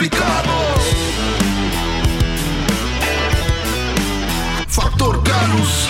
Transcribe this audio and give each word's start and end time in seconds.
complicado. 0.00 0.52
Factor 4.66 5.22
Canus. 5.22 5.88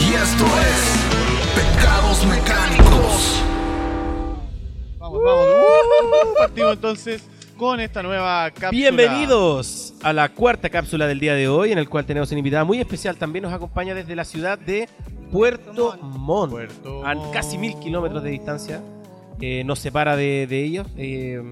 Y 0.00 0.14
esto 0.14 0.44
es 0.46 0.96
Pecados 1.54 2.24
Mecánicos. 2.24 3.42
Vamos, 4.98 5.22
vamos. 5.22 5.46
Uh, 5.46 6.38
partimos 6.38 6.72
entonces 6.72 7.28
con 7.58 7.80
esta 7.80 8.02
nueva 8.02 8.50
cápsula. 8.50 8.70
Bienvenidos 8.70 9.92
a 10.02 10.14
la 10.14 10.30
cuarta 10.30 10.70
cápsula 10.70 11.06
del 11.06 11.20
día 11.20 11.34
de 11.34 11.48
hoy, 11.48 11.72
en 11.72 11.78
el 11.78 11.88
cual 11.90 12.06
tenemos 12.06 12.30
una 12.30 12.38
invitada 12.38 12.64
muy 12.64 12.80
especial. 12.80 13.18
También 13.18 13.42
nos 13.42 13.52
acompaña 13.52 13.94
desde 13.94 14.16
la 14.16 14.24
ciudad 14.24 14.58
de 14.58 14.88
Puerto 15.30 15.98
Montt, 16.00 16.52
Puerto 16.52 17.06
a 17.06 17.14
casi 17.30 17.58
mil 17.58 17.78
kilómetros 17.78 18.22
de 18.22 18.30
distancia. 18.30 18.80
Eh, 19.38 19.64
nos 19.64 19.80
separa 19.80 20.16
de, 20.16 20.46
de 20.46 20.64
ellos. 20.64 20.86
eh, 20.96 21.42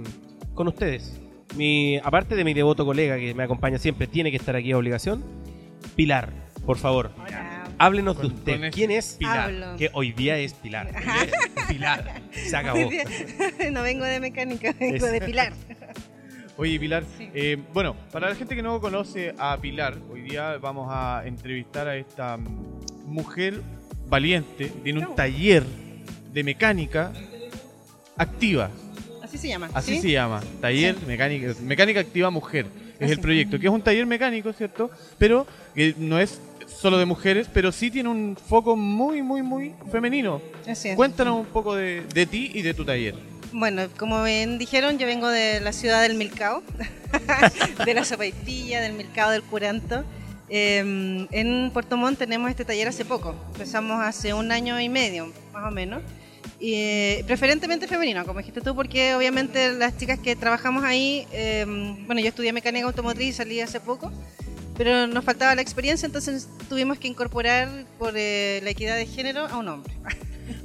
con 0.55 0.69
ustedes, 0.69 1.20
mi, 1.55 1.98
aparte 1.98 2.34
de 2.34 2.45
mi 2.45 2.55
devoto 2.55 2.84
colega 2.84 3.16
que 3.16 3.34
me 3.34 3.42
acompaña 3.45 3.78
siempre, 3.78 4.06
tiene 4.06 4.30
que 4.30 4.36
estar 4.36 4.56
aquí 4.56 4.73
a 4.73 4.78
obligación. 4.78 5.24
Pilar, 5.95 6.30
por 6.66 6.77
favor, 6.78 7.10
Hola. 7.19 7.64
háblenos 7.78 8.20
de 8.20 8.27
usted. 8.27 8.70
¿Quién 8.72 8.91
es 8.91 9.16
Pilar. 9.19 9.38
Hablo. 9.38 9.77
Que 9.77 9.91
hoy 9.92 10.12
día 10.12 10.36
es 10.38 10.52
Pilar. 10.55 10.88
Hoy 10.95 11.02
día 11.02 11.24
es 11.56 11.64
Pilar. 11.69 12.20
Se 12.32 12.56
acabó. 12.56 12.80
no 13.72 13.82
vengo 13.82 14.05
de 14.05 14.20
mecánica, 14.20 14.74
vengo 14.78 15.06
Es- 15.06 15.12
de 15.12 15.20
Pilar. 15.20 15.52
Oye, 16.59 16.80
Pilar, 16.80 17.05
Sí. 17.19 17.28
eh, 17.34 17.58
bueno, 17.74 17.94
para 18.10 18.30
la 18.30 18.34
gente 18.34 18.56
que 18.56 18.62
no 18.62 18.80
conoce 18.80 19.34
a 19.38 19.58
Pilar, 19.58 19.98
hoy 20.10 20.22
día 20.22 20.56
vamos 20.56 20.88
a 20.91 21.22
entrevistar 21.27 21.86
a 21.86 21.97
esta 21.97 22.38
mm, 22.38 22.80
mujer 23.05 23.60
valiente, 24.08 24.72
tiene 24.83 25.06
un 25.06 25.14
taller 25.14 25.64
de 26.33 26.42
mecánica 26.44 27.12
activa, 28.17 28.70
Así 29.37 29.42
se 29.42 29.48
llama. 29.48 29.70
así 29.75 29.95
¿sí? 29.97 30.01
se 30.03 30.11
llama, 30.12 30.42
taller 30.61 30.97
mecánica, 31.06 31.55
mecánica 31.62 32.01
activa 32.01 32.31
mujer, 32.31 32.67
es 32.98 33.06
el 33.09 33.12
Así. 33.12 33.20
proyecto, 33.20 33.59
que 33.59 33.67
es 33.67 33.73
un 33.73 33.83
taller 33.83 34.06
mecánico, 34.06 34.53
¿cierto? 34.53 34.91
Pero 35.19 35.47
que 35.75 35.95
no 35.98 36.19
es 36.19 36.41
solo 36.67 36.98
de 36.98 37.05
mujeres, 37.05 37.48
pero 37.53 37.70
sí 37.73 37.91
tiene 37.91 38.09
un 38.09 38.37
foco 38.37 38.77
muy, 38.77 39.23
muy, 39.23 39.42
muy 39.42 39.75
femenino. 39.91 40.41
Así 40.69 40.89
es. 40.89 40.97
Cuéntanos 40.97 41.39
un 41.39 41.47
poco 41.47 41.75
de, 41.75 42.03
de 42.12 42.27
ti 42.27 42.51
y 42.55 42.62
de 42.62 42.75
tu 42.75 42.84
taller. 42.84 43.14
Bueno, 43.53 43.83
como 43.97 44.23
bien 44.25 44.59
dijeron, 44.59 44.98
yo 44.98 45.07
vengo 45.07 45.29
de 45.29 45.61
la 45.61 45.73
ciudad 45.73 46.03
del 46.03 46.14
Milcao, 46.17 46.62
de 47.87 47.95
la 47.95 48.05
Zapaitilla, 48.05 48.81
del 48.81 48.95
Milcao 48.95 49.31
del 49.31 49.42
Curanto. 49.42 50.05
Eh, 50.48 51.27
en 51.31 51.70
Puerto 51.73 51.97
Montt 51.97 52.19
tenemos 52.19 52.51
este 52.51 52.64
taller 52.64 52.89
hace 52.89 53.05
poco, 53.05 53.34
empezamos 53.53 54.01
hace 54.03 54.33
un 54.33 54.53
año 54.53 54.81
y 54.81 54.89
medio, 54.89 55.33
más 55.53 55.67
o 55.67 55.70
menos. 55.70 56.03
Eh, 56.69 57.22
preferentemente 57.28 57.86
femenino, 57.86 58.27
como 58.27 58.41
dijiste 58.41 58.61
tú, 58.61 58.75
porque 58.75 59.14
obviamente 59.14 59.72
las 59.72 59.97
chicas 59.97 60.19
que 60.19 60.34
trabajamos 60.34 60.83
ahí, 60.83 61.25
eh, 61.31 61.64
bueno, 62.06 62.20
yo 62.20 62.27
estudié 62.27 62.53
mecánica 62.53 62.86
automotriz 62.86 63.28
y 63.28 63.33
salí 63.33 63.61
hace 63.61 63.78
poco, 63.78 64.11
pero 64.77 65.06
nos 65.06 65.24
faltaba 65.24 65.55
la 65.55 65.62
experiencia, 65.62 66.06
entonces 66.06 66.48
tuvimos 66.69 66.98
que 66.98 67.08
incorporar 67.08 67.69
por 67.98 68.14
eh, 68.16 68.60
la 68.62 68.70
equidad 68.70 68.96
de 68.96 69.06
género 69.06 69.46
a 69.46 69.56
un 69.56 69.68
hombre. 69.68 69.92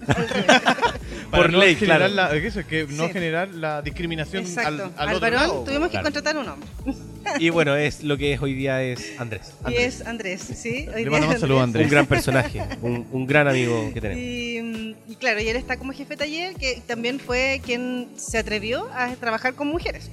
Por 1.32 1.52
no 1.52 1.60
ley, 1.60 1.76
claro. 1.76 2.08
la- 2.10 2.36
eso 2.36 2.60
es 2.60 2.66
que 2.66 2.86
no 2.88 3.08
Sí. 3.08 3.14
generar 3.14 3.50
la 3.50 3.82
discriminación 3.82 4.44
Exacto. 4.44 4.70
al, 4.70 4.82
al 4.98 5.10
Al, 5.10 5.16
otro 5.16 5.20
varón 5.22 5.42
lado. 5.42 5.64
tuvimos 5.64 5.88
que 5.88 5.92
Claro. 5.92 6.04
contratar 6.06 6.38
un 6.38 6.48
hombre. 6.50 6.70
Y 7.40 7.50
bueno, 7.52 7.76
es 7.76 8.04
lo 8.04 8.18
que 8.18 8.34
es 8.34 8.42
hoy 8.42 8.54
día 8.54 8.82
es 8.84 9.14
Andrés. 9.20 9.54
Y 9.64 9.68
Andrés. 9.68 10.02
es 10.02 10.08
Andrés, 10.08 10.42
¿sí? 10.42 10.88
Hoy 10.94 11.04
Le 11.06 11.10
mandamos 11.10 11.36
es 11.36 11.42
saludos 11.42 11.62
a 11.62 11.64
Andrés. 11.64 11.86
Un 11.86 11.92
gran 11.92 12.06
personaje, 12.06 12.62
un, 12.82 13.08
un 13.12 13.26
gran 13.28 13.48
amigo 13.48 13.92
que 13.94 14.02
tenemos. 14.02 14.22
Y, 14.24 14.96
y 15.08 15.16
claro, 15.18 15.40
y 15.42 15.48
él 15.48 15.56
está 15.56 15.78
como 15.78 15.94
jefe 15.94 16.10
de 16.12 16.18
taller, 16.18 16.56
que 16.56 16.82
también 16.86 17.20
fue 17.20 17.62
quien 17.64 18.10
se 18.18 18.38
atrevió 18.40 18.90
a 18.94 19.14
trabajar 19.16 19.54
con 19.54 19.68
mujeres. 19.68 20.10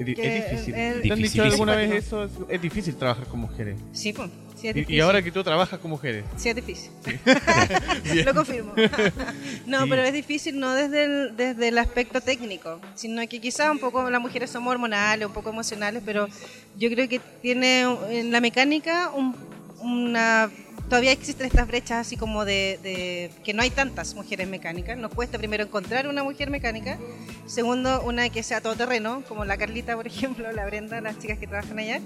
Es, 0.00 0.18
es 0.18 0.50
difícil. 0.50 0.74
el- 0.74 1.02
¿Te 1.02 1.12
han 1.12 1.22
dicho 1.22 1.42
alguna 1.42 1.74
vez 1.76 1.92
eso? 1.92 2.24
Es, 2.24 2.32
es 2.48 2.62
difícil 2.62 2.96
trabajar 2.96 3.26
con 3.26 3.40
mujeres. 3.40 3.78
Sí, 3.92 4.12
pues. 4.12 4.30
Sí, 4.56 4.68
es 4.68 4.76
Y, 4.76 4.80
difícil. 4.80 4.96
y 4.96 5.00
ahora 5.00 5.22
que 5.22 5.32
tú 5.32 5.42
trabajas 5.42 5.78
con 5.78 5.90
mujeres. 5.90 6.24
Sí, 6.36 6.50
es 6.50 6.54
difícil. 6.56 6.90
Bien. 8.12 8.26
Lo 8.26 8.34
confirmo. 8.34 8.72
no, 9.66 9.82
Sí. 9.84 9.86
pero 9.90 10.02
es 10.02 10.12
difícil 10.12 10.58
no 10.60 10.74
desde 10.74 11.04
el, 11.04 11.36
desde 11.36 11.68
el 11.68 11.78
aspecto 11.78 12.20
técnico, 12.20 12.78
sino 12.94 13.26
que 13.28 13.40
quizás 13.40 13.70
un 13.70 13.78
poco 13.78 14.08
las 14.10 14.20
mujeres 14.20 14.50
somos 14.50 14.70
hormonales, 14.72 15.26
un 15.26 15.32
poco 15.32 15.48
emocionales, 15.50 16.02
pero 16.04 16.28
yo 16.76 16.90
creo 16.90 17.08
que 17.08 17.20
tiene 17.40 17.82
en 18.10 18.30
la 18.32 18.40
mecánica 18.40 19.10
un- 19.10 19.34
una... 19.80 20.50
Todavía 20.90 21.12
existen 21.12 21.46
estas 21.46 21.68
brechas 21.68 21.98
así 22.04 22.16
como 22.16 22.44
de, 22.44 22.80
de 22.82 23.30
que 23.44 23.54
no 23.54 23.62
hay 23.62 23.70
tantas 23.70 24.16
mujeres 24.16 24.48
mecánicas. 24.48 24.98
Nos 24.98 25.14
cuesta 25.14 25.38
primero 25.38 25.62
encontrar 25.62 26.08
una 26.08 26.24
mujer 26.24 26.50
mecánica. 26.50 26.98
Segundo, 27.46 28.02
una 28.02 28.28
que 28.28 28.42
sea 28.42 28.60
todoterreno, 28.60 29.22
como 29.28 29.44
la 29.44 29.56
Carlita, 29.56 29.94
por 29.94 30.06
ejemplo, 30.08 30.50
la 30.50 30.66
Brenda, 30.66 31.00
las 31.00 31.16
chicas 31.20 31.38
que 31.38 31.46
trabajan 31.46 31.78
allá. 31.78 32.00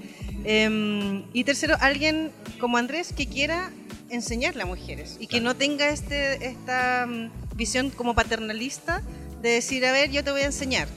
Em, 0.44 1.24
y 1.32 1.44
tercero, 1.44 1.76
alguien 1.80 2.30
como 2.60 2.76
Andrés 2.76 3.14
que 3.14 3.26
quiera 3.26 3.70
enseñarle 4.10 4.64
a 4.64 4.66
mujeres 4.66 5.16
y 5.18 5.28
que 5.28 5.40
no 5.40 5.56
tenga 5.56 5.88
este, 5.88 6.46
esta 6.46 7.06
mm, 7.08 7.56
visión 7.56 7.88
como 7.88 8.14
paternalista 8.14 9.00
de 9.40 9.48
decir, 9.48 9.86
a 9.86 9.92
ver, 9.92 10.10
yo 10.10 10.22
te 10.22 10.30
voy 10.30 10.42
a 10.42 10.46
enseñar, 10.46 10.88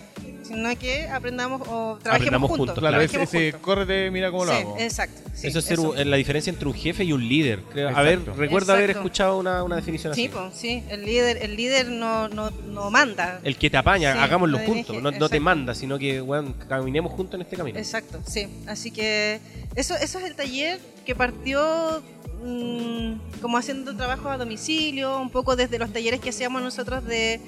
sino 0.48 0.78
que 0.80 1.08
aprendamos 1.10 1.62
o 1.62 1.98
trabajemos 2.02 2.16
Aprendamos 2.16 2.50
juntos. 2.50 2.68
juntos, 2.68 2.80
Claro, 2.80 2.98
trabajemos 2.98 3.28
ese 3.28 3.52
juntos. 3.52 3.62
córrete, 3.62 4.12
mira 4.12 4.32
cómo 4.32 4.46
lo 4.46 4.52
Sí, 4.52 4.58
hago. 4.60 4.76
exacto. 4.80 5.22
sí, 5.34 5.48
eso 5.48 5.60
es 5.60 5.66
ser 5.66 5.74
eso. 5.80 5.92
un- 5.92 6.10
la 6.10 6.18
diferencia 6.18 6.50
entre 6.50 6.68
un 6.68 6.74
jefe 6.74 7.04
y 7.04 7.12
un 7.14 7.28
líder. 7.28 7.62
Creo. 7.72 7.90
A 7.96 8.02
ver, 8.02 8.20
recuerdo 8.38 8.74
haber 8.74 8.90
escuchado 8.92 9.38
una, 9.38 9.64
una 9.64 9.76
definición 9.76 10.14
Sí, 10.16 10.26
así. 10.26 10.30
po, 10.30 10.50
sí, 10.54 10.84
el 10.90 11.06
líder, 11.06 11.38
el 11.44 11.56
líder 11.56 11.90
no, 11.90 12.28
no, 12.30 12.50
no 12.52 12.90
manda. 12.92 13.40
El 13.44 13.58
que 13.58 13.70
te 13.70 13.78
apaña, 13.78 14.14
Sí, 14.14 14.20
hagámoslo 14.20 14.60
juntos. 14.60 14.96
No, 14.96 15.02
no 15.04 15.12
te 15.12 15.16
exacto. 15.18 15.42
manda, 15.42 15.76
sino 15.76 16.00
que 16.00 16.22
bueno, 16.22 16.54
caminemos 16.68 17.12
juntos 17.14 17.36
en 17.36 17.42
este 17.42 17.56
camino. 17.58 17.78
Exacto, 17.78 18.20
sí. 18.28 18.48
Así 18.68 18.92
que 18.92 19.40
eso, 19.76 19.96
eso 19.96 20.20
es 20.20 20.26
el 20.26 20.36
taller 20.36 20.80
que 21.06 21.16
partió 21.16 22.02
mm, 22.44 23.42
como 23.42 23.58
haciendo 23.58 23.96
trabajo 23.96 24.30
a 24.30 24.38
domicilio, 24.38 25.20
un 25.20 25.30
poco 25.30 25.56
desde 25.56 25.80
los 25.80 25.92
talleres 25.92 26.20
que 26.20 26.30
hacíamos 26.30 26.62
nosotros 26.62 27.04
de 27.06 27.40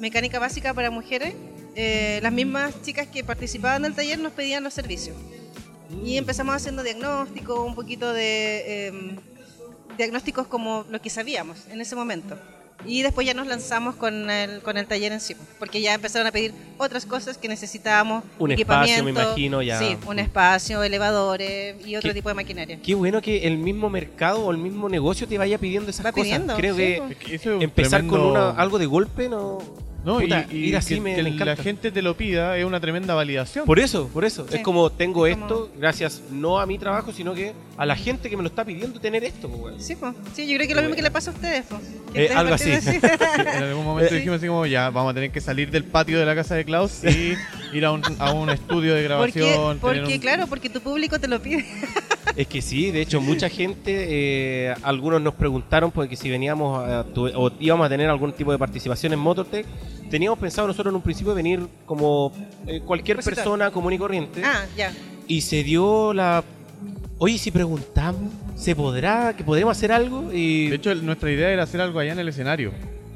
mecánica 0.00 0.38
básica 0.38 0.72
para 0.74 0.90
mujeres. 0.90 1.34
Eh, 1.80 2.18
las 2.24 2.32
mismas 2.32 2.74
chicas 2.82 3.06
que 3.06 3.22
participaban 3.22 3.82
del 3.82 3.94
taller 3.94 4.18
nos 4.18 4.32
pedían 4.32 4.64
los 4.64 4.74
servicios. 4.74 5.14
Y 6.04 6.16
empezamos 6.16 6.54
haciendo 6.56 6.82
diagnóstico, 6.82 7.62
un 7.62 7.76
poquito 7.76 8.12
de 8.12 8.88
em, 8.88 9.16
diagnósticos 9.96 10.48
como 10.48 10.84
lo 10.90 11.00
que 11.00 11.08
sabíamos 11.08 11.66
en 11.70 11.80
ese 11.80 11.94
momento. 11.94 12.36
Y 12.84 13.02
después 13.02 13.26
ya 13.26 13.34
nos 13.34 13.46
lanzamos 13.46 13.94
con 13.96 14.28
el, 14.30 14.60
con 14.62 14.76
el 14.76 14.86
taller 14.86 15.12
en 15.12 15.20
sí, 15.20 15.34
porque 15.58 15.80
ya 15.80 15.94
empezaron 15.94 16.26
a 16.26 16.32
pedir 16.32 16.52
otras 16.78 17.06
cosas 17.06 17.38
que 17.38 17.46
necesitábamos. 17.48 18.22
Un 18.40 18.52
espacio, 18.52 19.04
me 19.04 19.10
equipamiento, 19.10 19.22
imagino, 19.22 19.62
ya. 19.62 19.78
Sí, 19.78 19.96
un 20.06 20.18
espacio, 20.18 20.82
elevadores 20.84 21.76
y 21.86 21.94
otro 21.96 22.10
¿Qué- 22.10 22.14
tipo 22.14 22.28
de 22.28 22.34
maquinaria. 22.34 22.78
Qué 22.82 22.94
bueno 22.96 23.20
que 23.22 23.46
el 23.46 23.56
mismo 23.58 23.88
mercado 23.88 24.46
o 24.46 24.50
el 24.50 24.58
mismo 24.58 24.88
negocio 24.88 25.26
te 25.28 25.38
vaya 25.38 25.58
pidiendo 25.58 25.90
esas 25.90 26.04
Va 26.06 26.10
cosas. 26.12 26.24
pidiendo, 26.26 26.56
Creo 26.56 26.74
sí, 26.74 26.80
que. 26.80 26.96
Es 27.12 27.16
que 27.18 27.34
eso 27.36 27.50
es 27.50 27.56
un 27.56 27.62
empezar 27.62 28.00
con 28.06 28.20
tremendo- 28.20 28.50
una, 28.52 28.60
algo 28.60 28.78
de 28.78 28.86
golpe 28.86 29.28
no. 29.28 29.58
No, 30.08 30.20
Puta, 30.20 30.46
y, 30.50 30.56
y 30.56 30.64
ir 30.68 30.76
así 30.78 30.94
que, 30.94 31.00
me- 31.02 31.14
que 31.16 31.22
me 31.22 31.44
la 31.44 31.54
gente 31.56 31.90
te 31.92 32.00
lo 32.00 32.16
pida 32.16 32.56
es 32.56 32.64
una 32.64 32.80
tremenda 32.80 33.14
validación. 33.14 33.66
Por 33.66 33.78
eso, 33.78 34.08
por 34.08 34.24
eso. 34.24 34.46
Sí. 34.48 34.56
Es 34.56 34.62
como 34.62 34.90
tengo 34.90 35.26
Es 35.26 35.34
como- 35.36 35.44
esto, 35.46 35.70
gracias 35.78 36.22
no 36.30 36.58
a 36.58 36.64
mi 36.64 36.78
trabajo, 36.78 37.12
sino 37.12 37.34
que 37.34 37.52
a 37.76 37.84
la 37.84 37.94
gente 37.94 38.30
que 38.30 38.36
me 38.38 38.42
lo 38.42 38.48
está 38.48 38.64
pidiendo 38.64 38.98
tener 39.00 39.22
esto. 39.24 39.48
pues. 39.50 39.84
Sí, 39.84 39.96
pues. 39.96 40.14
sí, 40.34 40.48
yo 40.48 40.56
creo 40.56 40.66
que 40.66 40.74
lo 40.74 40.80
mismo 40.80 40.96
que 40.96 41.02
le 41.02 41.10
pasa 41.10 41.30
a 41.30 41.34
ustedes. 41.34 41.66
Eh, 41.70 41.74
ustedes 42.06 42.30
algo 42.36 42.54
así. 42.54 42.72
así. 42.72 42.98
en 43.38 43.62
algún 43.64 43.84
momento 43.84 44.14
Eh, 44.14 44.16
dijimos 44.16 44.38
así 44.38 44.46
como, 44.46 44.64
ya, 44.64 44.88
vamos 44.90 45.10
a 45.10 45.14
tener 45.14 45.30
que 45.30 45.40
salir 45.42 45.70
del 45.70 45.84
patio 45.84 46.18
de 46.18 46.24
la 46.24 46.34
casa 46.34 46.54
de 46.54 46.64
Klaus 46.64 47.02
y 47.04 47.34
ir 47.76 47.84
a 47.84 47.92
un, 47.92 48.02
a 48.18 48.32
un 48.32 48.48
estudio 48.48 48.94
de 48.94 49.02
porque, 49.08 49.40
grabación. 49.40 49.78
porque 49.78 50.00
un- 50.14 50.18
claro, 50.20 50.46
porque 50.46 50.70
tu 50.70 50.80
público 50.80 51.18
te 51.20 51.28
lo 51.28 51.40
pide. 51.42 51.66
Es 52.38 52.46
que 52.46 52.62
sí, 52.62 52.92
de 52.92 53.00
hecho, 53.02 53.20
mucha 53.20 53.48
gente, 53.48 54.06
eh, 54.70 54.74
algunos 54.82 55.20
nos 55.20 55.34
preguntaron 55.34 55.90
porque 55.90 56.14
si 56.14 56.30
veníamos 56.30 56.88
a, 56.88 57.02
tu- 57.02 57.26
o 57.26 57.50
íbamos 57.58 57.84
a 57.84 57.88
tener 57.88 58.08
algún 58.08 58.32
tipo 58.32 58.52
de 58.52 58.58
participación 58.58 59.12
en 59.12 59.18
Motortech. 59.18 59.66
Teníamos 60.08 60.38
pensado 60.38 60.68
nosotros 60.68 60.92
en 60.92 60.96
un 60.96 61.02
principio 61.02 61.34
venir 61.34 61.66
como 61.84 62.32
eh, 62.66 62.80
cualquier 62.86 63.18
persona 63.18 63.70
común 63.72 63.92
y 63.92 63.98
corriente. 63.98 64.40
ah, 64.44 64.64
ya. 64.76 64.92
Y 65.26 65.40
se 65.40 65.64
dio 65.64 66.14
la. 66.14 66.44
Oye, 67.18 67.36
si 67.38 67.50
preguntamos, 67.50 68.30
¿se 68.54 68.76
podrá? 68.76 69.34
¿Que 69.36 69.42
podremos 69.42 69.76
hacer 69.76 69.90
algo? 69.90 70.32
Y 70.32 70.68
De 70.68 70.76
hecho, 70.76 70.92
el- 70.92 71.04
nuestra 71.04 71.32
idea 71.32 71.50
era 71.50 71.64
hacer 71.64 71.80
algo 71.80 71.98
allá 71.98 72.12
en 72.12 72.20
el 72.20 72.28
escenario. 72.28 72.70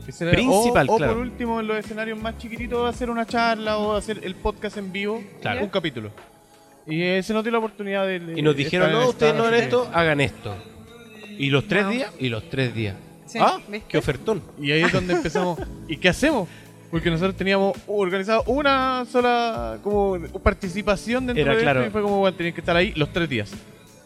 Ese 0.06 0.24
era- 0.24 0.32
Principal, 0.32 0.88
o, 0.90 0.94
o 0.94 0.96
claro. 0.96 1.12
por 1.12 1.22
último, 1.22 1.60
en 1.60 1.68
los 1.68 1.76
escenarios 1.78 2.20
más 2.20 2.36
chiquititos, 2.38 2.92
hacer 2.92 3.08
una 3.08 3.24
charla 3.24 3.78
o 3.78 3.94
hacer 3.94 4.18
el 4.24 4.34
podcast 4.34 4.76
en 4.78 4.90
vivo, 4.90 5.22
Claro. 5.40 5.62
un 5.62 5.68
capítulo. 5.68 6.10
Y 6.86 7.02
eh, 7.02 7.22
se 7.22 7.32
nos 7.32 7.44
dio 7.44 7.52
la 7.52 7.58
oportunidad 7.58 8.06
de. 8.06 8.18
de 8.18 8.38
Y 8.38 8.42
nos 8.42 8.56
dijeron, 8.56 8.92
no, 8.92 9.08
ustedes 9.08 9.34
no 9.34 9.44
hagan 9.44 9.60
esto, 9.60 9.90
hagan 9.92 10.20
esto. 10.20 10.54
Y 11.38 11.50
los 11.50 11.66
tres 11.66 11.88
días, 11.88 12.12
y 12.18 12.28
los 12.28 12.48
tres 12.48 12.74
días. 12.74 12.96
Sí, 13.26 13.38
ah, 13.40 13.60
¿viste? 13.68 13.86
qué 13.88 13.98
ofertón. 13.98 14.42
Y 14.60 14.72
ahí 14.72 14.82
es 14.82 14.92
donde 14.92 15.14
empezamos. 15.14 15.58
¿Y 15.88 15.96
qué 15.96 16.08
hacemos? 16.08 16.48
Porque 16.90 17.10
nosotros 17.10 17.36
teníamos 17.36 17.76
organizado 17.86 18.42
una 18.46 19.06
sola 19.10 19.78
como 19.82 20.18
participación 20.42 21.26
dentro 21.26 21.42
Era 21.42 21.54
de 21.54 21.62
claro. 21.62 21.80
esto 21.80 21.88
y 21.88 21.92
fue 21.92 22.02
como, 22.02 22.18
bueno, 22.18 22.36
tenían 22.36 22.54
que 22.54 22.60
estar 22.60 22.76
ahí 22.76 22.92
los 22.96 23.10
tres 23.12 23.28
días. 23.30 23.52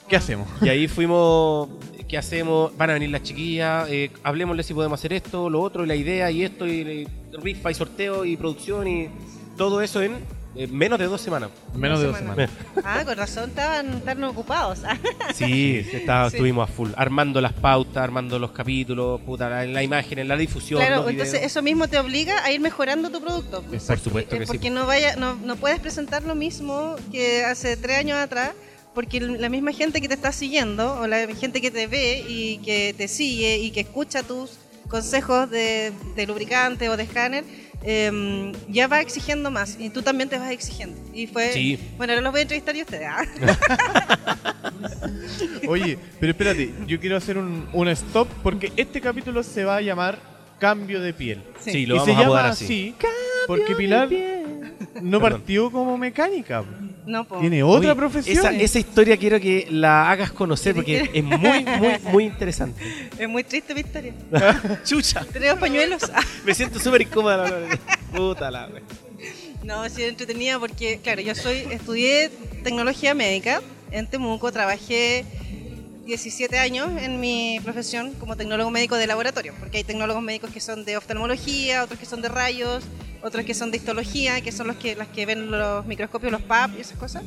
¿Qué 0.08 0.14
hacemos? 0.14 0.46
Y 0.62 0.69
ahí 0.69 0.87
fuimos, 0.88 1.69
¿qué 2.06 2.17
hacemos? 2.17 2.76
Van 2.76 2.90
a 2.90 2.93
venir 2.93 3.11
las 3.11 3.25
chiquillas, 3.25 3.88
eh, 3.90 4.12
hablemosle 4.22 4.62
si 4.62 4.72
podemos 4.72 5.00
hacer 5.00 5.14
esto, 5.14 5.50
lo 5.50 5.61
otro, 5.61 5.82
y 5.82 5.88
la 5.88 5.96
idea, 5.96 6.31
y 6.31 6.44
esto, 6.44 6.64
y, 6.64 6.70
y 6.72 7.06
rifa, 7.43 7.72
y 7.72 7.75
sorteo, 7.75 8.25
y 8.25 8.37
producción, 8.37 8.87
y 8.87 9.08
todo 9.56 9.81
eso 9.81 10.00
en 10.00 10.14
Eh, 10.58 10.67
menos 10.69 10.99
de 10.99 11.05
dos 11.06 11.20
semanas. 11.20 11.50
Menos 11.75 12.00
de 12.00 12.06
dos 12.06 12.17
semana. 12.17 12.47
semanas. 12.47 12.82
Ah, 12.85 13.05
con 13.05 13.17
razón 13.17 13.50
estaban, 13.50 13.93
estaban 13.94 14.25
ocupados. 14.25 14.81
Sí, 15.35 15.85
Sí. 15.91 16.03
estuvimos 16.26 16.69
a 16.69 16.73
full, 16.73 16.91
armando 16.97 17.41
las 17.41 17.53
pautas, 17.53 17.99
armando 18.03 18.38
los 18.38 18.53
capítulos, 18.53 19.20
puta, 19.20 19.49
la, 19.50 19.64
la 19.67 19.82
imagen, 19.82 20.19
en 20.19 20.29
la 20.29 20.37
difusión. 20.37 20.81
Claro, 20.81 21.03
los 21.03 21.11
entonces 21.11 21.32
videos. 21.35 21.50
eso 21.53 21.62
mismo 21.62 21.88
te 21.88 21.99
obliga 21.99 22.43
a 22.44 22.50
ir 22.53 22.61
mejorando 22.61 23.11
tu 23.11 23.20
producto. 23.20 23.62
Por 23.62 23.99
supuesto 23.99 24.35
Eh, 24.35 24.38
que 24.38 24.47
sí. 24.47 24.53
porque 24.53 24.70
no 24.70 24.87
vaya, 24.87 25.17
no, 25.17 25.35
no 25.35 25.56
puedes 25.56 25.79
presentar 25.81 26.23
lo 26.23 26.35
mismo 26.35 26.97
que 27.12 27.44
hace 27.44 27.76
tres 27.76 27.99
años 27.99 28.17
atrás, 28.19 28.53
porque 28.94 29.20
la 29.20 29.50
misma 29.50 29.73
gente 29.73 30.00
que 30.00 30.08
te 30.08 30.14
está 30.14 30.32
siguiendo, 30.32 31.00
o 31.00 31.06
la 31.06 31.26
gente 31.35 31.61
que 31.61 31.70
te 31.70 31.87
ve 31.87 32.25
y 32.26 32.58
que 32.58 32.94
te 32.97 33.08
sigue 33.08 33.58
y 33.58 33.70
que 33.73 33.81
escucha 33.81 34.23
tus 34.23 34.53
consejos 34.88 35.50
de, 35.50 35.93
de 36.14 36.26
lubricante 36.26 36.88
o 36.88 36.97
de 36.97 37.03
escáner, 37.03 37.44
em, 37.86 38.52
ya 38.68 38.88
va 38.88 39.00
exigiendo 39.00 39.50
más 39.50 39.76
y 39.78 39.88
tú 39.90 40.02
también 40.02 40.28
te 40.28 40.38
vas 40.38 40.50
exigiendo. 40.50 40.98
Y 41.14 41.26
fue, 41.28 41.52
Sí. 41.52 41.78
bueno, 41.96 42.12
ahora 42.12 42.22
los 42.22 42.32
voy 42.32 42.40
a 42.40 42.42
entrevistar 42.42 42.74
y 42.76 42.82
ustedes. 42.82 43.08
¿ah? 43.08 43.24
Oye, 45.68 45.98
pero 46.20 46.32
espérate, 46.32 46.72
yo 46.86 47.00
quiero 47.00 47.16
hacer 47.16 47.38
un, 47.38 47.68
un 47.72 47.88
stop 47.88 48.28
porque 48.42 48.72
este 48.76 49.00
capítulo 49.00 49.42
se 49.42 49.64
va 49.64 49.76
a 49.76 49.80
llamar 49.80 50.18
Cambio 50.58 51.00
de 51.00 51.12
piel. 51.12 51.42
Sí, 51.60 51.86
lo 51.86 51.96
y 51.96 51.98
vamos 51.98 52.14
se 52.14 52.20
a 52.20 52.24
llama 52.26 52.48
así, 52.48 52.94
así. 52.98 53.06
porque 53.46 53.74
Pilar 53.74 54.08
no 55.02 55.20
partió 55.20 55.70
como 55.70 55.96
mecánica. 55.98 56.64
No, 57.06 57.25
po. 57.25 57.38
Tiene 57.38 57.62
otra 57.62 57.90
Oye, 57.93 57.96
profesión. 57.96 58.38
Esa, 58.38 58.50
esa 58.50 58.78
historia 58.78 59.16
quiero 59.16 59.40
que 59.40 59.69
la 59.70 60.10
hagas 60.10 60.32
conocer 60.32 60.75
porque 60.75 61.08
es 61.12 61.25
muy, 61.25 61.64
muy, 61.64 61.98
muy 62.10 62.25
interesante. 62.25 62.82
Es 63.19 63.28
muy 63.28 63.44
triste 63.44 63.75
mi 63.75 63.81
historia. 63.81 64.12
Chucha, 64.84 65.25
Tenemos 65.32 65.58
pañuelos. 65.58 66.02
Me 66.44 66.54
siento 66.54 66.78
súper 66.78 67.02
incómoda. 67.02 67.69
Puta 68.14 68.50
la 68.50 68.66
wea. 68.66 68.82
No, 69.62 69.88
sí, 69.88 70.02
entretenida 70.04 70.58
porque, 70.58 71.00
claro, 71.02 71.20
yo 71.22 71.34
soy 71.34 71.66
estudié 71.70 72.31
tecnología 72.62 73.14
médica 73.14 73.60
en 73.90 74.06
Temuco, 74.06 74.52
trabajé 74.52 75.25
17 76.06 76.56
años 76.58 76.88
en 77.03 77.19
mi 77.20 77.58
profesión 77.64 78.12
como 78.14 78.37
tecnólogo 78.37 78.70
médico 78.70 78.97
de 78.97 79.08
laboratorio, 79.08 79.53
porque 79.58 79.79
hay 79.79 79.85
tecnólogos 79.85 80.23
médicos 80.23 80.50
que 80.50 80.61
son 80.61 80.85
de 80.85 80.97
oftalmología, 80.97 81.82
otros 81.82 81.99
que 81.99 82.06
son 82.06 82.23
de 82.23 82.29
rayos, 82.29 82.85
otros 83.23 83.44
que 83.44 83.55
son 83.55 83.73
de 83.73 83.79
histología, 83.79 84.41
que 84.41 84.53
son 84.53 84.69
los 84.69 84.76
que, 84.76 84.94
las 84.94 85.08
que 85.08 85.26
ven 85.26 85.50
los 85.50 85.85
microscopios, 85.85 86.31
los 86.31 86.43
PAP 86.43 86.79
y 86.79 86.81
esas 86.81 86.97
cosas, 86.97 87.25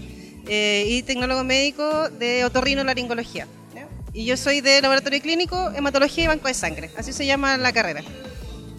eh, 0.48 0.86
y 0.88 1.04
tecnólogo 1.04 1.44
médico 1.44 2.10
de 2.10 2.46
otorrinolaringología. 2.46 3.48
¿ya? 3.76 3.86
Y 4.14 4.24
yo 4.24 4.38
soy 4.38 4.62
de 4.62 4.82
laboratorio 4.82 5.22
clínico, 5.22 5.72
hematología 5.76 6.24
y 6.24 6.28
banco 6.28 6.48
de 6.48 6.54
sangre, 6.54 6.90
así 6.96 7.12
se 7.12 7.26
llama 7.26 7.58
la 7.58 7.74
carrera. 7.74 8.02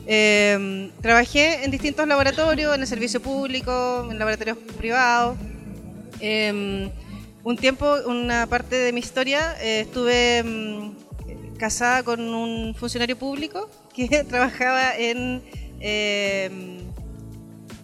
Eh, 0.06 0.90
trabajé 1.02 1.62
en 1.64 1.70
distintos 1.70 2.08
laboratorios, 2.08 2.74
en 2.74 2.80
el 2.80 2.86
servicio 2.86 3.20
público, 3.20 4.08
en 4.10 4.18
laboratorios 4.18 4.56
privados. 4.78 5.36
Eh, 7.50 7.52
un 7.52 7.56
tiempo, 7.56 7.96
una 8.06 8.46
parte 8.46 8.76
de 8.76 8.92
mi 8.92 9.00
historia, 9.00 9.56
eh, 9.60 9.80
estuve 9.80 10.42
mm, 10.44 11.56
casada 11.58 12.02
con 12.04 12.20
un 12.20 12.74
funcionario 12.74 13.16
público 13.16 13.68
que 13.94 14.24
trabajaba 14.24 14.96
en, 14.96 15.42
eh, 15.80 16.48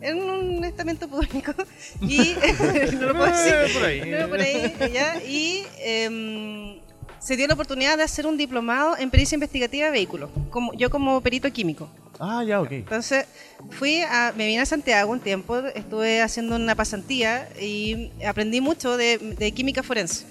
en 0.01 0.23
un 0.23 0.65
estamento 0.65 1.09
público. 1.09 1.53
Y 2.01 2.35
no 2.95 3.07
lo 3.09 3.15
puedo 3.17 3.27
decir, 3.27 3.55
Eh, 3.55 3.71
por 3.75 3.85
ahí. 3.85 4.11
no, 4.11 4.29
por 4.29 4.41
ahí, 4.41 4.75
ya, 4.93 5.21
y 5.25 5.65
em, 5.81 6.79
se 7.19 7.37
dio 7.37 7.47
la 7.47 7.55
oportunidad 7.55 7.97
de 7.97 8.03
hacer 8.03 8.27
un 8.27 8.37
diplomado 8.37 8.97
en 8.97 9.11
pericia 9.11 9.37
investigativa 9.37 9.87
de 9.87 9.93
vehículos, 9.93 10.31
como, 10.51 10.73
yo 10.75 10.91
como 10.91 11.21
perito 11.21 11.51
químico. 11.53 11.89
Ah, 12.19 12.43
ya, 12.47 12.61
ok. 12.61 12.73
Entonces, 12.73 13.27
fui 13.71 14.01
a, 14.01 14.33
me 14.37 14.47
vine 14.47 14.61
a 14.61 14.67
Santiago 14.67 15.13
un 15.13 15.21
tiempo, 15.21 15.59
estuve 15.59 16.23
haciendo 16.23 16.57
una 16.57 16.75
pasantía 16.75 17.49
y 17.61 18.11
aprendí 18.27 18.61
mucho 18.61 18.97
de, 18.97 19.19
de 19.19 19.53
química 19.53 19.83
forense. 19.83 20.25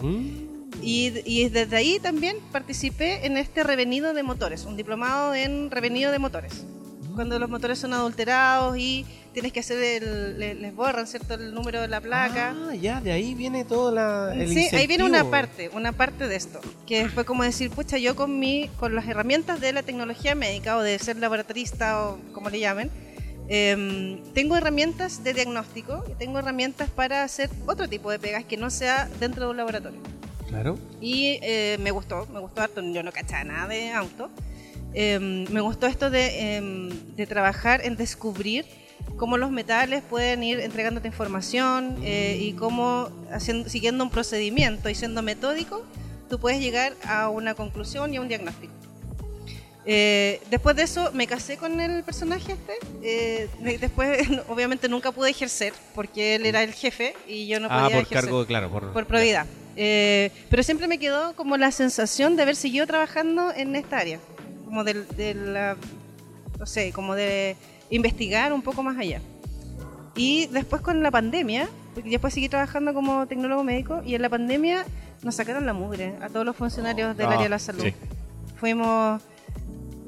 Mm. 0.00 0.54
Y, 0.82 1.12
y 1.24 1.48
desde 1.48 1.76
ahí 1.76 1.98
también 2.00 2.36
participé 2.52 3.26
en 3.26 3.36
este 3.36 3.62
revenido 3.62 4.12
de 4.12 4.22
motores, 4.22 4.64
un 4.64 4.76
diplomado 4.76 5.34
en 5.34 5.70
revenido 5.70 6.12
de 6.12 6.18
motores. 6.18 6.64
Cuando 7.14 7.38
los 7.38 7.48
motores 7.48 7.78
son 7.78 7.92
adulterados 7.94 8.76
y 8.76 9.06
tienes 9.32 9.52
que 9.52 9.60
hacer 9.60 10.02
el, 10.02 10.38
le- 10.38 10.54
les 10.54 10.74
borran, 10.74 11.06
¿cierto? 11.06 11.34
El 11.34 11.54
número 11.54 11.80
de 11.80 11.88
la 11.88 12.00
placa. 12.00 12.54
Ah, 12.68 12.74
ya, 12.74 13.00
de 13.00 13.12
ahí 13.12 13.34
viene 13.34 13.64
todo 13.64 13.92
la, 13.92 14.32
el 14.34 14.48
Sí, 14.48 14.68
ahí 14.72 14.86
viene 14.86 15.04
una 15.04 15.18
incentivo. 15.18 15.30
parte, 15.30 15.68
una 15.74 15.92
parte 15.92 16.28
de 16.28 16.36
esto, 16.36 16.60
que 16.86 17.08
fue 17.08 17.24
como 17.24 17.42
decir, 17.44 17.70
pucha, 17.70 17.98
yo 17.98 18.16
con 18.16 18.38
mi, 18.38 18.68
con 18.80 18.94
las 18.94 19.06
herramientas 19.08 19.60
de 19.60 19.72
la 19.72 19.82
tecnología 19.82 20.34
médica 20.34 20.76
o 20.76 20.82
de 20.82 20.98
ser 20.98 21.16
laboratorista 21.18 22.02
o 22.08 22.18
como 22.32 22.50
le 22.50 22.58
llamen, 22.60 22.90
em, 23.48 24.22
tengo 24.32 24.56
herramientas 24.56 25.22
de 25.22 25.34
diagnóstico 25.34 26.04
y 26.10 26.14
tengo 26.14 26.38
herramientas 26.38 26.88
para 26.90 27.22
hacer 27.24 27.50
otro 27.66 27.88
tipo 27.88 28.10
de 28.10 28.18
pegas 28.18 28.44
que 28.44 28.56
no 28.56 28.70
sea 28.70 29.08
dentro 29.20 29.44
de 29.44 29.50
un 29.50 29.56
laboratorio. 29.56 30.00
Claro. 30.48 30.78
Y 31.00 31.38
eh, 31.42 31.76
me 31.80 31.90
gustó, 31.90 32.26
me 32.32 32.38
gustó 32.40 32.62
harto, 32.62 32.80
yo 32.82 33.02
no 33.02 33.12
cachaba 33.12 33.44
nada 33.44 33.68
de 33.68 33.92
auto. 33.92 34.30
Em, 34.94 35.44
me 35.50 35.60
gustó 35.60 35.86
esto 35.86 36.08
de, 36.10 36.56
em, 36.56 36.88
de 37.16 37.26
trabajar 37.26 37.84
en 37.84 37.96
descubrir 37.96 38.64
cómo 39.16 39.36
los 39.36 39.50
metales 39.50 40.02
pueden 40.08 40.42
ir 40.42 40.60
entregándote 40.60 41.08
información 41.08 41.96
eh, 42.02 42.38
y 42.40 42.52
cómo 42.52 43.08
haciendo, 43.32 43.68
siguiendo 43.68 44.04
un 44.04 44.10
procedimiento 44.10 44.88
y 44.88 44.94
siendo 44.94 45.20
metódico, 45.22 45.84
tú 46.30 46.38
puedes 46.38 46.60
llegar 46.60 46.94
a 47.04 47.28
una 47.28 47.54
conclusión 47.54 48.14
y 48.14 48.16
a 48.16 48.20
un 48.20 48.28
diagnóstico. 48.28 48.72
Eh, 49.86 50.40
después 50.50 50.74
de 50.76 50.82
eso 50.84 51.10
me 51.12 51.26
casé 51.26 51.58
con 51.58 51.78
el 51.78 52.02
personaje 52.04 52.52
este. 52.52 52.72
eh, 53.02 53.48
de- 53.60 53.76
después, 53.78 54.18
obviamente, 54.48 54.88
nunca 54.88 55.12
pude 55.12 55.30
ejercer 55.30 55.74
porque 55.94 56.36
él 56.36 56.46
era 56.46 56.62
el 56.62 56.72
jefe 56.72 57.14
y 57.28 57.46
yo 57.46 57.60
no 57.60 57.68
podía 57.68 57.84
ah, 57.84 57.90
por 57.90 57.98
ejercer 58.02 58.20
cargo, 58.22 58.46
claro. 58.46 58.70
Por, 58.70 58.92
por 58.92 59.06
probidad. 59.06 59.46
Pero 59.76 60.62
siempre 60.62 60.86
me 60.88 60.98
quedó 60.98 61.34
como 61.34 61.56
la 61.56 61.70
sensación 61.72 62.36
de 62.36 62.42
haber 62.44 62.56
seguido 62.56 62.86
trabajando 62.86 63.52
en 63.54 63.74
esta 63.76 63.98
área, 63.98 64.20
como 64.74 64.82
de, 64.82 65.04
de 65.04 65.34
la, 65.34 65.76
no 66.58 66.66
sé, 66.66 66.90
como 66.90 67.14
de 67.14 67.56
investigar 67.90 68.52
un 68.52 68.60
poco 68.60 68.82
más 68.82 68.98
allá. 68.98 69.20
Y 70.16 70.46
después 70.48 70.82
con 70.82 71.00
la 71.00 71.12
pandemia, 71.12 71.68
porque 71.94 72.10
después 72.10 72.34
seguí 72.34 72.48
trabajando 72.48 72.92
como 72.92 73.24
tecnólogo 73.28 73.62
médico 73.62 74.02
y 74.04 74.16
en 74.16 74.22
la 74.22 74.28
pandemia 74.28 74.84
nos 75.22 75.36
sacaron 75.36 75.64
la 75.64 75.74
mugre 75.74 76.16
a 76.20 76.28
todos 76.28 76.44
los 76.44 76.56
funcionarios 76.56 77.16
del 77.16 77.26
Ah, 77.26 77.30
área 77.30 77.42
de 77.44 77.48
la 77.50 77.60
salud. 77.60 77.84
sí. 77.84 77.94
Fuimos, 78.56 79.22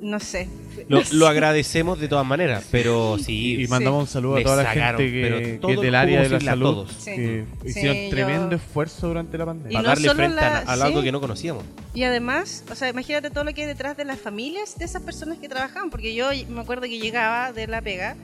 no 0.01 0.21
sé. 0.21 0.49
Lo, 0.89 1.01
lo 1.13 1.27
agradecemos 1.27 1.99
de 1.99 2.07
todas 2.09 2.27
maneras, 2.27 2.65
pero 2.71 3.17
sí. 3.19 3.63
Y 3.63 3.67
mandamos 3.69 4.03
un 4.03 4.07
saludo 4.09 4.37
a 4.37 4.43
toda 4.43 4.63
la 4.63 4.71
gente 4.71 5.11
pero 5.11 5.39
que, 5.39 5.55
es 5.73 5.81
del 5.81 5.87
el 5.89 5.95
área 5.95 6.23
de 6.23 6.29
la 6.29 6.41
salud 6.41 6.65
todos. 6.65 6.93
Sí. 6.99 7.11
que 7.17 7.45
Sí, 7.63 7.69
hicieron 7.71 7.97
yo- 7.97 8.11
tremendo 8.11 8.57
esfuerzo 8.57 9.09
durante 9.09 9.39
la 9.39 9.45
Y 9.45 9.47
pandemia. 9.47 9.79
no 9.79 9.85
Para 9.85 9.95
darle 9.95 10.15
frente 10.15 10.37
la- 10.37 10.59
a, 10.59 10.61
a 10.61 10.73
algo 10.85 10.99
sí. 11.01 11.05
que 11.05 11.13
no 11.13 11.21
conocíamos. 11.21 11.65
Y 11.95 12.03
además, 12.03 12.65
o 12.71 12.75
sea, 12.75 12.89
imagínate 12.91 13.31
todo 13.31 13.45
lo 13.45 13.55
que 13.55 13.63
hay 13.63 13.67
detrás 13.69 13.97
de 13.97 14.05
las 14.05 14.21
familias 14.21 14.79
de 14.79 14.85
esas 14.85 15.03
personas 15.03 15.39
que 15.39 15.49
trabajaban, 15.49 15.89
porque 15.91 16.15
yo 16.15 16.29
me 16.51 16.61
acuerdo 16.61 16.83
que 16.83 16.99
llegaba 16.99 17.53
de 17.53 17.67
la 17.67 17.81
pega 17.81 18.17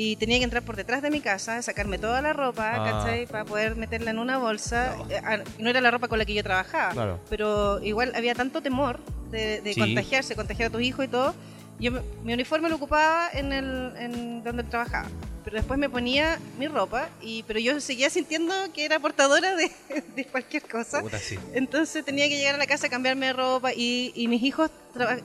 y 0.00 0.14
tenía 0.14 0.38
que 0.38 0.44
entrar 0.44 0.62
por 0.62 0.76
detrás 0.76 1.02
de 1.02 1.10
mi 1.10 1.20
casa, 1.20 1.60
sacarme 1.60 1.98
toda 1.98 2.22
la 2.22 2.32
ropa, 2.32 2.72
Ah. 2.76 2.84
¿cachai? 3.02 3.26
Para 3.26 3.44
poder 3.44 3.74
meterla 3.74 4.12
en 4.12 4.20
una 4.20 4.38
bolsa. 4.38 4.94
Eh, 5.10 5.20
ah, 5.24 5.38
No 5.58 5.68
era 5.70 5.80
la 5.80 5.90
ropa 5.90 6.06
con 6.06 6.18
la 6.20 6.24
que 6.24 6.34
yo 6.34 6.42
trabajaba, 6.44 6.92
Claro. 6.92 7.18
pero 7.28 7.82
igual 7.82 8.12
había 8.14 8.36
tanto 8.36 8.62
temor 8.62 9.00
de, 9.32 9.60
de 9.60 9.74
Sí. 9.74 9.80
contagiarse, 9.80 10.36
contagiar 10.36 10.68
a 10.68 10.70
tu 10.72 10.78
hijo 10.78 11.02
y 11.02 11.08
todo. 11.08 11.34
Yo 11.80 11.90
mi 12.22 12.32
uniforme 12.32 12.68
lo 12.68 12.76
ocupaba 12.76 13.28
en 13.32 13.52
el 13.52 13.92
en 13.98 14.44
donde 14.44 14.62
trabajaba, 14.64 15.08
pero 15.44 15.56
después 15.56 15.78
me 15.80 15.88
ponía 15.90 16.38
mi 16.60 16.68
ropa 16.68 17.08
y 17.20 17.42
pero 17.48 17.58
yo 17.58 17.80
seguía 17.80 18.08
sintiendo 18.08 18.54
que 18.72 18.84
era 18.84 19.00
portadora 19.00 19.56
de, 19.56 19.68
de 20.16 20.24
cualquier 20.26 20.62
cosa. 20.62 21.00
Puta, 21.00 21.18
sí. 21.18 21.36
Entonces 21.54 22.04
tenía 22.04 22.28
que 22.28 22.36
llegar 22.36 22.54
a 22.54 22.58
la 22.58 22.66
casa 22.68 22.86
a 22.86 22.90
cambiarme 22.90 23.26
de 23.26 23.32
ropa 23.32 23.72
y, 23.72 24.12
y 24.14 24.28
mis 24.28 24.42
hijos 24.44 24.70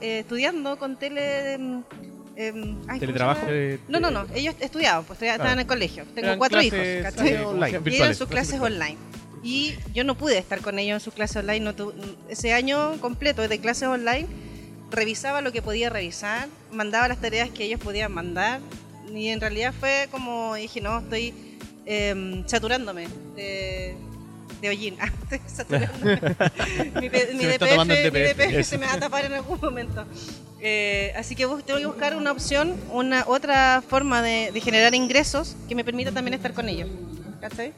eh, 0.00 0.18
estudiando 0.20 0.76
con 0.80 0.96
tele... 0.98 1.58
em, 2.36 2.56
em, 2.56 2.76
ay, 2.80 2.86
¿cómo 2.86 2.94
se 2.94 2.98
¿Teletrabajo? 3.00 3.46
Eh, 3.48 3.78
No, 3.88 4.00
no, 4.00 4.10
no, 4.10 4.26
ellos 4.34 4.54
estudiaban, 4.60 5.04
pues 5.04 5.16
estudiaban- 5.18 5.36
Claro. 5.38 5.50
estaban 5.50 5.52
en 5.54 5.58
el 5.60 5.66
colegio. 5.66 6.04
Tengo 6.14 6.26
eran 6.28 6.38
cuatro 6.38 6.62
hijos, 6.62 6.78
¿cachai? 7.02 7.28
eh, 7.34 7.40
online. 7.40 7.80
Y 7.86 7.96
eran 7.96 8.14
sus 8.14 8.28
clases 8.28 8.60
online. 8.60 8.96
Y 9.42 9.74
yo 9.92 10.04
no 10.04 10.16
pude 10.16 10.38
estar 10.38 10.60
con 10.60 10.78
ellos 10.78 10.94
en 10.94 11.00
sus 11.00 11.12
clases 11.14 11.36
online. 11.36 11.60
No 11.60 11.74
tu- 11.74 11.92
ese 12.28 12.52
año 12.54 12.98
completo 13.00 13.46
de 13.46 13.58
clases 13.58 13.88
online 13.88 14.26
revisaba 14.90 15.40
lo 15.40 15.52
que 15.52 15.60
podía 15.60 15.90
revisar, 15.90 16.48
mandaba 16.72 17.08
las 17.08 17.20
tareas 17.20 17.50
que 17.50 17.64
ellos 17.64 17.80
podían 17.80 18.12
mandar. 18.12 18.60
Y 19.14 19.28
en 19.28 19.40
realidad 19.40 19.74
fue 19.78 20.08
como 20.10 20.54
dije, 20.54 20.80
no, 20.80 20.98
estoy 21.00 21.34
em, 21.86 22.46
saturándome 22.48 23.06
de, 23.36 23.94
de 24.62 24.68
hollín. 24.70 24.96
Ah, 25.00 25.10
estoy 25.30 25.40
saturándome. 25.46 26.14
mi, 27.00 27.10
mi 27.10 27.44
DPF, 27.44 27.62
el 27.62 27.86
mi 27.86 27.94
DPF. 27.94 28.38
DPF 28.38 28.62
se 28.66 28.78
me 28.78 28.86
va 28.86 28.94
a 28.94 28.98
tapar 29.00 29.26
en 29.26 29.34
algún 29.34 29.60
momento. 29.60 30.06
Eh, 30.66 31.12
así 31.14 31.36
que 31.36 31.44
tengo 31.66 31.78
que 31.78 31.84
buscar 31.86 32.16
una 32.16 32.32
opción, 32.32 32.74
una 32.90 33.24
otra 33.26 33.82
forma 33.86 34.22
de, 34.22 34.50
de 34.50 34.60
generar 34.62 34.94
ingresos 34.94 35.56
que 35.68 35.74
me 35.74 35.84
permita 35.84 36.10
también 36.10 36.32
estar 36.32 36.54
con 36.54 36.70
ellos. 36.70 36.88
¿Cachai? 37.38 37.74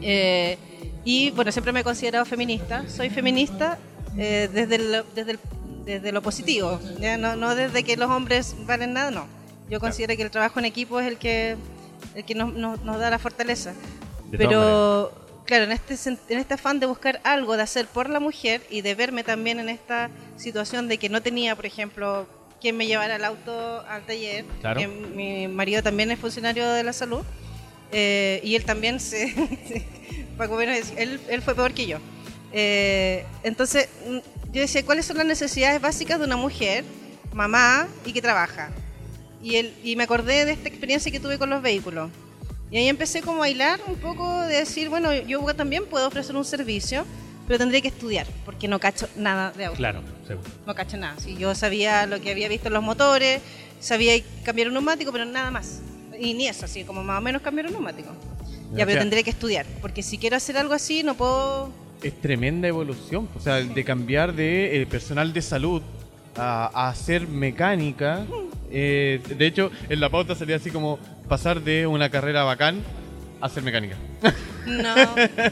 Eh, 0.00 0.56
y 1.04 1.30
bueno, 1.32 1.50
siempre 1.50 1.72
me 1.72 1.80
he 1.80 1.84
considerado 1.84 2.24
feminista. 2.24 2.84
Soy 2.88 3.10
feminista 3.10 3.78
eh, 4.16 4.48
desde, 4.52 4.76
el- 4.76 5.04
desde, 5.14 5.32
el- 5.32 5.40
desde 5.84 6.12
lo 6.12 6.22
positivo, 6.22 6.78
¿ya? 7.00 7.18
No, 7.18 7.34
no 7.34 7.56
desde 7.56 7.82
que 7.82 7.96
los 7.96 8.08
hombres 8.10 8.54
valen 8.64 8.92
nada, 8.92 9.10
no. 9.10 9.26
Yo 9.68 9.80
considero 9.80 10.14
que 10.16 10.22
el 10.22 10.30
trabajo 10.30 10.60
en 10.60 10.66
equipo 10.66 11.00
es 11.00 11.08
el 11.08 11.16
que 11.18 11.56
el 12.14 12.24
que 12.24 12.34
nos, 12.36 12.52
nos- 12.54 12.80
nos 12.82 12.98
da 13.00 13.10
la 13.10 13.18
fortaleza. 13.18 13.72
Pero, 14.30 15.10
claro, 15.44 15.64
en 15.64 15.72
este, 15.72 15.94
en 16.28 16.38
este 16.38 16.54
afán 16.54 16.80
de 16.80 16.86
buscar 16.86 17.20
algo, 17.24 17.56
de 17.56 17.62
hacer 17.62 17.86
por 17.86 18.08
la 18.10 18.20
mujer 18.20 18.62
y 18.70 18.80
de 18.82 18.94
verme 18.94 19.24
también 19.24 19.58
en 19.60 19.68
esta 19.68 20.10
situación 20.36 20.88
de 20.88 20.98
que 20.98 21.08
no 21.08 21.22
tenía, 21.22 21.54
por 21.56 21.66
ejemplo, 21.66 22.26
quien 22.60 22.76
me 22.76 22.86
llevara 22.86 23.16
el 23.16 23.24
auto 23.24 23.80
al 23.88 24.04
taller, 24.06 24.44
Claro. 24.60 24.80
que 24.80 24.86
mi 24.88 25.48
marido 25.48 25.82
también 25.82 26.10
es 26.10 26.18
funcionario 26.18 26.68
de 26.70 26.82
la 26.82 26.92
salud, 26.92 27.22
eh, 27.92 28.40
y 28.42 28.54
él 28.56 28.64
también 28.64 29.00
se... 29.00 29.32
Paco 30.38 30.54
Bueno, 30.54 30.72
él, 30.96 31.20
él 31.28 31.42
fue 31.42 31.54
peor 31.54 31.72
que 31.74 31.86
yo. 31.86 31.98
Eh, 32.52 33.24
entonces, 33.42 33.88
mm, 34.08 34.18
yo 34.52 34.60
decía, 34.60 34.84
¿cuáles 34.84 35.04
son 35.06 35.16
las 35.18 35.26
necesidades 35.26 35.80
básicas 35.80 36.18
de 36.18 36.24
una 36.24 36.36
mujer, 36.36 36.84
mamá 37.32 37.86
y 38.04 38.12
que 38.12 38.22
trabaja? 38.22 38.70
Y, 39.42 39.56
él, 39.56 39.74
y 39.84 39.94
me 39.96 40.04
acordé 40.04 40.44
de 40.44 40.52
esta 40.52 40.68
experiencia 40.68 41.12
que 41.12 41.20
tuve 41.20 41.38
con 41.38 41.50
los 41.50 41.60
vehículos. 41.62 42.10
Y 42.74 42.78
ahí 42.78 42.88
empecé 42.88 43.22
como 43.22 43.40
a 43.40 43.48
hilar 43.48 43.78
un 43.86 43.94
poco 43.94 44.40
de 44.42 44.56
decir, 44.56 44.88
bueno, 44.88 45.14
yo 45.14 45.44
también 45.54 45.84
puedo 45.86 46.08
ofrecer 46.08 46.34
un 46.34 46.44
servicio, 46.44 47.04
pero 47.46 47.56
tendría 47.56 47.80
que 47.80 47.86
estudiar, 47.86 48.26
porque 48.44 48.66
no 48.66 48.80
cacho 48.80 49.08
nada 49.14 49.52
de 49.52 49.66
auto. 49.66 49.76
Claro, 49.76 50.00
seguro. 50.26 50.48
No 50.66 50.74
cacho 50.74 50.96
nada. 50.96 51.14
Si 51.20 51.36
yo 51.36 51.54
sabía 51.54 52.04
lo 52.06 52.20
que 52.20 52.32
había 52.32 52.48
visto 52.48 52.66
en 52.66 52.74
los 52.74 52.82
motores, 52.82 53.40
sabía 53.78 54.14
cambiar 54.42 54.66
un 54.66 54.74
neumático, 54.74 55.12
pero 55.12 55.24
nada 55.24 55.52
más. 55.52 55.82
Y 56.18 56.34
ni 56.34 56.48
eso, 56.48 56.64
así 56.64 56.82
como 56.82 57.04
más 57.04 57.18
o 57.18 57.20
menos 57.20 57.42
cambiar 57.42 57.66
un 57.68 57.74
neumático. 57.74 58.08
Ya, 58.72 58.82
O 58.82 58.86
pero 58.86 58.90
sea- 58.90 59.00
tendré 59.02 59.22
que 59.22 59.30
estudiar, 59.30 59.66
porque 59.80 60.02
si 60.02 60.18
quiero 60.18 60.34
hacer 60.34 60.56
algo 60.58 60.74
así, 60.74 61.04
no 61.04 61.14
puedo... 61.14 61.70
Es 62.02 62.20
tremenda 62.20 62.66
evolución. 62.66 63.28
O 63.36 63.40
sea, 63.40 63.54
de 63.62 63.84
cambiar 63.84 64.34
de 64.34 64.82
eh, 64.82 64.86
personal 64.86 65.32
de 65.32 65.42
salud 65.42 65.80
a, 66.36 66.72
a 66.74 66.88
hacer 66.88 67.28
mecánica. 67.28 68.26
Eh, 68.72 69.20
de 69.38 69.46
hecho, 69.46 69.70
en 69.88 70.00
la 70.00 70.10
pauta 70.10 70.34
salía 70.34 70.56
así 70.56 70.72
como 70.72 70.98
pasar 71.28 71.62
de 71.62 71.86
una 71.86 72.10
carrera 72.10 72.44
bacán 72.44 72.82
a 73.40 73.46
hacer 73.46 73.62
mecánica. 73.62 73.96
No, 74.66 74.94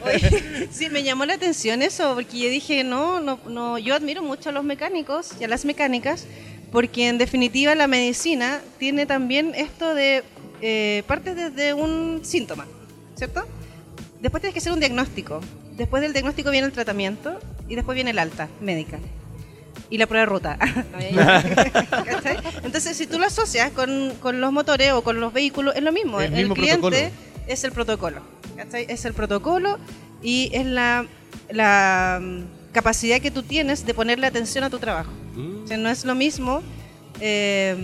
Oye, 0.05 0.67
sí, 0.71 0.89
me 0.89 1.03
llamó 1.03 1.25
la 1.25 1.35
atención 1.35 1.81
eso, 1.81 2.15
porque 2.15 2.39
yo 2.39 2.49
dije, 2.49 2.83
no, 2.83 3.19
no, 3.19 3.39
no, 3.47 3.77
yo 3.77 3.95
admiro 3.95 4.23
mucho 4.23 4.49
a 4.49 4.51
los 4.51 4.63
mecánicos 4.63 5.31
y 5.39 5.43
a 5.43 5.47
las 5.47 5.65
mecánicas, 5.65 6.25
porque 6.71 7.07
en 7.07 7.17
definitiva 7.17 7.75
la 7.75 7.87
medicina 7.87 8.61
tiene 8.79 9.05
también 9.05 9.53
esto 9.55 9.93
de, 9.93 10.23
eh, 10.61 11.03
parte 11.07 11.35
desde 11.35 11.73
un 11.73 12.21
síntoma, 12.23 12.65
¿cierto? 13.15 13.43
Después 14.21 14.41
tienes 14.41 14.53
que 14.53 14.59
hacer 14.59 14.73
un 14.73 14.79
diagnóstico, 14.79 15.41
después 15.75 16.01
del 16.01 16.13
diagnóstico 16.13 16.49
viene 16.49 16.67
el 16.67 16.73
tratamiento 16.73 17.39
y 17.67 17.75
después 17.75 17.95
viene 17.95 18.11
el 18.11 18.19
alta 18.19 18.47
médica. 18.61 18.97
Y 19.93 19.97
la 19.99 20.07
prueba 20.07 20.21
de 20.25 20.29
ruta. 20.31 20.57
Entonces, 22.63 22.97
si 22.97 23.05
tú 23.07 23.19
lo 23.19 23.25
asocias 23.27 23.71
con, 23.71 24.13
con 24.19 24.41
los 24.41 24.51
motores 24.51 24.91
o 24.91 25.03
con 25.03 25.19
los 25.19 25.31
vehículos, 25.33 25.75
es 25.75 25.83
lo 25.83 25.91
mismo. 25.91 26.19
El 26.19 26.31
mismo 26.31 26.55
cliente 26.55 26.79
protocolo. 26.81 27.11
es 27.47 27.63
el 27.63 27.71
protocolo. 27.71 28.21
¿cachai? 28.57 28.85
Es 28.89 29.05
el 29.05 29.13
protocolo 29.13 29.77
y 30.23 30.49
es 30.53 30.65
la, 30.65 31.05
la 31.51 32.19
mm, 32.21 32.71
capacidad 32.71 33.19
que 33.21 33.29
tú 33.31 33.43
tienes 33.43 33.85
de 33.85 33.93
ponerle 33.93 34.25
atención 34.25 34.63
a 34.63 34.69
tu 34.71 34.79
trabajo. 34.79 35.11
Mm. 35.35 35.63
O 35.63 35.67
sea, 35.67 35.77
no 35.77 35.89
es 35.89 36.05
lo 36.05 36.15
mismo. 36.15 36.61
eh, 37.19 37.75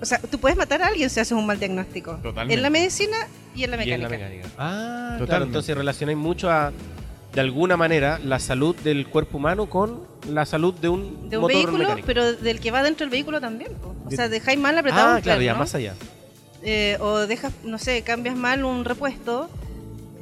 o 0.00 0.06
sea, 0.06 0.18
tú 0.18 0.38
puedes 0.38 0.56
matar 0.58 0.82
a 0.82 0.86
alguien 0.88 1.08
si 1.08 1.20
haces 1.20 1.32
un 1.32 1.46
mal 1.46 1.58
diagnóstico. 1.58 2.14
Totalmente. 2.22 2.54
En 2.54 2.62
la 2.62 2.68
medicina 2.70 3.16
y 3.54 3.64
en 3.64 3.70
la 3.70 3.84
Y 3.84 3.92
en 3.92 4.00
mecánica. 4.00 4.08
la 4.08 4.16
mecánica. 4.32 4.48
Ah, 4.58 4.70
claro, 5.10 5.18
Totalmente. 5.18 5.46
entonces 5.50 5.76
relacionáis 5.76 6.18
mucho 6.18 6.50
a, 6.50 6.72
de 7.34 7.40
alguna 7.40 7.76
manera, 7.76 8.20
la 8.24 8.38
salud 8.38 8.76
del 8.76 9.06
cuerpo 9.08 9.38
humano 9.38 9.68
con 9.68 10.06
la 10.30 10.46
salud 10.46 10.72
de 10.74 10.88
un, 10.88 11.28
De 11.28 11.36
un 11.36 11.42
motor 11.42 11.56
vehículo, 11.56 11.78
mecánico. 11.78 12.06
pero 12.06 12.32
del 12.32 12.60
que 12.60 12.70
va 12.70 12.82
dentro 12.82 13.04
del 13.04 13.10
vehículo 13.10 13.40
también. 13.40 13.72
po. 13.74 13.94
O 14.06 14.10
sea, 14.10 14.28
dejáis 14.28 14.58
mal 14.58 14.76
apretado 14.78 15.08
ah, 15.10 15.16
un 15.16 15.20
claro, 15.22 15.42
ya, 15.42 15.54
más 15.54 15.74
allá. 15.74 15.94
eh, 16.62 16.96
o 17.00 17.26
dejas, 17.26 17.52
no 17.64 17.78
sé, 17.78 18.02
cambias 18.02 18.36
mal 18.36 18.64
un 18.64 18.84
repuesto. 18.84 19.50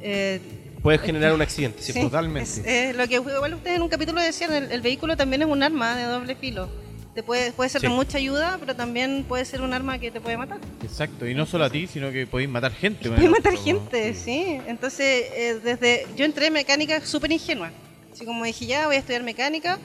eh, 0.01 0.41
Puedes 0.81 0.99
generar 1.01 1.33
un 1.33 1.41
accidente, 1.41 1.81
sí, 1.81 1.93
sí, 1.93 2.01
totalmente. 2.01 2.49
Es, 2.49 2.59
es 2.65 2.95
lo 2.95 3.07
que 3.07 3.15
igual 3.15 3.53
ustedes 3.53 3.77
en 3.77 3.81
un 3.83 3.89
capítulo 3.89 4.19
decían, 4.19 4.53
el, 4.53 4.71
el 4.71 4.81
vehículo 4.81 5.15
también 5.15 5.43
es 5.43 5.47
un 5.47 5.61
arma 5.63 5.95
de 5.95 6.03
doble 6.05 6.35
filo. 6.35 6.67
Te 7.15 7.21
puede, 7.21 7.51
puede 7.51 7.69
ser 7.69 7.81
Sí. 7.81 7.87
de 7.87 7.93
mucha 7.93 8.17
ayuda, 8.17 8.57
pero 8.59 8.75
también 8.75 9.23
puede 9.27 9.45
ser 9.45 9.61
un 9.61 9.71
arma 9.73 9.99
que 9.99 10.09
te 10.09 10.19
puede 10.19 10.35
matar. 10.35 10.57
Exacto. 10.81 11.27
Y 11.27 11.35
no 11.35 11.45
solo 11.45 11.65
a 11.65 11.69
ti, 11.69 11.85
sino 11.85 12.11
que 12.11 12.25
podéis 12.25 12.49
matar 12.49 12.73
gente. 12.73 13.07
el 13.07 13.29
matar 13.29 13.55
gente, 13.55 14.15
sí. 14.15 14.59
Entonces, 14.67 15.25
eh, 15.35 15.59
desde 15.63 16.07
yo 16.15 16.25
entré 16.25 16.47
en 16.47 16.53
mecánica 16.53 17.05
súper 17.05 17.31
ingenua. 17.31 17.69
Así 18.11 18.25
como 18.25 18.43
dije, 18.43 18.65
ya 18.65 18.87
voy 18.87 18.95
a 18.95 18.99
estudiar 18.99 19.21
mecánica. 19.23 19.77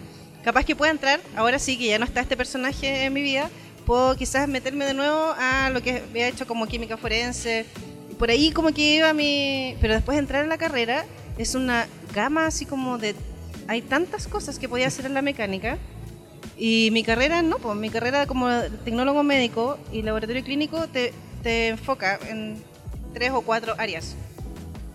Capaz 0.42 0.64
que 0.64 0.74
pueda 0.74 0.90
entrar, 0.90 1.20
ahora 1.36 1.58
sí 1.58 1.76
que 1.76 1.86
ya 1.88 1.98
no 1.98 2.04
está 2.06 2.20
este 2.20 2.36
personaje 2.36 3.04
en 3.04 3.12
mi 3.12 3.20
vida, 3.22 3.50
puedo 3.84 4.16
quizás 4.16 4.48
meterme 4.48 4.86
de 4.86 4.94
nuevo 4.94 5.34
a 5.36 5.68
lo 5.70 5.82
que 5.82 6.02
había 6.08 6.28
hecho 6.28 6.46
como 6.46 6.66
química 6.66 6.96
forense. 6.96 7.66
Por 8.18 8.30
ahí 8.30 8.52
como 8.52 8.72
que 8.72 8.96
iba 8.96 9.12
mi... 9.12 9.76
Pero 9.80 9.94
después 9.94 10.16
de 10.16 10.20
entrar 10.20 10.42
en 10.44 10.48
la 10.48 10.56
carrera, 10.58 11.04
es 11.36 11.54
una 11.54 11.86
gama 12.14 12.46
así 12.46 12.64
como 12.64 12.96
de... 12.98 13.14
Hay 13.66 13.82
tantas 13.82 14.26
cosas 14.28 14.58
que 14.58 14.68
podía 14.68 14.86
hacer 14.86 15.04
en 15.06 15.14
la 15.14 15.22
mecánica. 15.22 15.76
Y 16.56 16.90
mi 16.92 17.04
carrera 17.04 17.42
no, 17.42 17.56
pues 17.58 17.76
mi 17.76 17.88
carrera 17.90 18.26
como 18.26 18.48
tecnólogo 18.84 19.22
médico 19.22 19.78
y 19.92 20.02
laboratorio 20.02 20.42
clínico 20.42 20.86
te, 20.88 21.12
te 21.42 21.68
enfoca 21.68 22.18
en 22.28 22.56
tres 23.14 23.30
o 23.32 23.42
cuatro 23.42 23.74
áreas. 23.78 24.16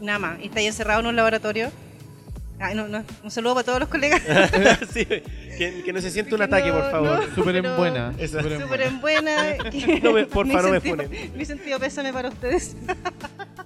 Nada 0.01 0.19
más. 0.19 0.39
Y 0.41 0.47
está 0.47 0.59
ahí 0.59 0.65
encerrado 0.67 0.99
en 0.99 1.07
un 1.07 1.15
laboratorio. 1.15 1.71
Ay, 2.59 2.75
no, 2.75 2.87
no, 2.87 3.03
un 3.23 3.31
saludo 3.31 3.55
para 3.55 3.65
todos 3.65 3.79
los 3.79 3.89
colegas. 3.89 4.21
Sí, 4.93 5.05
que, 5.05 5.81
que 5.85 5.93
no 5.93 5.99
se 6.01 6.09
siente 6.11 6.33
un 6.35 6.39
Que 6.39 6.45
ataque, 6.45 6.67
no- 6.69 6.75
por 6.81 6.91
favor. 6.91 7.27
no. 7.29 7.35
Súper 7.35 7.55
en 7.57 7.75
buena. 7.77 8.13
Súper 8.27 8.51
en 8.53 8.67
buena. 8.67 8.85
en 8.85 9.01
buena. 9.01 9.57
que- 9.71 9.99
No 10.01 10.11
me- 10.13 10.25
me 10.25 10.27
sentido- 10.79 10.79
funen. 10.81 11.31
Mi 11.35 11.45
sentido 11.45 11.79
pésame 11.79 12.13
para 12.13 12.29
ustedes. 12.29 12.75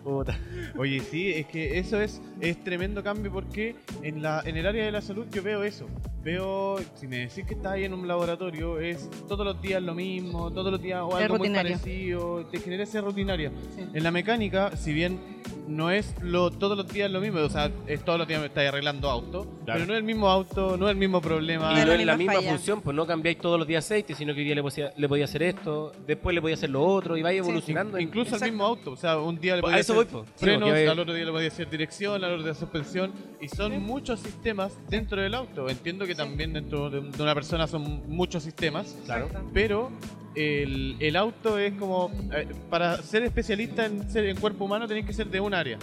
Puta. 0.07 0.37
Oye, 0.77 1.01
sí, 1.01 1.33
es 1.33 1.47
que 1.47 1.77
eso 1.79 1.99
es, 1.99 2.21
es 2.39 2.63
tremendo 2.63 3.03
cambio 3.03 3.29
porque 3.29 3.75
en, 4.03 4.21
la, 4.21 4.41
en 4.45 4.55
el 4.55 4.65
área 4.65 4.85
de 4.85 4.91
la 4.93 5.01
salud 5.01 5.25
yo 5.33 5.43
veo 5.43 5.63
eso. 5.63 5.85
Veo, 6.23 6.77
si 6.95 7.07
me 7.07 7.17
decís 7.19 7.45
que 7.45 7.53
estás 7.55 7.73
ahí 7.73 7.83
en 7.83 7.93
un 7.93 8.07
laboratorio, 8.07 8.79
es 8.79 9.09
todos 9.27 9.45
los 9.45 9.61
días 9.61 9.81
lo 9.83 9.93
mismo, 9.93 10.49
todos 10.51 10.71
los 10.71 10.81
días 10.81 11.01
o 11.03 11.13
algo 11.15 11.37
muy 11.37 11.49
parecido, 11.49 12.45
te 12.45 12.59
genera 12.59 12.83
esa 12.83 13.01
rutinaria. 13.01 13.51
Sí. 13.75 13.81
En 13.93 14.03
la 14.03 14.11
mecánica, 14.11 14.75
si 14.77 14.93
bien 14.93 15.19
no 15.67 15.91
es 15.91 16.15
lo 16.21 16.49
todos 16.51 16.77
los 16.77 16.87
días 16.87 17.11
lo 17.11 17.19
mismo, 17.21 17.39
o 17.39 17.49
sea, 17.49 17.69
es 17.87 18.03
todos 18.03 18.17
los 18.19 18.27
días 18.27 18.39
me 18.41 18.47
estáis 18.47 18.69
arreglando 18.69 19.09
auto, 19.09 19.43
Claro. 19.65 19.79
pero 19.79 19.85
no 19.85 19.93
es 19.93 19.97
el 19.99 20.03
mismo 20.03 20.29
auto, 20.29 20.75
no 20.77 20.87
es 20.87 20.91
el 20.91 20.97
mismo 20.97 21.21
problema. 21.21 21.71
Y 21.73 21.79
no 21.79 21.85
la 21.85 21.95
es 21.95 22.05
la 22.05 22.17
misma 22.17 22.33
falla. 22.35 22.49
función, 22.49 22.81
pues 22.81 22.95
no 22.95 23.05
cambiáis 23.05 23.37
todos 23.39 23.57
los 23.59 23.67
días 23.67 23.85
aceite, 23.85 24.13
sino 24.13 24.33
que 24.33 24.39
hoy 24.41 24.45
día 24.45 24.55
le 24.55 24.63
podía, 24.63 24.93
le 24.97 25.07
podía 25.09 25.25
hacer 25.25 25.43
esto, 25.43 25.93
después 26.05 26.33
le 26.33 26.41
podía 26.41 26.55
hacer 26.55 26.69
lo 26.69 26.83
otro, 26.85 27.15
y 27.17 27.21
vais 27.21 27.37
evolucionando. 27.39 27.97
In- 27.99 28.07
Incluso 28.07 28.29
Exacto. 28.31 28.45
el 28.45 28.51
mismo 28.51 28.65
auto, 28.65 28.91
o 28.91 28.97
sea, 28.97 29.17
un 29.17 29.39
día 29.39 29.55
le 29.55 29.61
Pues, 29.61 29.71
podía 29.71 29.81
hacer 29.81 29.95
voy, 29.97 30.05
po. 30.05 30.25
Sí, 30.35 30.45
frenos, 30.45 30.69
porque- 30.69 30.87
al 30.89 30.99
otro 30.99 31.13
día 31.13 31.25
le 31.25 31.31
podía 31.31 31.47
hacer 31.49 31.69
dirección, 31.69 32.23
al 32.23 32.31
otro 32.33 32.43
día 32.43 32.53
suspensión, 32.53 33.11
y 33.41 33.47
son 33.49 33.81
muchos 33.81 34.19
sistemas 34.19 34.77
dentro 34.89 35.21
del 35.21 35.33
auto. 35.33 35.69
Entiendo 35.69 36.05
que 36.05 36.13
Sí. 36.13 36.17
también 36.17 36.53
dentro 36.53 36.89
de 36.89 36.99
una 37.21 37.33
persona 37.33 37.67
son 37.67 38.03
muchos 38.07 38.43
sistemas, 38.43 38.97
Claro. 39.05 39.27
Pero 39.53 39.91
el, 40.35 40.95
el 40.99 41.15
auto 41.15 41.57
es 41.57 41.73
como, 41.73 42.11
eh, 42.35 42.47
para 42.69 42.97
ser 43.01 43.23
especialista 43.23 43.85
en, 43.85 44.09
ser, 44.09 44.25
en 44.25 44.37
cuerpo 44.37 44.65
humano 44.65 44.87
tenés 44.87 45.05
que 45.05 45.13
ser 45.13 45.27
de 45.27 45.39
un 45.39 45.53
área. 45.53 45.77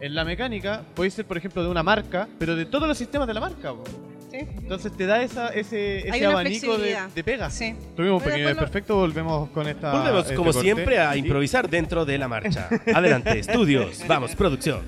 En 0.00 0.14
la 0.14 0.24
mecánica 0.24 0.82
podéis 0.94 1.14
ser, 1.14 1.26
por 1.26 1.36
ejemplo, 1.36 1.62
de 1.62 1.68
una 1.68 1.82
marca, 1.82 2.28
pero 2.38 2.54
de 2.54 2.64
todos 2.66 2.86
los 2.86 2.96
sistemas 2.96 3.26
de 3.26 3.34
la 3.34 3.40
marca. 3.40 3.72
po. 3.72 3.82
Sí. 4.30 4.38
Entonces 4.58 4.92
te 4.96 5.06
da 5.06 5.22
esa, 5.22 5.48
ese, 5.48 6.06
ese 6.08 6.26
abanico 6.26 6.76
de, 6.78 6.96
de 7.14 7.24
pegas. 7.24 7.54
Sí. 7.54 7.74
Tuvimos 7.96 8.22
un 8.22 8.28
pequeño 8.28 8.48
desperfecto, 8.48 8.96
volvemos 8.96 9.48
con 9.50 9.66
esta. 9.68 9.92
Volvemos, 9.92 10.22
este 10.24 10.34
como 10.34 10.52
corte. 10.52 10.62
siempre, 10.62 10.98
a 10.98 11.16
improvisar 11.16 11.68
dentro 11.70 12.04
de 12.04 12.18
la 12.18 12.28
marcha. 12.28 12.68
Adelante, 12.94 13.38
estudios, 13.38 14.02
vamos, 14.06 14.34
producción. 14.34 14.80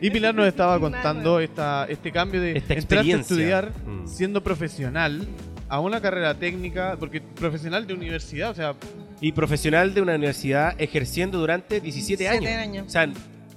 Y 0.00 0.10
Pilar 0.10 0.34
nos 0.34 0.46
estaba 0.46 0.78
contando 0.78 1.40
esta, 1.40 1.86
este 1.88 2.12
cambio 2.12 2.40
de 2.40 2.50
Esta 2.58 2.74
entraste 2.74 2.74
a 2.74 2.98
experiencia. 2.98 3.20
estudiar 3.34 3.72
Mm. 3.86 4.06
siendo 4.06 4.42
profesional 4.42 5.26
a 5.68 5.80
una 5.80 6.00
carrera 6.00 6.34
técnica, 6.34 6.96
porque 6.98 7.20
profesional 7.20 7.86
de 7.86 7.94
universidad, 7.94 8.50
o 8.50 8.54
sea, 8.54 8.74
Y 9.20 9.32
profesional 9.32 9.94
de 9.94 10.02
una 10.02 10.14
universidad 10.14 10.74
ejerciendo 10.78 11.38
durante 11.38 11.80
17 11.80 12.28
años. 12.28 12.40
17 12.42 12.62
años. 12.62 12.86
O 12.86 12.90
sea, 12.90 13.08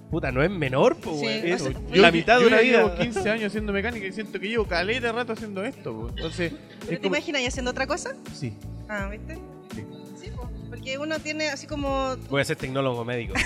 puta, 0.09 0.31
no 0.31 0.41
es 0.43 0.49
menor, 0.49 0.95
po, 0.97 1.11
Sí, 1.19 1.25
weón. 1.25 1.51
o 1.51 1.55
Es 1.55 1.61
sea, 1.61 1.71
la 1.91 2.07
yo- 2.09 2.13
mitad 2.13 2.35
de 2.37 2.41
yo 2.41 2.47
una 2.47 2.57
ya 2.57 2.63
vida. 2.63 2.77
llevo 2.83 2.95
15 2.95 3.29
años 3.29 3.45
haciendo 3.47 3.71
mecánica 3.73 4.05
y 4.07 4.11
siento 4.11 4.39
que 4.39 4.47
llevo 4.47 4.65
caleta 4.65 5.07
de 5.07 5.13
rato 5.13 5.33
haciendo 5.33 5.63
esto. 5.63 5.93
po. 5.93 6.09
Entonces, 6.09 6.51
¿Pero 6.51 6.83
es 6.83 6.89
te 6.89 6.97
como- 6.97 7.15
imaginas 7.15 7.41
ya 7.43 7.47
haciendo 7.49 7.71
otra 7.71 7.85
cosa? 7.87 8.15
Sí. 8.33 8.53
Ah, 8.87 9.07
¿viste? 9.09 9.35
Sí. 9.75 9.83
Sí, 10.21 10.31
po, 10.35 10.49
porque 10.69 10.97
uno 10.97 11.19
tiene 11.19 11.49
así 11.49 11.67
como... 11.67 12.15
Voy 12.29 12.41
a 12.41 12.45
ser 12.45 12.57
tecnólogo 12.57 13.05
médico. 13.05 13.33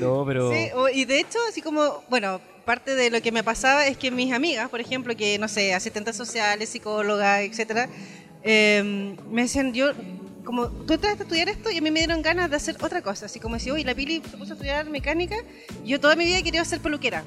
no, 0.00 0.24
pero. 0.26 0.52
Sí, 0.52 0.68
o- 0.74 0.88
y 0.88 1.04
de 1.04 1.20
hecho, 1.20 1.38
así 1.48 1.62
como, 1.62 2.02
bueno, 2.08 2.40
parte 2.64 2.94
de 2.94 3.10
lo 3.10 3.20
que 3.22 3.32
me 3.32 3.42
pasaba 3.44 3.86
es 3.86 3.96
que 3.96 4.10
mis 4.10 4.32
amigas, 4.32 4.68
por 4.70 4.80
ejemplo, 4.80 5.14
que, 5.16 5.38
no 5.38 5.48
sé, 5.48 5.74
asistentes 5.74 6.16
sociales, 6.16 6.68
psicólogas, 6.68 7.40
etcétera, 7.42 7.88
eh, 8.42 9.14
me 9.30 9.42
decían, 9.42 9.72
yo, 9.72 9.92
como, 10.44 10.68
tú 10.68 10.94
entraste 10.94 11.22
a 11.22 11.24
estudiar 11.24 11.48
esto 11.48 11.70
y 11.70 11.78
a 11.78 11.80
mí 11.80 11.90
me 11.90 12.00
dieron 12.00 12.22
ganas 12.22 12.50
de 12.50 12.56
hacer 12.56 12.76
otra 12.82 13.02
cosa, 13.02 13.26
así 13.26 13.40
como 13.40 13.56
decía, 13.56 13.72
oye, 13.72 13.84
la 13.84 13.94
Pili 13.94 14.22
se 14.30 14.36
puso 14.36 14.52
a 14.52 14.54
estudiar 14.54 14.88
mecánica, 14.90 15.36
yo 15.84 15.98
toda 16.00 16.16
mi 16.16 16.24
vida 16.24 16.38
he 16.38 16.42
querido 16.42 16.64
ser 16.64 16.80
peluquera. 16.80 17.24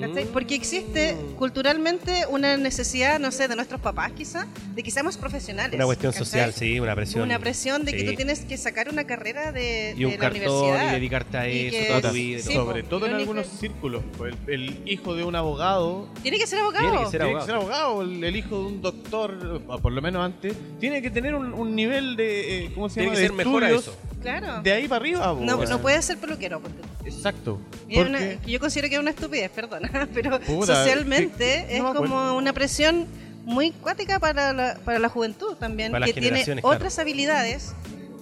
¿Cachai? 0.00 0.24
Mm. 0.24 0.28
Porque 0.28 0.54
existe 0.54 1.16
culturalmente 1.36 2.24
una 2.28 2.56
necesidad, 2.56 3.18
no 3.18 3.30
sé, 3.32 3.48
de 3.48 3.56
nuestros 3.56 3.80
papás 3.80 4.12
quizá, 4.12 4.46
de 4.74 4.82
que 4.82 4.90
seamos 4.90 5.16
profesionales. 5.16 5.74
Una 5.74 5.86
cuestión 5.86 6.12
¿cachai? 6.12 6.24
social, 6.26 6.52
sí, 6.54 6.78
una 6.80 6.94
presión. 6.94 7.22
Una 7.22 7.38
presión 7.38 7.84
de 7.84 7.92
que 7.92 8.00
Sí. 8.00 8.06
tú 8.06 8.14
tienes 8.14 8.40
que 8.40 8.56
sacar 8.56 8.88
una 8.90 9.04
carrera 9.04 9.52
de, 9.52 9.94
Y 9.96 10.04
un 10.04 10.10
de 10.12 10.16
la 10.18 10.22
cartón 10.30 10.42
universidad. 10.52 10.88
y 10.88 10.94
dedicarte 10.94 11.36
a 11.38 11.48
Y 11.48 11.66
eso 11.66 11.76
que- 11.78 11.84
toda 11.86 12.00
tu 12.02 12.14
vida. 12.14 12.38
sí. 12.40 12.52
Sobre 12.52 12.82
po, 12.82 12.88
todo 12.90 13.06
en 13.06 13.14
algunos 13.14 13.46
círculos. 13.46 14.02
pues, 14.16 14.34
El, 14.46 14.68
el 14.68 14.82
hijo 14.92 15.14
de 15.14 15.24
un 15.24 15.34
abogado 15.36 16.08
Tiene 16.22 16.38
que 16.38 16.46
ser 16.46 16.60
abogado. 16.60 16.88
Tiene 16.90 17.04
que 17.04 17.10
ser 17.10 17.20
tiene 17.20 17.24
abogado. 17.24 17.46
que 17.46 17.52
ser 17.52 17.54
abogado. 17.56 18.02
El, 18.02 18.24
el 18.24 18.36
hijo 18.36 18.58
de 18.60 18.66
un 18.66 18.82
doctor, 18.82 19.62
por 19.82 19.92
lo 19.92 20.02
menos 20.02 20.24
antes, 20.24 20.54
tiene 20.80 21.00
que 21.02 21.10
tener 21.10 21.34
un, 21.34 21.52
un 21.54 21.74
nivel 21.74 22.16
de. 22.16 22.64
eh, 22.66 22.70
¿Cómo 22.74 22.88
se 22.88 23.00
Tiene 23.00 23.06
llama? 23.08 23.14
que 23.16 23.20
de 23.22 23.26
ser 23.28 23.36
mejor 23.36 23.64
a 23.64 23.70
estudios 23.70 23.94
eso. 23.96 24.07
Claro. 24.20 24.62
De 24.62 24.72
ahí 24.72 24.88
para 24.88 25.00
arriba. 25.00 25.26
No, 25.40 25.56
weón. 25.56 25.68
no 25.70 25.78
puede 25.80 26.00
ser 26.02 26.18
peluquero. 26.18 26.60
Exacto. 27.04 27.60
Una- 27.90 28.02
Porque- 28.18 28.38
que 28.44 28.50
yo 28.50 28.60
considero 28.60 28.88
que 28.88 28.94
es 28.96 29.00
una 29.00 29.10
estupidez, 29.10 29.50
perdona, 29.50 30.08
pero 30.14 30.40
Puta, 30.40 30.74
socialmente 30.74 31.66
sí, 31.68 31.74
es 31.76 31.82
no 31.82 31.92
me 31.92 31.98
como 31.98 32.36
una 32.36 32.52
presión 32.52 33.06
muy 33.44 33.70
cuática 33.70 34.18
para 34.18 34.52
la, 34.52 34.74
para 34.84 34.98
la 34.98 35.08
juventud 35.08 35.54
también, 35.56 35.92
Para 35.92 36.00
las 36.06 36.12
que 36.14 36.20
tiene 36.20 36.44
claro. 36.44 36.60
otras 36.64 36.98
habilidades, 36.98 37.72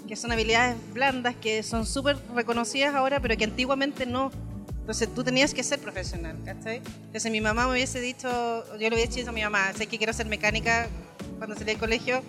que 0.06 0.14
son 0.14 0.30
habilidades 0.30 0.76
blandas, 0.92 1.34
que 1.34 1.62
son 1.64 1.84
súper 1.84 2.16
reconocidas 2.34 2.94
ahora, 2.94 3.18
pero 3.20 3.36
que 3.36 3.44
antiguamente 3.44 4.06
no. 4.06 4.30
Entonces 4.80 5.12
tú 5.12 5.24
tenías 5.24 5.52
que 5.52 5.64
ser 5.64 5.80
profesional, 5.80 6.36
¿cachai? 6.44 6.76
Entonces 7.06 7.32
mi 7.32 7.40
mamá 7.40 7.66
me 7.66 7.72
hubiese 7.72 8.00
dicho, 8.00 8.28
yo 8.78 8.88
le 8.88 8.94
hubiese 8.94 9.18
dicho 9.18 9.30
a 9.30 9.32
mi 9.32 9.42
mamá, 9.42 9.72
sé 9.76 9.88
que 9.88 9.98
quiero 9.98 10.12
ser 10.12 10.26
mecánica 10.26 10.86
cuando 11.38 11.54
salí 11.56 11.66
del 11.66 11.78
colegio. 11.78 12.22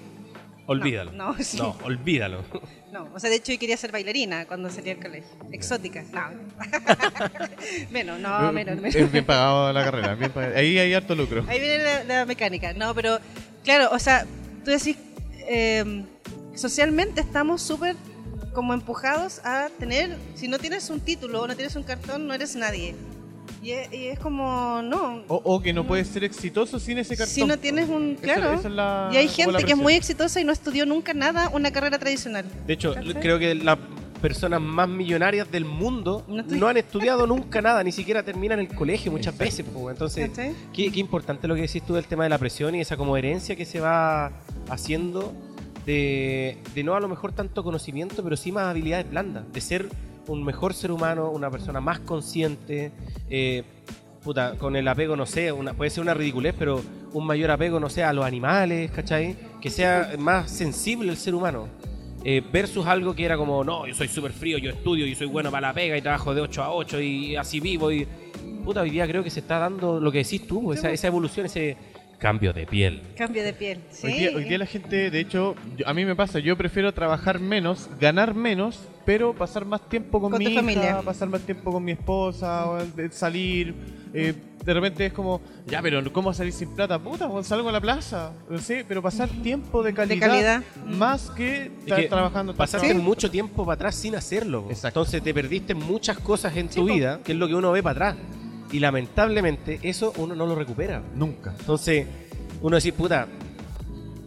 Olvídalo. 0.67 1.11
No, 1.13 1.33
no, 1.33 1.43
sí. 1.43 1.57
No, 1.57 1.75
olvídalo. 1.83 2.43
No, 2.91 3.09
o 3.13 3.19
sea, 3.19 3.29
de 3.29 3.37
hecho 3.37 3.51
yo 3.51 3.59
quería 3.59 3.77
ser 3.77 3.91
bailarina 3.91 4.45
cuando 4.45 4.69
salí 4.69 4.89
del 4.89 4.99
colegio. 4.99 5.29
Exótica, 5.51 6.03
no. 6.11 6.29
menos, 7.91 8.19
no, 8.19 8.51
menos, 8.51 8.75
menos. 8.75 8.95
Es 8.95 9.11
bien 9.11 9.25
pagado 9.25 9.71
la 9.73 9.83
carrera. 9.83 10.15
bien 10.15 10.31
pagado. 10.31 10.57
Ahí 10.57 10.77
hay 10.77 10.93
harto 10.93 11.15
lucro. 11.15 11.43
Ahí 11.47 11.59
viene 11.59 11.83
la, 11.83 12.03
la 12.03 12.25
mecánica. 12.25 12.73
No, 12.73 12.93
pero 12.93 13.19
claro, 13.63 13.89
o 13.91 13.99
sea, 13.99 14.25
tú 14.63 14.71
decís, 14.71 14.97
eh, 15.47 16.03
socialmente 16.55 17.21
estamos 17.21 17.61
súper 17.61 17.95
como 18.53 18.73
empujados 18.73 19.39
a 19.45 19.69
tener, 19.77 20.17
si 20.35 20.47
no 20.47 20.57
tienes 20.57 20.89
un 20.89 20.99
título 20.99 21.43
o 21.43 21.47
no 21.47 21.55
tienes 21.55 21.75
un 21.75 21.83
cartón, 21.83 22.27
no 22.27 22.33
eres 22.33 22.55
nadie. 22.55 22.95
Y 23.61 23.71
es, 23.71 23.91
y 23.93 24.07
es 24.07 24.19
como, 24.19 24.81
no. 24.83 25.23
O, 25.27 25.41
o 25.43 25.61
que 25.61 25.73
no 25.73 25.85
puedes 25.85 26.07
ser 26.07 26.23
exitoso 26.23 26.79
sin 26.79 26.99
ese 26.99 27.17
cartón. 27.17 27.33
Si 27.33 27.43
no 27.45 27.57
tienes 27.57 27.89
un, 27.89 28.15
claro. 28.15 28.53
esa 28.53 28.67
es 28.67 28.73
la- 28.73 29.09
y 29.11 29.17
hay 29.17 29.27
gente 29.27 29.63
que 29.63 29.71
es 29.71 29.77
muy 29.77 29.93
exitosa 29.95 30.39
y 30.39 30.43
no 30.43 30.51
estudió 30.53 30.85
nunca 30.85 31.13
nada 31.13 31.49
una 31.49 31.71
carrera 31.71 31.97
tradicional. 31.97 32.45
De 32.65 32.73
hecho, 32.73 32.93
¿Cachai? 32.93 33.13
creo 33.15 33.39
que 33.39 33.55
las 33.55 33.77
personas 34.21 34.59
más 34.61 34.89
millonarias 34.89 35.51
del 35.51 35.63
mundo 35.63 36.23
No 36.27 36.67
han 36.67 36.77
estudiado 36.77 37.27
nunca 37.27 37.61
nada, 37.61 37.83
ni 37.83 37.91
siquiera 37.91 38.23
terminan 38.23 38.59
el 38.59 38.67
colegio 38.67 39.11
muchas 39.11 39.37
veces. 39.37 39.65
Entonces, 39.89 40.31
qué 40.73 40.91
importante 40.95 41.47
lo 41.47 41.55
que 41.55 41.61
decís 41.61 41.83
tú 41.83 41.93
del 41.95 42.05
tema 42.05 42.23
de 42.23 42.29
la 42.29 42.37
presión 42.37 42.73
y 42.75 42.81
esa 42.81 42.97
como 42.97 43.15
herencia 43.17 43.55
que 43.55 43.65
se 43.65 43.79
va 43.79 44.31
haciendo 44.69 45.33
de, 45.85 46.57
de 46.75 46.83
no 46.83 46.95
a 46.95 46.99
lo 46.99 47.07
mejor 47.07 47.31
tanto 47.31 47.63
conocimiento, 47.63 48.23
pero 48.23 48.35
sí 48.37 48.51
más 48.51 48.65
habilidades 48.65 49.09
blandas, 49.09 49.45
de 49.53 49.61
ser 49.61 49.87
un 50.27 50.43
mejor 50.43 50.73
ser 50.73 50.91
humano, 50.91 51.29
una 51.29 51.49
persona 51.49 51.81
más 51.81 51.99
consciente, 51.99 52.91
eh, 53.29 53.63
puta, 54.23 54.55
con 54.57 54.75
el 54.75 54.87
apego, 54.87 55.15
no 55.15 55.25
sé, 55.25 55.51
una, 55.51 55.73
puede 55.73 55.89
ser 55.89 56.01
una 56.01 56.13
ridiculez, 56.13 56.53
pero 56.57 56.81
un 57.13 57.25
mayor 57.25 57.51
apego, 57.51 57.79
no 57.79 57.89
sé, 57.89 58.03
a 58.03 58.13
los 58.13 58.25
animales, 58.25 58.91
¿cachai? 58.91 59.35
Que 59.61 59.69
sea 59.69 60.13
más 60.17 60.51
sensible 60.51 61.11
el 61.11 61.17
ser 61.17 61.33
humano. 61.33 61.67
Eh, 62.23 62.43
versus 62.51 62.85
algo 62.87 63.15
que 63.15 63.23
era 63.23 63.37
como, 63.37 63.63
no, 63.63 63.87
yo 63.87 63.95
soy 63.95 64.07
súper 64.07 64.33
frío, 64.33 64.57
yo 64.57 64.71
estudio 64.71 65.05
y 65.05 65.15
soy 65.15 65.27
bueno 65.27 65.49
para 65.49 65.67
la 65.67 65.73
pega 65.73 65.97
y 65.97 66.01
trabajo 66.01 66.33
de 66.33 66.41
8 66.41 66.63
a 66.63 66.73
8 66.73 67.01
y 67.01 67.35
así 67.35 67.59
vivo 67.59 67.91
y... 67.91 68.07
Puta, 68.65 68.81
hoy 68.81 68.89
día 68.89 69.07
creo 69.07 69.23
que 69.23 69.29
se 69.29 69.39
está 69.39 69.59
dando 69.59 69.97
lo 70.01 70.11
que 70.11 70.17
decís 70.17 70.45
tú, 70.45 70.73
esa, 70.73 70.91
esa 70.91 71.07
evolución, 71.07 71.45
ese 71.45 71.77
cambio 72.17 72.51
de 72.53 72.65
piel. 72.65 73.01
Cambio 73.15 73.43
de 73.43 73.53
piel. 73.53 73.79
Sí. 73.91 74.07
Hoy 74.07 74.13
día, 74.13 74.29
hoy 74.35 74.43
día 74.45 74.57
la 74.57 74.65
gente, 74.65 75.11
de 75.11 75.19
hecho, 75.19 75.55
yo- 75.77 75.87
a 75.87 75.93
mí 75.93 76.03
me 76.05 76.15
pasa, 76.15 76.39
yo 76.39 76.57
prefiero 76.57 76.91
trabajar 76.93 77.39
menos, 77.39 77.89
ganar 77.99 78.33
menos, 78.33 78.79
pero 79.05 79.33
pasar 79.33 79.65
más 79.65 79.87
tiempo 79.87 80.19
con, 80.19 80.31
Con 80.31 80.39
mi 80.39 80.45
tu 80.45 80.51
hija, 80.51 80.61
familia. 80.61 81.01
pasar 81.03 81.29
más 81.29 81.41
tiempo 81.41 81.71
con 81.71 81.83
mi 81.83 81.91
esposa, 81.91 82.65
salir. 83.11 83.75
eh, 84.13 84.33
de 84.65 84.73
repente 84.73 85.05
es 85.05 85.13
como, 85.13 85.41
ya, 85.67 85.81
pero 85.81 86.11
¿cómo 86.11 86.33
salir 86.33 86.51
sin 86.51 86.73
plata? 86.75 86.97
Puta, 86.99 87.29
pues, 87.29 87.45
salgo 87.47 87.69
a 87.69 87.71
la 87.71 87.79
plaza. 87.79 88.33
No 88.49 88.57
sé, 88.57 88.83
pero 88.87 89.01
pasar 89.01 89.29
tiempo 89.29 89.81
de 89.83 89.93
calidad, 89.93 90.27
calidad. 90.27 90.63
más 90.85 91.29
que 91.31 91.65
Es 91.67 91.71
estar 91.79 92.01
que 92.01 92.07
trabajando. 92.09 92.53
Pasaste 92.55 92.93
mucho 92.95 93.29
tiempo 93.31 93.63
para 93.65 93.75
atrás 93.75 93.95
sin 93.95 94.15
hacerlo. 94.15 94.65
Exacto. 94.69 94.99
Entonces 95.01 95.21
te 95.23 95.33
perdiste 95.33 95.73
muchas 95.75 96.17
cosas 96.19 96.57
en 96.57 96.67
tu 96.67 96.83
vida, 96.85 97.19
que 97.23 97.31
es 97.33 97.37
lo 97.37 97.47
que 97.47 97.55
uno 97.55 97.71
ve 97.71 97.81
para 97.83 98.09
atrás. 98.09 98.25
Y 98.71 98.79
lamentablemente 98.79 99.79
eso 99.83 100.13
uno 100.17 100.35
no 100.35 100.45
lo 100.45 100.55
recupera. 100.55 101.01
Nunca. 101.15 101.53
Entonces, 101.59 102.05
uno 102.61 102.75
dice, 102.75 102.91
puta, 102.93 103.27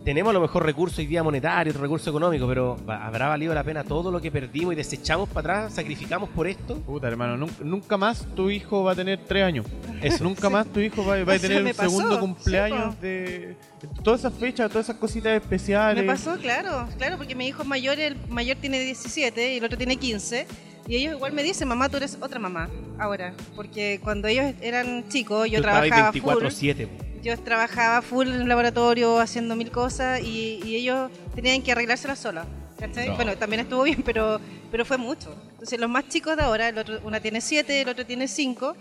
tenemos 0.05 0.31
a 0.31 0.33
lo 0.33 0.41
mejor 0.41 0.65
recursos 0.65 0.99
hoy 0.99 1.07
día 1.07 1.23
monetarios, 1.23 1.77
recursos 1.77 2.09
económicos, 2.09 2.49
pero 2.49 2.79
¿va- 2.89 3.07
¿habrá 3.07 3.29
valido 3.29 3.53
la 3.53 3.63
pena 3.63 3.85
todo 3.85 4.11
lo 4.11 4.19
que 4.19 4.31
perdimos 4.31 4.73
y 4.73 4.77
desechamos 4.77 5.29
para 5.29 5.59
atrás, 5.65 5.75
sacrificamos 5.75 6.31
por 6.31 6.47
esto? 6.47 6.77
Puta, 6.81 7.07
hermano, 7.07 7.37
nunca, 7.37 7.55
nunca 7.63 7.97
más 7.99 8.25
tu 8.35 8.49
hijo 8.49 8.83
va 8.83 8.93
a 8.93 8.95
tener 8.95 9.21
tres 9.29 9.45
años. 9.45 9.67
Eso. 10.01 10.25
Nunca 10.25 10.49
más 10.49 10.67
tu 10.69 10.81
hijo 10.81 11.05
va, 11.05 11.23
va 11.23 11.35
a 11.35 11.39
tener 11.39 11.63
un 11.63 11.69
pasó, 11.75 11.83
segundo 11.91 12.19
cumpleaños 12.19 12.99
de 13.03 13.57
todas 14.03 14.21
esas 14.21 14.33
fechas, 14.33 14.71
todas 14.71 14.87
esas 14.87 14.97
cositas 14.97 15.35
especiales. 15.35 16.03
Me 16.03 16.11
pasó, 16.11 16.39
claro, 16.39 16.89
claro, 16.97 17.19
porque 17.19 17.35
mi 17.35 17.47
hijo 17.49 17.63
mayor, 17.65 18.01
el 18.01 18.17
mayor 18.31 18.57
tiene 18.57 18.81
17 18.81 19.55
y 19.55 19.59
el 19.59 19.65
otro 19.65 19.77
tiene 19.77 19.97
15. 19.99 20.47
Y 20.87 20.97
ellos 20.97 21.15
igual 21.15 21.33
me 21.33 21.43
dicen, 21.43 21.69
mamá, 21.69 21.89
tú 21.89 21.97
eres 21.99 22.19
otra 22.21 22.39
mamá 22.39 22.69
ahora. 22.99 23.35
Porque 23.55 24.01
cuando 24.03 24.29
ellos 24.29 24.55
eran 24.61 25.09
chicos, 25.09 25.49
yo 25.51 25.59
Tú 25.59 25.63
trabajaba 25.63 26.13
full. 26.13 26.21
24/7. 26.21 26.87
po. 26.87 27.05
Yo 27.23 27.39
trabajaba 27.39 28.03
full 28.03 28.29
en 28.29 28.41
el 28.43 28.49
laboratorio 28.49 29.19
haciendo 29.21 29.55
mil 29.55 29.71
cosas 29.71 30.21
y, 30.23 30.61
y 30.65 30.77
ellos 30.77 31.11
tenían 31.35 31.63
que 31.63 31.73
arreglárselas 31.73 32.19
solas. 32.19 32.47
¿cachai? 32.81 33.09
No. 33.11 33.17
Bueno, 33.17 33.37
también 33.37 33.61
estuvo 33.61 33.83
bien, 33.83 34.03
pero, 34.03 34.41
pero 34.71 34.85
fue 34.85 34.97
mucho. 34.97 35.35
Entonces, 35.53 35.79
los 35.79 35.91
más 35.91 36.09
chicos 36.09 36.37
de 36.37 36.43
ahora, 36.43 36.69
el 36.71 36.79
otro, 36.79 36.99
una 37.05 37.21
tiene 37.21 37.41
siete, 37.41 37.83
el 37.83 37.89
otro 37.89 38.07
tiene 38.07 38.27
cinco. 38.27 38.75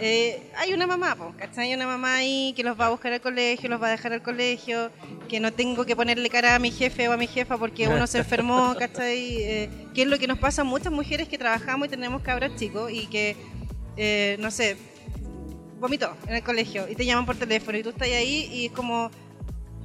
Eh, 0.00 0.40
hay 0.56 0.72
una 0.72 0.86
mamá, 0.86 1.16
po, 1.16 1.34
¿cachai? 1.36 1.68
Hay 1.68 1.74
una 1.74 1.86
mamá 1.86 2.16
ahí 2.16 2.52
que 2.56 2.62
los 2.62 2.78
va 2.78 2.86
a 2.86 2.90
buscar 2.90 3.12
al 3.12 3.20
colegio, 3.20 3.68
los 3.68 3.82
va 3.82 3.88
a 3.88 3.90
dejar 3.90 4.12
al 4.12 4.22
colegio, 4.22 4.90
que 5.28 5.40
no 5.40 5.52
tengo 5.52 5.84
que 5.84 5.96
ponerle 5.96 6.28
cara 6.30 6.54
a 6.54 6.58
mi 6.58 6.70
jefe 6.70 7.08
o 7.08 7.12
a 7.12 7.16
mi 7.16 7.26
jefa 7.26 7.58
porque 7.58 7.88
uno 7.88 8.06
se 8.06 8.18
enfermó, 8.18 8.74
¿cachai? 8.78 9.42
Eh, 9.42 9.70
que 9.94 10.02
es 10.02 10.08
lo 10.08 10.18
que 10.18 10.26
nos 10.26 10.38
pasa 10.38 10.62
a 10.62 10.64
muchas 10.64 10.92
mujeres 10.92 11.28
que 11.28 11.38
trabajamos 11.38 11.88
y 11.88 11.90
tenemos 11.90 12.22
cabras 12.22 12.54
chicos 12.56 12.92
y 12.92 13.06
que, 13.06 13.36
eh, 13.96 14.36
no 14.38 14.50
sé, 14.50 14.76
vomitó 15.80 16.16
en 16.26 16.34
el 16.36 16.42
colegio 16.42 16.88
y 16.88 16.94
te 16.94 17.04
llaman 17.04 17.26
por 17.26 17.36
teléfono 17.36 17.78
y 17.78 17.82
tú 17.82 17.90
estás 17.90 18.08
ahí 18.08 18.48
y 18.52 18.66
es 18.66 18.72
como, 18.72 19.10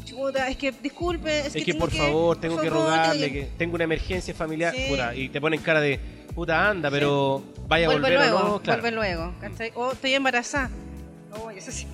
chuta, 0.05 0.47
es 0.49 0.57
que 0.57 0.71
disculpe, 0.71 1.39
es, 1.39 1.47
Es 1.47 1.65
que, 1.65 1.73
tengo 1.73 1.79
por 1.79 1.91
favor, 1.91 2.39
tengo 2.39 2.55
por 2.55 2.63
que 2.63 2.69
favor, 2.69 2.85
rogarle, 2.85 3.29
tengo 3.29 3.33
que 3.33 3.51
tengo 3.57 3.75
una 3.75 3.83
emergencia 3.85 4.33
familiar, 4.33 4.73
Sí. 4.75 4.87
y 5.15 5.29
te 5.29 5.41
ponen 5.41 5.59
cara 5.61 5.81
de, 5.81 5.99
puta, 6.35 6.69
anda, 6.69 6.89
pero 6.91 7.43
vaya 7.67 7.85
a 7.85 7.89
Vuelve 7.89 8.01
volver 8.09 8.19
luego, 8.31 8.37
o 8.37 8.47
no, 8.53 8.61
claro. 8.61 8.81
vuelve 8.81 8.95
luego, 8.95 9.33
¿cachai? 9.41 9.71
O 9.75 9.91
estoy 9.91 10.13
embarazada. 10.13 10.69
Oh, 11.35 11.49
eso 11.49 11.71
sí. 11.71 11.87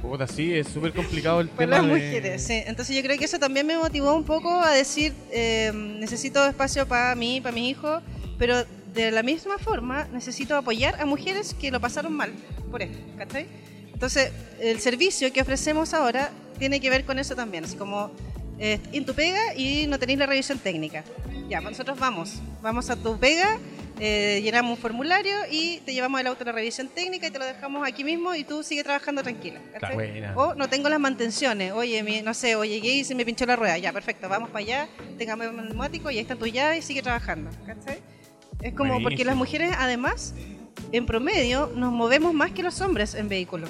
Puta, 0.00 0.26
sí, 0.26 0.52
es 0.54 0.66
súper 0.68 0.92
complicado 0.92 1.40
el 1.40 1.48
Para 1.48 1.58
tema 1.76 1.76
las 1.78 1.86
de- 1.86 1.92
mujeres, 1.92 2.42
sí. 2.42 2.62
Entonces 2.66 2.96
yo 2.96 3.02
creo 3.02 3.16
que 3.18 3.24
eso 3.24 3.38
también 3.38 3.66
me 3.66 3.76
motivó 3.78 4.14
un 4.14 4.24
poco 4.24 4.60
a 4.60 4.72
decir, 4.72 5.12
eh, 5.30 5.70
necesito 5.74 6.44
espacio 6.46 6.86
para 6.88 7.14
mí, 7.14 7.40
para 7.40 7.54
mi 7.54 7.68
hijo, 7.70 8.00
pero 8.38 8.64
de 8.92 9.10
la 9.12 9.22
misma 9.22 9.58
forma 9.58 10.06
necesito 10.12 10.56
apoyar 10.56 11.00
a 11.00 11.06
mujeres 11.06 11.54
que 11.54 11.70
lo 11.70 11.80
pasaron 11.80 12.12
mal 12.12 12.32
por 12.70 12.82
esto, 12.82 12.98
¿cachai? 13.16 13.46
Entonces 13.92 14.32
el 14.60 14.80
servicio 14.80 15.32
que 15.32 15.40
ofrecemos 15.40 15.94
ahora 15.94 16.30
tiene 16.58 16.80
que 16.80 16.90
ver 16.90 17.04
con 17.04 17.18
eso 17.20 17.36
también, 17.36 17.64
así 17.64 17.76
como 17.76 18.10
eh, 18.58 18.80
en 18.92 19.06
tu 19.06 19.14
pega 19.14 19.54
y 19.56 19.86
no 19.86 19.98
tenéis 19.98 20.18
la 20.18 20.26
revisión 20.26 20.58
técnica. 20.58 21.04
Ya, 21.52 21.60
pues 21.60 21.72
nosotros 21.72 21.98
vamos, 21.98 22.40
vamos 22.62 22.88
a 22.88 22.96
tu 22.96 23.18
pega, 23.18 23.58
eh, 24.00 24.40
llenamos 24.42 24.70
un 24.70 24.76
formulario 24.78 25.36
y 25.50 25.80
te 25.84 25.92
llevamos 25.92 26.18
el 26.18 26.26
auto 26.28 26.44
a 26.44 26.46
la 26.46 26.52
revisión 26.52 26.88
técnica 26.88 27.26
y 27.26 27.30
te 27.30 27.38
lo 27.38 27.44
dejamos 27.44 27.86
aquí 27.86 28.04
mismo 28.04 28.34
y 28.34 28.42
tú 28.42 28.62
sigue 28.62 28.82
trabajando 28.82 29.22
tranquila. 29.22 29.60
O 30.34 30.54
no 30.54 30.70
tengo 30.70 30.88
las 30.88 30.98
mantenciones. 30.98 31.72
Oye, 31.72 32.02
mi- 32.02 32.22
no 32.22 32.32
sé, 32.32 32.56
o 32.56 32.64
llegué 32.64 32.94
y 32.94 33.04
se 33.04 33.14
me 33.14 33.26
pinchó 33.26 33.44
la 33.44 33.56
rueda. 33.56 33.76
Ya, 33.76 33.92
perfecto, 33.92 34.30
vamos 34.30 34.48
para 34.48 34.60
allá, 34.64 34.88
tengamos 35.18 35.46
el 35.48 35.56
neumático 35.56 36.10
y 36.10 36.14
ahí 36.16 36.20
está 36.22 36.36
tu 36.36 36.46
llave 36.46 36.78
y 36.78 36.82
sigue 36.82 37.02
trabajando. 37.02 37.50
¿cachai? 37.66 37.98
Es 38.62 38.72
como 38.72 38.94
porque 38.94 39.02
Buenísimo. 39.02 39.26
las 39.26 39.36
mujeres, 39.36 39.72
además, 39.78 40.34
en 40.90 41.04
promedio, 41.04 41.70
nos 41.76 41.92
movemos 41.92 42.32
más 42.32 42.52
que 42.52 42.62
los 42.62 42.80
hombres 42.80 43.14
en 43.14 43.28
vehículos. 43.28 43.68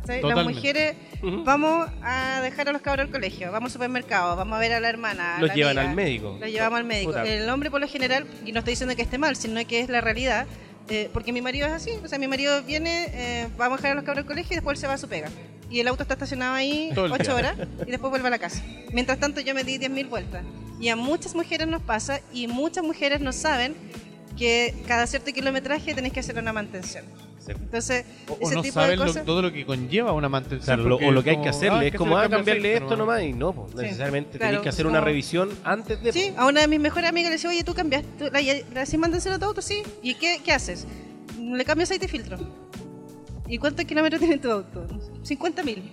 ¿Cachai? 0.00 0.22
Las 0.22 0.44
mujeres 0.44 0.96
vamos 1.44 1.88
a 2.02 2.40
dejar 2.42 2.68
a 2.68 2.72
los 2.72 2.82
cabros 2.82 3.06
al 3.06 3.12
colegio, 3.12 3.50
vamos 3.52 3.68
al 3.68 3.72
supermercado, 3.72 4.36
vamos 4.36 4.56
a 4.56 4.58
ver 4.60 4.72
a 4.72 4.80
la 4.80 4.88
hermana. 4.88 5.36
a 5.36 5.40
Los 5.40 5.48
la 5.48 5.54
llevan 5.54 5.78
amiga. 5.78 5.90
al 5.90 5.96
médico. 5.96 6.36
Lo 6.40 6.46
llevamos 6.46 6.78
al 6.78 6.84
médico. 6.84 7.10
Puta. 7.12 7.24
El 7.24 7.48
hombre, 7.48 7.70
por 7.70 7.80
lo 7.80 7.88
general, 7.88 8.26
y 8.44 8.52
no 8.52 8.60
estoy 8.60 8.72
diciendo 8.72 8.94
que 8.96 9.02
esté 9.02 9.18
mal, 9.18 9.36
sino 9.36 9.64
que 9.66 9.80
es 9.80 9.88
la 9.88 10.00
realidad, 10.00 10.46
eh, 10.88 11.10
porque 11.12 11.32
mi 11.32 11.40
marido 11.40 11.66
es 11.66 11.72
así. 11.72 11.90
O 12.04 12.08
sea, 12.08 12.18
mi 12.18 12.28
marido 12.28 12.62
viene, 12.62 13.06
eh, 13.12 13.48
vamos 13.56 13.78
a 13.78 13.82
dejar 13.82 13.92
a 13.92 13.94
los 13.96 14.04
cabros 14.04 14.22
al 14.22 14.26
colegio 14.26 14.52
y 14.52 14.56
después 14.56 14.76
él 14.76 14.80
se 14.80 14.86
va 14.86 14.94
a 14.94 14.98
su 14.98 15.08
pega. 15.08 15.28
Y 15.70 15.80
el 15.80 15.88
auto 15.88 16.02
está 16.02 16.14
estacionado 16.14 16.54
ahí 16.54 16.90
ocho 16.96 17.34
horas 17.34 17.56
y 17.86 17.90
después 17.90 18.10
vuelve 18.10 18.28
a 18.28 18.30
la 18.30 18.38
casa. 18.38 18.62
Mientras 18.92 19.18
tanto, 19.18 19.40
yo 19.40 19.54
me 19.54 19.64
di 19.64 19.78
10.000 19.78 20.08
vueltas. 20.08 20.42
Y 20.80 20.88
a 20.88 20.96
muchas 20.96 21.34
mujeres 21.34 21.66
nos 21.68 21.82
pasa 21.82 22.20
y 22.32 22.46
muchas 22.46 22.84
mujeres 22.84 23.20
no 23.20 23.32
saben 23.32 23.74
que 24.38 24.74
cada 24.86 25.06
cierto 25.06 25.32
kilometraje 25.32 25.94
tenés 25.94 26.12
que 26.12 26.20
hacer 26.20 26.38
una 26.38 26.52
mantención. 26.52 27.04
Entonces, 27.46 28.04
O, 28.28 28.32
o 28.34 28.38
ese 28.42 28.54
no 28.56 28.62
tipo 28.62 28.80
de 28.80 28.96
lo- 28.96 29.06
cosas. 29.06 29.24
todo 29.24 29.42
lo 29.42 29.52
que 29.52 29.64
conlleva 29.64 30.12
una 30.12 30.28
mantención. 30.28 30.64
Claro, 30.64 30.82
lo- 30.82 30.96
porque 30.96 31.06
o 31.06 31.12
lo 31.12 31.22
que 31.22 31.30
hay 31.30 31.40
que 31.40 31.48
hacerle 31.48 31.78
ah, 31.78 31.84
es 31.86 31.92
que 31.92 31.98
como 31.98 32.16
ah, 32.18 32.24
el 32.24 32.30
cambiarle 32.30 32.74
esto 32.76 32.96
nomás 32.96 33.22
y 33.22 33.32
no, 33.32 33.52
pues, 33.54 33.70
Sí. 33.72 33.76
necesariamente 33.82 34.38
Claro, 34.38 34.50
tenés 34.52 34.62
que 34.62 34.68
hacer 34.68 34.86
una 34.86 35.00
revisión 35.00 35.50
antes 35.64 36.02
de. 36.02 36.12
Sí, 36.12 36.32
a 36.36 36.46
una 36.46 36.60
de 36.60 36.68
mis 36.68 36.80
mejores 36.80 37.08
amigas 37.08 37.30
le 37.30 37.36
decía, 37.36 37.50
oye, 37.50 37.64
tú 37.64 37.74
cambiaste, 37.74 38.30
la, 38.30 38.40
la 38.40 38.98
mantención 38.98 39.34
a 39.34 39.38
tu 39.38 39.44
auto, 39.46 39.62
sí. 39.62 39.82
¿Y 40.02 40.14
qué, 40.16 40.40
qué 40.44 40.52
haces? 40.52 40.86
Le 41.40 41.64
cambio 41.64 41.84
aceite 41.84 42.06
y 42.06 42.08
filtro. 42.08 42.38
¿Y 43.46 43.56
cuántos 43.58 43.84
kilómetros 43.86 44.20
tiene 44.20 44.38
tu 44.38 44.50
auto? 44.50 44.86
50 45.22 45.62
mil. 45.62 45.90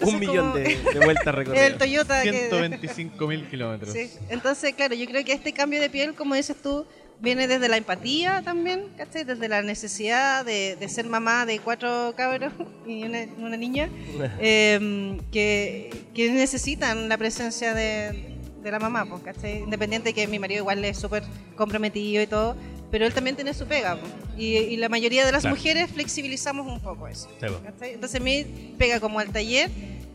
Un 0.00 0.18
millón 0.18 0.54
de, 0.54 0.62
de 0.62 1.04
vueltas 1.04 1.26
El 1.26 1.32
recorridas. 1.34 1.78
Toyota 1.78 2.22
que... 2.22 2.32
125 2.32 3.26
mil 3.28 3.46
kilómetros. 3.48 3.92
Sí. 3.92 4.10
Entonces, 4.28 4.74
claro, 4.74 4.94
yo 4.94 5.06
creo 5.06 5.24
que 5.24 5.32
este 5.32 5.52
cambio 5.52 5.80
de 5.80 5.88
piel, 5.90 6.14
como 6.14 6.34
dices 6.34 6.56
tú, 6.60 6.86
viene 7.22 7.46
desde 7.48 7.68
la 7.68 7.76
empatía 7.76 8.42
también, 8.44 8.84
¿cachai? 8.96 9.24
Desde 9.24 9.48
la 9.48 9.62
necesidad 9.62 10.44
de, 10.44 10.76
de 10.76 10.88
ser 10.88 11.06
mamá 11.06 11.46
de 11.46 11.60
cuatro 11.60 12.12
cabros 12.16 12.52
y 12.86 13.04
una, 13.04 13.26
una 13.38 13.56
niña, 13.56 13.88
eh, 14.40 15.18
que, 15.30 15.90
que 16.14 16.30
necesitan 16.32 17.08
la 17.08 17.16
presencia 17.16 17.72
de, 17.74 18.34
de 18.62 18.70
la 18.70 18.78
mamá, 18.78 19.06
pues, 19.06 19.22
¿cachai? 19.22 19.60
Independiente 19.60 20.10
de 20.10 20.14
que 20.14 20.26
mi 20.26 20.38
marido 20.38 20.60
igual 20.60 20.84
es 20.84 20.98
súper 20.98 21.22
comprometido 21.56 22.22
y 22.22 22.26
todo, 22.26 22.56
pero 22.90 23.06
él 23.06 23.14
también 23.14 23.36
tiene 23.36 23.54
su 23.54 23.66
pega, 23.66 23.96
pues. 23.98 24.12
y, 24.36 24.56
y 24.56 24.76
la 24.76 24.88
mayoría 24.88 25.24
de 25.24 25.32
las 25.32 25.42
Claro. 25.42 25.56
mujeres 25.56 25.90
flexibilizamos 25.90 26.66
un 26.66 26.80
poco 26.80 27.08
eso. 27.08 27.28
Pues. 27.38 27.52
¿cachai? 27.64 27.94
Entonces 27.94 28.20
mi 28.20 28.44
pega 28.76 29.00
como 29.00 29.18
al 29.20 29.30
taller 29.30 29.70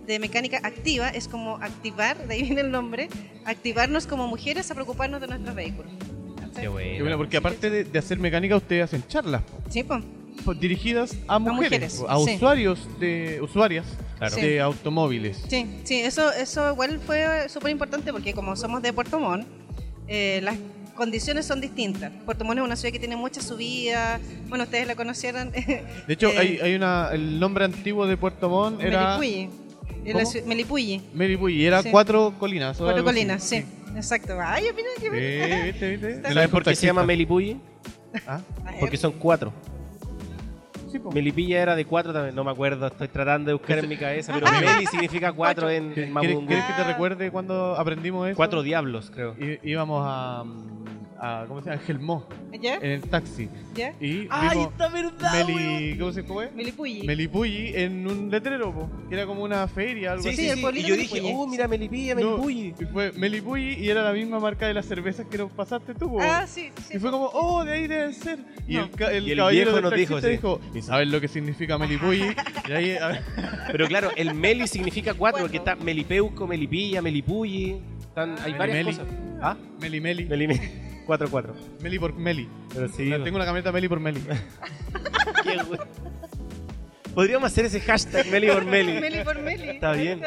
de 0.05 0.19
mecánica 0.19 0.59
activa 0.63 1.09
es 1.09 1.27
como 1.27 1.55
activar, 1.57 2.17
de 2.27 2.33
ahí 2.35 2.43
viene 2.43 2.61
el 2.61 2.71
nombre, 2.71 3.09
activarnos 3.45 4.07
como 4.07 4.27
mujeres 4.27 4.69
a 4.71 4.73
preocuparnos 4.73 5.19
de 5.21 5.27
nuestros 5.27 5.55
vehículos. 5.55 5.91
¿Cachai? 6.57 6.63
Qué 6.63 6.67
bueno. 6.67 6.97
Y 6.97 7.01
bueno, 7.01 7.17
porque 7.17 7.37
aparte 7.37 7.69
de, 7.69 7.83
de 7.83 7.99
hacer 7.99 8.19
mecánica, 8.19 8.55
ustedes 8.55 8.83
hacen 8.85 9.03
charlas 9.07 9.41
Sí, 9.69 9.83
pues. 9.83 10.03
dirigidas 10.59 11.15
a 11.27 11.39
mujeres, 11.39 11.99
mujeres, 11.99 12.03
a 12.07 12.17
sí. 12.19 12.35
usuarios 12.35 12.87
de 12.99 13.39
usuarias 13.41 13.85
Claro. 14.17 14.35
de 14.35 14.59
automóviles. 14.61 15.43
Sí, 15.47 15.65
sí, 15.83 15.99
eso, 15.99 16.31
eso 16.33 16.71
igual 16.71 16.99
fue 17.05 17.47
súper 17.49 17.69
importante 17.71 18.11
porque 18.11 18.33
como 18.33 18.55
somos 18.55 18.81
de 18.81 18.91
Puerto 18.91 19.19
Montt, 19.19 19.45
eh, 20.07 20.39
las 20.41 20.55
condiciones 20.95 21.45
son 21.45 21.61
distintas. 21.61 22.11
Puerto 22.25 22.43
Montt 22.43 22.57
es 22.59 22.65
una 22.65 22.75
ciudad 22.75 22.91
que 22.93 22.97
tiene 22.99 23.15
mucha 23.15 23.41
subida, 23.41 24.19
bueno, 24.49 24.63
ustedes 24.63 24.87
la 24.87 24.95
conocieron. 24.95 25.51
De 25.51 25.83
hecho, 26.07 26.29
Eh, 26.33 26.37
hay, 26.39 26.59
hay 26.63 26.73
una, 26.75 27.09
el 27.13 27.39
nombre 27.39 27.65
antiguo 27.65 28.07
de 28.07 28.17
Puerto 28.17 28.49
Montt 28.49 28.81
era 28.81 29.19
Melipulli. 29.19 29.49
Melipulli. 30.45 31.01
Melipulli, 31.13 31.65
era 31.65 31.83
Sí. 31.83 31.89
cuatro 31.91 32.33
colinas. 32.39 32.77
Cuatro 32.77 33.03
colinas, 33.03 33.43
sí. 33.43 33.63
Exacto. 33.97 34.37
Ay, 34.39 34.65
mira 34.75 34.87
que 34.99 35.01
Sí, 35.09 35.63
viste, 35.65 35.97
viste. 35.97 36.33
¿Sabes 36.33 36.49
por 36.49 36.63
qué 36.63 36.75
se 36.75 36.85
llama. 36.85 37.03
Melipulli? 37.03 37.59
Ah, 38.25 38.39
Porque 38.79 38.95
son 38.97 39.11
cuatro. 39.13 39.51
sí, 40.91 40.97
po. 40.99 41.11
Melipilla 41.11 41.61
era 41.61 41.75
de 41.75 41.85
cuatro 41.85 42.13
también, 42.13 42.33
no 42.35 42.43
me 42.43 42.51
acuerdo, 42.51 42.87
estoy 42.87 43.07
tratando 43.09 43.49
de 43.49 43.53
buscar 43.55 43.79
en 43.79 43.89
mi 43.89 43.97
cabeza, 43.97 44.33
pero 44.33 44.45
Meli 44.61 44.85
significa 44.87 45.33
cuatro 45.33 45.69
en, 45.69 45.93
en 45.95 46.13
¿Quieres, 46.13 46.37
quieres 46.47 46.65
que 46.65 46.73
te 46.73 46.83
recuerde 46.85 47.29
cuando 47.31 47.75
aprendimos 47.75 48.27
eso? 48.29 48.37
Cuatro 48.37 48.63
diablos, 48.63 49.11
creo. 49.13 49.35
I- 49.39 49.59
íbamos 49.69 50.03
a, 50.07 50.43
a 51.19 51.45
¿cómo 51.47 51.61
se 51.61 51.69
llama? 51.69 51.81
Gelmó 51.83 52.27
¿Ya? 52.61 52.75
en 52.75 52.91
el 52.91 53.01
taxi. 53.01 53.49
¿Ya? 53.75 53.93
Y 53.99 54.27
¡Ay, 54.29 54.49
vimos 54.57 54.71
está 54.71 54.87
verdad! 54.89 55.45
Meli, 55.45 55.97
¿Cómo 55.97 56.11
se 56.11 56.23
cómo? 56.25 56.41
Melipulli. 56.55 57.03
Melipulli 57.03 57.71
en 57.75 58.07
un 58.07 58.29
letrero, 58.31 58.73
po, 58.73 58.89
que 59.09 59.15
era 59.15 59.25
como 59.25 59.43
una 59.43 59.67
feria, 59.67 60.11
algo 60.13 60.23
Sí, 60.23 60.29
así. 60.29 60.41
sí, 60.43 60.49
el 60.49 60.77
Y 60.77 60.83
yo 60.83 60.95
dije, 60.95 61.15
Melipulli. 61.15 61.33
oh, 61.35 61.47
mira, 61.47 61.67
Melipilla, 61.67 62.15
No, 62.15 62.21
Melipulli. 62.21 62.73
y 62.79 62.85
fue 62.85 63.11
Melipulli 63.13 63.73
y 63.75 63.89
era 63.89 64.03
la 64.03 64.13
misma 64.13 64.39
marca 64.39 64.67
de 64.67 64.73
las 64.73 64.85
cervezas 64.85 65.25
que 65.27 65.37
nos 65.37 65.51
pasaste 65.51 65.93
tú, 65.93 66.11
po. 66.11 66.19
Ah, 66.21 66.45
sí, 66.47 66.69
sí. 66.87 66.97
Y 66.97 66.99
fue 66.99 67.11
como, 67.11 67.25
oh, 67.33 67.63
de 67.65 67.73
ahí 67.73 67.87
deben 67.87 68.13
ser. 68.13 68.39
Y 68.67 68.75
No. 68.75 68.83
el, 68.83 68.89
ca- 68.91 69.11
el 69.11 69.27
Y 69.27 69.31
el 69.31 69.37
caballero 69.37 69.71
viejo 69.71 69.81
nos 69.81 69.93
dijo, 69.93 70.21
sí. 70.21 70.27
dijo, 70.29 70.61
¿y 70.73 70.81
sabes 70.81 71.07
lo 71.07 71.19
que 71.21 71.27
significa 71.27 71.77
Melipulli? 71.77 72.35
y 72.67 72.71
ahí, 72.71 72.97
Pero 73.71 73.87
claro, 73.87 74.11
el 74.15 74.33
Meli 74.33 74.67
significa 74.67 75.13
cuatro, 75.13 75.41
porque 75.41 75.57
está 75.57 75.75
Melipeuco, 75.75 76.47
Melipilla, 76.47 77.01
Melipulli. 77.01 77.77
Están, 78.01 78.35
hay 78.43 78.53
ah. 78.53 78.57
varias 78.57 78.85
cosas. 78.85 79.05
¿Ah? 79.41 79.55
Meli 79.79 80.01
Meli. 80.01 80.25
Melimeli. 80.25 80.86
4-4. 81.07 81.53
Meli 81.81 81.99
por 81.99 82.13
Meli. 82.13 82.49
Pero 82.73 82.87
sí. 82.89 83.09
Tengo 83.09 83.35
una 83.37 83.45
camioneta 83.45 83.71
Meli 83.71 83.87
por 83.87 83.99
Meli. 83.99 84.21
Qué. 85.43 85.59
Podríamos 87.15 87.51
hacer 87.51 87.65
ese 87.65 87.79
hashtag 87.81 88.27
Meli 88.27 88.47
por 88.47 88.65
Meli. 88.65 88.93
Meli 89.01 89.23
por 89.23 89.39
Meli. 89.39 89.69
Está 89.69 89.93
bien. 89.93 90.21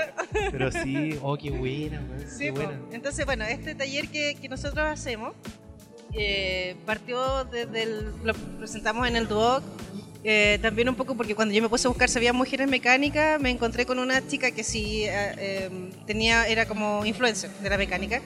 Pero 0.50 0.72
sí, 0.72 1.16
oh, 1.22 1.36
qué 1.36 1.50
buena. 1.50 2.02
Sí, 2.26 2.46
qué 2.46 2.50
buena. 2.50 2.80
Entonces, 2.90 3.24
bueno, 3.24 3.44
este 3.44 3.76
taller 3.76 4.08
que, 4.08 4.34
que 4.34 4.48
nosotros 4.48 4.84
hacemos 4.84 5.34
eh, 6.12 6.76
partió 6.86 7.44
desde 7.44 7.82
el. 7.84 8.12
Lo 8.24 8.34
presentamos 8.34 9.06
en 9.06 9.16
el 9.16 9.28
Duoc. 9.28 9.62
Eh, 10.22 10.58
también 10.60 10.86
un 10.88 10.96
poco 10.96 11.14
porque 11.14 11.34
cuando 11.34 11.54
yo 11.54 11.62
me 11.62 11.68
puse 11.70 11.86
a 11.86 11.90
buscar 11.90 12.10
si 12.10 12.18
había 12.18 12.32
mujeres 12.32 12.68
mecánicas, 12.68 13.40
me 13.40 13.50
encontré 13.50 13.86
con 13.86 13.98
una 13.98 14.26
chica 14.26 14.50
que 14.50 14.64
sí 14.64 15.04
eh, 15.04 15.34
eh 15.38 15.70
tenía, 16.06 16.46
era 16.46 16.66
como 16.66 17.06
influencer 17.06 17.50
de 17.50 17.70
la 17.70 17.78
mecánica 17.78 18.20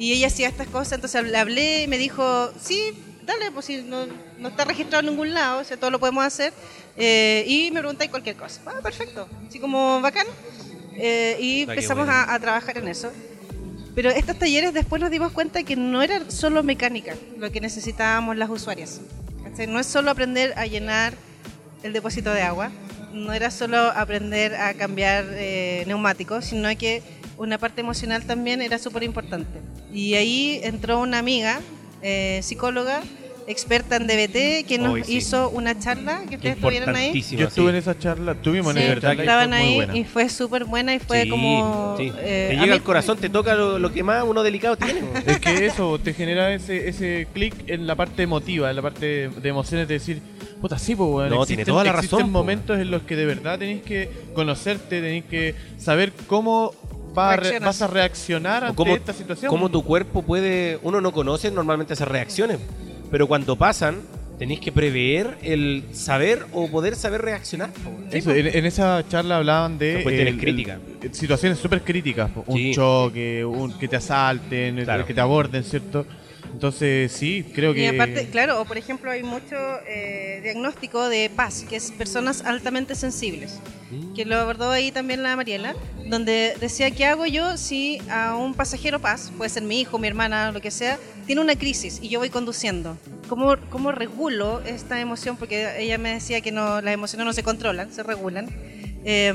y 0.00 0.14
ella 0.14 0.28
hacía 0.28 0.48
estas 0.48 0.66
cosas, 0.66 0.94
entonces 0.94 1.22
le 1.24 1.36
hablé 1.36 1.82
y 1.82 1.86
me 1.86 1.98
dijo, 1.98 2.50
sí, 2.58 2.94
dale, 3.26 3.50
pues 3.52 3.66
si 3.66 3.82
no, 3.82 4.06
no 4.38 4.48
está 4.48 4.64
registrado 4.64 5.00
en 5.00 5.10
ningún 5.10 5.34
lado, 5.34 5.60
o 5.60 5.64
sea, 5.64 5.76
todo 5.76 5.90
lo 5.90 6.00
podemos 6.00 6.24
hacer, 6.24 6.54
eh, 6.96 7.44
y 7.46 7.70
me 7.70 7.80
preguntáis 7.80 8.10
cualquier 8.10 8.34
cosa. 8.34 8.62
Ah, 8.64 8.80
perfecto, 8.82 9.28
así 9.46 9.60
como 9.60 10.00
bacán. 10.00 10.26
Eh, 10.96 11.36
y 11.38 11.60
Está, 11.60 11.74
qué 11.74 11.80
empezamos 11.80 12.06
bueno. 12.06 12.18
a, 12.18 12.34
a 12.34 12.40
trabajar 12.40 12.78
en 12.78 12.88
eso. 12.88 13.12
Pero 13.94 14.08
estos 14.08 14.38
talleres 14.38 14.72
después 14.72 15.02
nos 15.02 15.10
dimos 15.10 15.32
cuenta 15.32 15.62
que 15.64 15.76
no 15.76 16.00
era 16.00 16.30
solo 16.30 16.62
mecánica 16.62 17.14
lo 17.36 17.52
que 17.52 17.60
necesitábamos 17.60 18.38
las 18.38 18.48
usuarias. 18.48 19.00
No 19.68 19.78
es 19.78 19.86
solo 19.86 20.10
aprender 20.10 20.54
a 20.56 20.64
llenar 20.64 21.12
el 21.82 21.92
depósito 21.92 22.32
de 22.32 22.40
agua, 22.40 22.70
no 23.12 23.34
era 23.34 23.50
solo 23.50 23.76
aprender 23.76 24.54
a 24.54 24.72
cambiar 24.72 25.26
eh, 25.32 25.84
neumáticos, 25.86 26.46
sino 26.46 26.68
que 26.78 27.02
una 27.40 27.56
parte 27.58 27.80
emocional 27.80 28.22
también 28.26 28.60
era 28.60 28.78
súper 28.78 29.02
importante. 29.02 29.60
Y 29.92 30.12
ahí 30.14 30.60
entró 30.62 31.00
una 31.00 31.18
amiga, 31.18 31.60
eh, 32.02 32.40
psicóloga, 32.42 33.00
experta 33.46 33.96
en 33.96 34.06
DBT, 34.06 34.66
que 34.68 34.78
nos 34.78 34.92
Hoy 34.92 35.04
sí. 35.04 35.16
hizo 35.16 35.48
una 35.48 35.76
charla, 35.78 36.20
que 36.28 36.36
ustedes 36.36 36.56
estuvieron 36.56 36.90
ahí. 36.94 37.06
importantísimo. 37.06 37.40
Yo 37.40 37.48
estuve 37.48 37.64
sí. 37.64 37.70
en 37.70 37.76
esa 37.76 37.98
charla, 37.98 38.32
estuvimos 38.32 38.74
Sí, 38.74 38.78
en 38.78 38.84
esa 38.84 38.94
verdad 38.94 39.08
charla 39.08 39.22
estaban 39.22 39.52
ahí 39.54 39.74
buena. 39.76 39.96
y 39.96 40.04
fue 40.04 40.28
súper 40.28 40.64
buena 40.66 40.94
y 40.94 40.98
fue 40.98 41.22
Sí, 41.24 41.28
como... 41.30 41.94
sí. 41.98 42.12
eh, 42.18 42.48
Te 42.52 42.56
llega 42.60 42.74
al 42.74 42.82
corazón, 42.82 43.16
te 43.18 43.28
toca 43.30 43.54
lo, 43.54 43.78
lo 43.78 43.90
que 43.90 44.02
más 44.04 44.22
uno 44.22 44.42
delicado 44.42 44.76
tiene. 44.76 45.00
Es 45.26 45.40
que 45.40 45.64
eso 45.66 45.98
te 45.98 46.12
genera 46.12 46.52
ese, 46.52 46.88
ese 46.90 47.26
clic 47.32 47.54
en 47.68 47.86
la 47.86 47.96
parte 47.96 48.22
emotiva, 48.22 48.68
en 48.70 48.76
la 48.76 48.82
parte 48.82 49.30
de, 49.30 49.48
emociones 49.48 49.88
de 49.88 49.94
decir, 49.94 50.20
puta, 50.60 50.78
sí, 50.78 50.94
pues, 50.94 51.08
weón. 51.10 51.30
No, 51.30 51.36
existen- 51.42 51.46
tiene 51.46 51.64
toda 51.64 51.82
la 51.84 51.90
existen 51.92 52.18
razón, 52.18 52.32
po, 52.32 52.38
momentos 52.38 52.78
en 52.78 52.90
los 52.90 53.02
que 53.02 53.16
de 53.16 53.24
verdad 53.26 53.58
tenéis 53.58 53.82
que 53.82 54.10
conocerte, 54.34 55.00
tenéis 55.00 55.24
que 55.24 55.54
saber 55.78 56.12
cómo 56.28 56.72
va 57.16 57.32
a 57.32 57.36
re- 57.36 57.42
Reaccionas. 57.42 57.66
vas 57.66 57.82
a 57.82 57.86
reaccionar 57.92 58.64
ante 58.64 58.76
cómo, 58.76 58.94
esta 58.96 59.12
situación. 59.12 59.50
cómo 59.50 59.68
tu 59.70 59.82
cuerpo 59.84 60.22
puede. 60.22 60.78
Uno 60.82 61.00
no 61.00 61.12
conoce 61.12 61.50
normalmente 61.50 61.94
esas 61.94 62.08
reacciones, 62.08 62.58
pero 63.10 63.26
cuando 63.26 63.56
pasan, 63.56 64.00
tenéis 64.38 64.60
que 64.60 64.72
prever 64.72 65.36
el 65.42 65.84
saber 65.92 66.46
o 66.52 66.68
poder 66.68 66.96
saber 66.96 67.20
reaccionar. 67.22 67.70
Eso, 68.10 68.32
en, 68.34 68.46
en 68.46 68.64
esa 68.64 69.04
charla 69.08 69.36
hablaban 69.36 69.76
de 69.78 69.94
Son 69.94 70.02
cuestiones 70.04 70.32
el- 70.34 70.38
el- 70.38 70.44
críticas. 70.44 70.78
situaciones 71.12 71.58
súper 71.58 71.82
críticas, 71.82 72.30
un 72.46 72.56
Sí. 72.56 72.72
choque, 72.74 73.44
un, 73.44 73.76
que 73.78 73.86
te 73.88 73.96
asalten, 73.96 74.82
Claro. 74.84 75.04
que 75.04 75.12
te 75.14 75.20
aborden, 75.20 75.62
¿cierto? 75.64 76.06
Entonces, 76.52 77.12
sí, 77.12 77.44
creo 77.54 77.72
que... 77.72 77.82
Y 77.82 77.86
aparte, 77.86 78.28
claro, 78.28 78.60
o 78.60 78.64
por 78.64 78.76
ejemplo 78.78 79.10
hay 79.10 79.22
mucho 79.22 79.56
eh, 79.86 80.40
diagnóstico 80.42 81.08
de 81.08 81.30
paz, 81.34 81.64
que 81.68 81.76
es 81.76 81.90
personas 81.92 82.42
altamente 82.44 82.94
sensibles, 82.94 83.60
que 84.14 84.24
lo 84.24 84.36
abordó 84.36 84.70
ahí 84.70 84.92
también 84.92 85.22
la 85.22 85.36
Mariela, 85.36 85.74
donde 86.06 86.54
decía, 86.60 86.90
¿qué 86.90 87.06
hago 87.06 87.26
yo 87.26 87.56
si 87.56 88.00
a 88.10 88.36
un 88.36 88.54
pasajero 88.54 89.00
paz, 89.00 89.32
puede 89.36 89.50
ser 89.50 89.62
mi 89.62 89.80
hijo, 89.80 89.98
mi 89.98 90.08
hermana, 90.08 90.52
lo 90.52 90.60
que 90.60 90.70
sea, 90.70 90.98
tiene 91.26 91.40
una 91.40 91.56
crisis 91.56 91.98
y 92.02 92.08
yo 92.08 92.18
voy 92.18 92.30
conduciendo? 92.30 92.96
¿Cómo, 93.28 93.56
cómo 93.70 93.92
regulo 93.92 94.60
esta 94.66 95.00
emoción? 95.00 95.36
Porque 95.36 95.80
ella 95.80 95.98
me 95.98 96.14
decía 96.14 96.40
que 96.40 96.52
no, 96.52 96.80
las 96.80 96.94
emociones 96.94 97.26
no 97.26 97.32
se 97.32 97.42
controlan, 97.42 97.92
se 97.92 98.02
regulan. 98.02 98.48
Eh, 99.04 99.28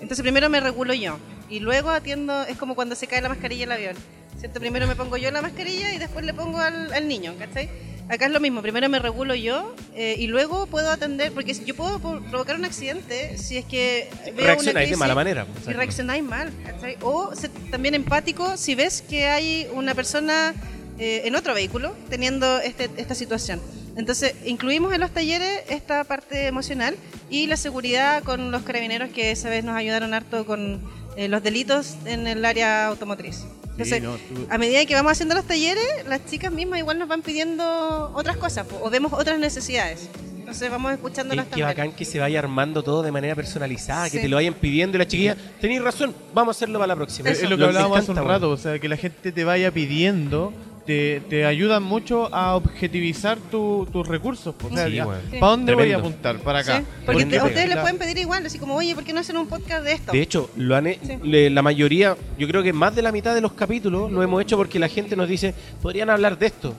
entonces 0.00 0.22
primero 0.22 0.48
me 0.48 0.58
regulo 0.58 0.92
yo 0.92 1.18
y 1.48 1.60
luego 1.60 1.90
atiendo, 1.90 2.42
es 2.42 2.56
como 2.56 2.74
cuando 2.74 2.94
se 2.94 3.06
cae 3.06 3.20
la 3.20 3.28
mascarilla 3.28 3.66
del 3.66 3.72
avión. 3.72 3.96
¿Cierto? 4.38 4.60
Primero 4.60 4.86
me 4.86 4.96
pongo 4.96 5.16
yo 5.16 5.30
la 5.30 5.42
mascarilla 5.42 5.92
y 5.94 5.98
después 5.98 6.24
le 6.24 6.34
pongo 6.34 6.58
al, 6.58 6.92
al 6.92 7.08
niño, 7.08 7.34
¿cachai? 7.38 7.68
Acá 8.08 8.26
es 8.26 8.30
lo 8.32 8.38
mismo, 8.38 8.62
primero 8.62 8.88
me 8.88 9.00
regulo 9.00 9.34
yo 9.34 9.74
eh, 9.96 10.14
y 10.16 10.28
luego 10.28 10.66
puedo 10.66 10.90
atender, 10.92 11.32
porque 11.32 11.54
yo 11.54 11.74
puedo 11.74 11.98
provocar 11.98 12.54
un 12.54 12.64
accidente 12.64 13.36
si 13.36 13.56
es 13.56 13.64
que 13.64 14.08
veo 14.26 14.34
una 14.34 14.44
Reaccionáis 14.44 14.74
de 14.74 14.80
crisis 14.82 14.98
mala 14.98 15.14
manera. 15.16 15.46
y 15.66 15.72
reaccionáis 15.72 16.22
mal, 16.22 16.52
¿cachai? 16.64 16.96
O 17.02 17.34
ser 17.34 17.50
también 17.72 17.96
empático 17.96 18.56
si 18.56 18.76
ves 18.76 19.02
que 19.02 19.26
hay 19.26 19.66
una 19.72 19.92
persona 19.96 20.54
eh, 21.00 21.22
en 21.24 21.34
otro 21.34 21.52
vehículo 21.52 21.96
teniendo 22.08 22.60
este, 22.60 22.88
esta 22.96 23.16
situación. 23.16 23.60
Entonces, 23.96 24.34
incluimos 24.44 24.92
en 24.94 25.00
los 25.00 25.10
talleres 25.10 25.62
esta 25.68 26.04
parte 26.04 26.46
emocional 26.46 26.96
y 27.28 27.48
la 27.48 27.56
seguridad 27.56 28.22
con 28.22 28.52
los 28.52 28.62
carabineros 28.62 29.10
que 29.10 29.32
esa 29.32 29.48
vez 29.48 29.64
nos 29.64 29.74
ayudaron 29.74 30.14
harto 30.14 30.46
con 30.46 30.80
eh, 31.16 31.28
los 31.28 31.42
delitos 31.42 31.96
en 32.04 32.26
el 32.26 32.44
área 32.44 32.86
automotriz. 32.88 33.44
Entonces, 33.72 34.02
no, 34.02 34.14
tú- 34.16 34.46
a 34.48 34.56
medida 34.58 34.84
que 34.86 34.94
vamos 34.94 35.12
haciendo 35.12 35.34
los 35.34 35.44
talleres, 35.44 35.84
las 36.08 36.24
chicas 36.26 36.50
mismas 36.52 36.78
igual 36.78 36.98
nos 36.98 37.08
van 37.08 37.22
pidiendo 37.22 38.10
otras 38.14 38.36
cosas 38.38 38.66
o 38.82 38.88
vemos 38.90 39.12
otras 39.12 39.38
necesidades. 39.38 40.08
Entonces 40.38 40.70
vamos 40.70 40.92
escuchándolas 40.92 41.44
Qué, 41.46 41.56
qué 41.56 41.60
también. 41.62 41.68
bacán 41.68 41.92
que 41.96 42.04
se 42.04 42.18
vaya 42.20 42.38
armando 42.38 42.82
todo 42.82 43.02
de 43.02 43.10
manera 43.10 43.34
personalizada, 43.34 44.04
que 44.08 44.18
Sí. 44.18 44.22
te 44.22 44.28
lo 44.28 44.36
vayan 44.36 44.54
pidiendo 44.54 44.96
y 44.96 44.98
la 45.00 45.06
chiquilla, 45.06 45.36
tenéis 45.60 45.82
razón, 45.82 46.14
vamos 46.32 46.54
a 46.54 46.58
hacerlo 46.58 46.78
para 46.78 46.86
la 46.86 46.96
próxima. 46.96 47.28
Es, 47.30 47.42
es 47.42 47.50
lo 47.50 47.58
que 47.58 47.64
hablábamos 47.64 47.98
hace 47.98 48.10
un 48.12 48.16
rato, 48.18 48.50
o 48.50 48.56
sea, 48.56 48.78
que 48.78 48.88
la 48.88 48.96
gente 48.96 49.32
te 49.32 49.44
vaya 49.44 49.72
pidiendo, 49.72 50.52
te, 50.86 51.20
te 51.28 51.44
ayudan 51.44 51.82
mucho 51.82 52.32
a 52.34 52.54
objetivizar 52.54 53.38
tu- 53.50 53.86
tus 53.92 54.06
recursos. 54.06 54.54
pues, 54.56 54.72
O 54.72 54.76
sea, 54.76 54.86
Sí. 54.86 54.92
Sí. 55.32 55.38
¿para 55.40 55.50
dónde 55.50 55.74
voy 55.74 55.82
a 55.82 55.86
Tremendo. 55.86 55.98
apuntar? 56.08 56.38
Para 56.38 56.58
acá. 56.60 56.78
Sí, 56.78 56.84
porque 57.04 57.26
te- 57.26 57.38
a 57.38 57.44
ustedes 57.44 57.66
les 57.66 57.74
La- 57.76 57.82
pueden 57.82 57.98
pedir 57.98 58.18
igual, 58.18 58.46
así 58.46 58.58
como, 58.58 58.74
oye, 58.76 58.94
¿por 58.94 59.02
qué 59.04 59.12
no 59.12 59.20
hacen 59.20 59.36
un 59.36 59.46
podcast 59.48 59.84
de 59.84 59.92
esto? 59.92 60.12
De 60.12 60.22
hecho, 60.22 60.48
lo 60.56 60.76
han 60.76 60.86
Sí. 60.86 60.98
le- 61.22 61.50
la 61.50 61.62
mayoría, 61.62 62.16
yo 62.38 62.46
creo 62.48 62.62
que 62.62 62.72
más 62.72 62.94
de 62.94 63.02
la 63.02 63.10
mitad 63.12 63.34
de 63.34 63.40
los 63.40 63.52
capítulos 63.52 64.10
lo 64.12 64.22
hemos 64.22 64.40
hecho 64.40 64.56
porque 64.56 64.78
la 64.78 64.88
gente 64.88 65.16
nos 65.16 65.28
dice, 65.28 65.54
podrían 65.82 66.08
hablar 66.10 66.38
de 66.38 66.46
esto. 66.46 66.74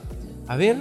A 0.46 0.56
ver, 0.56 0.76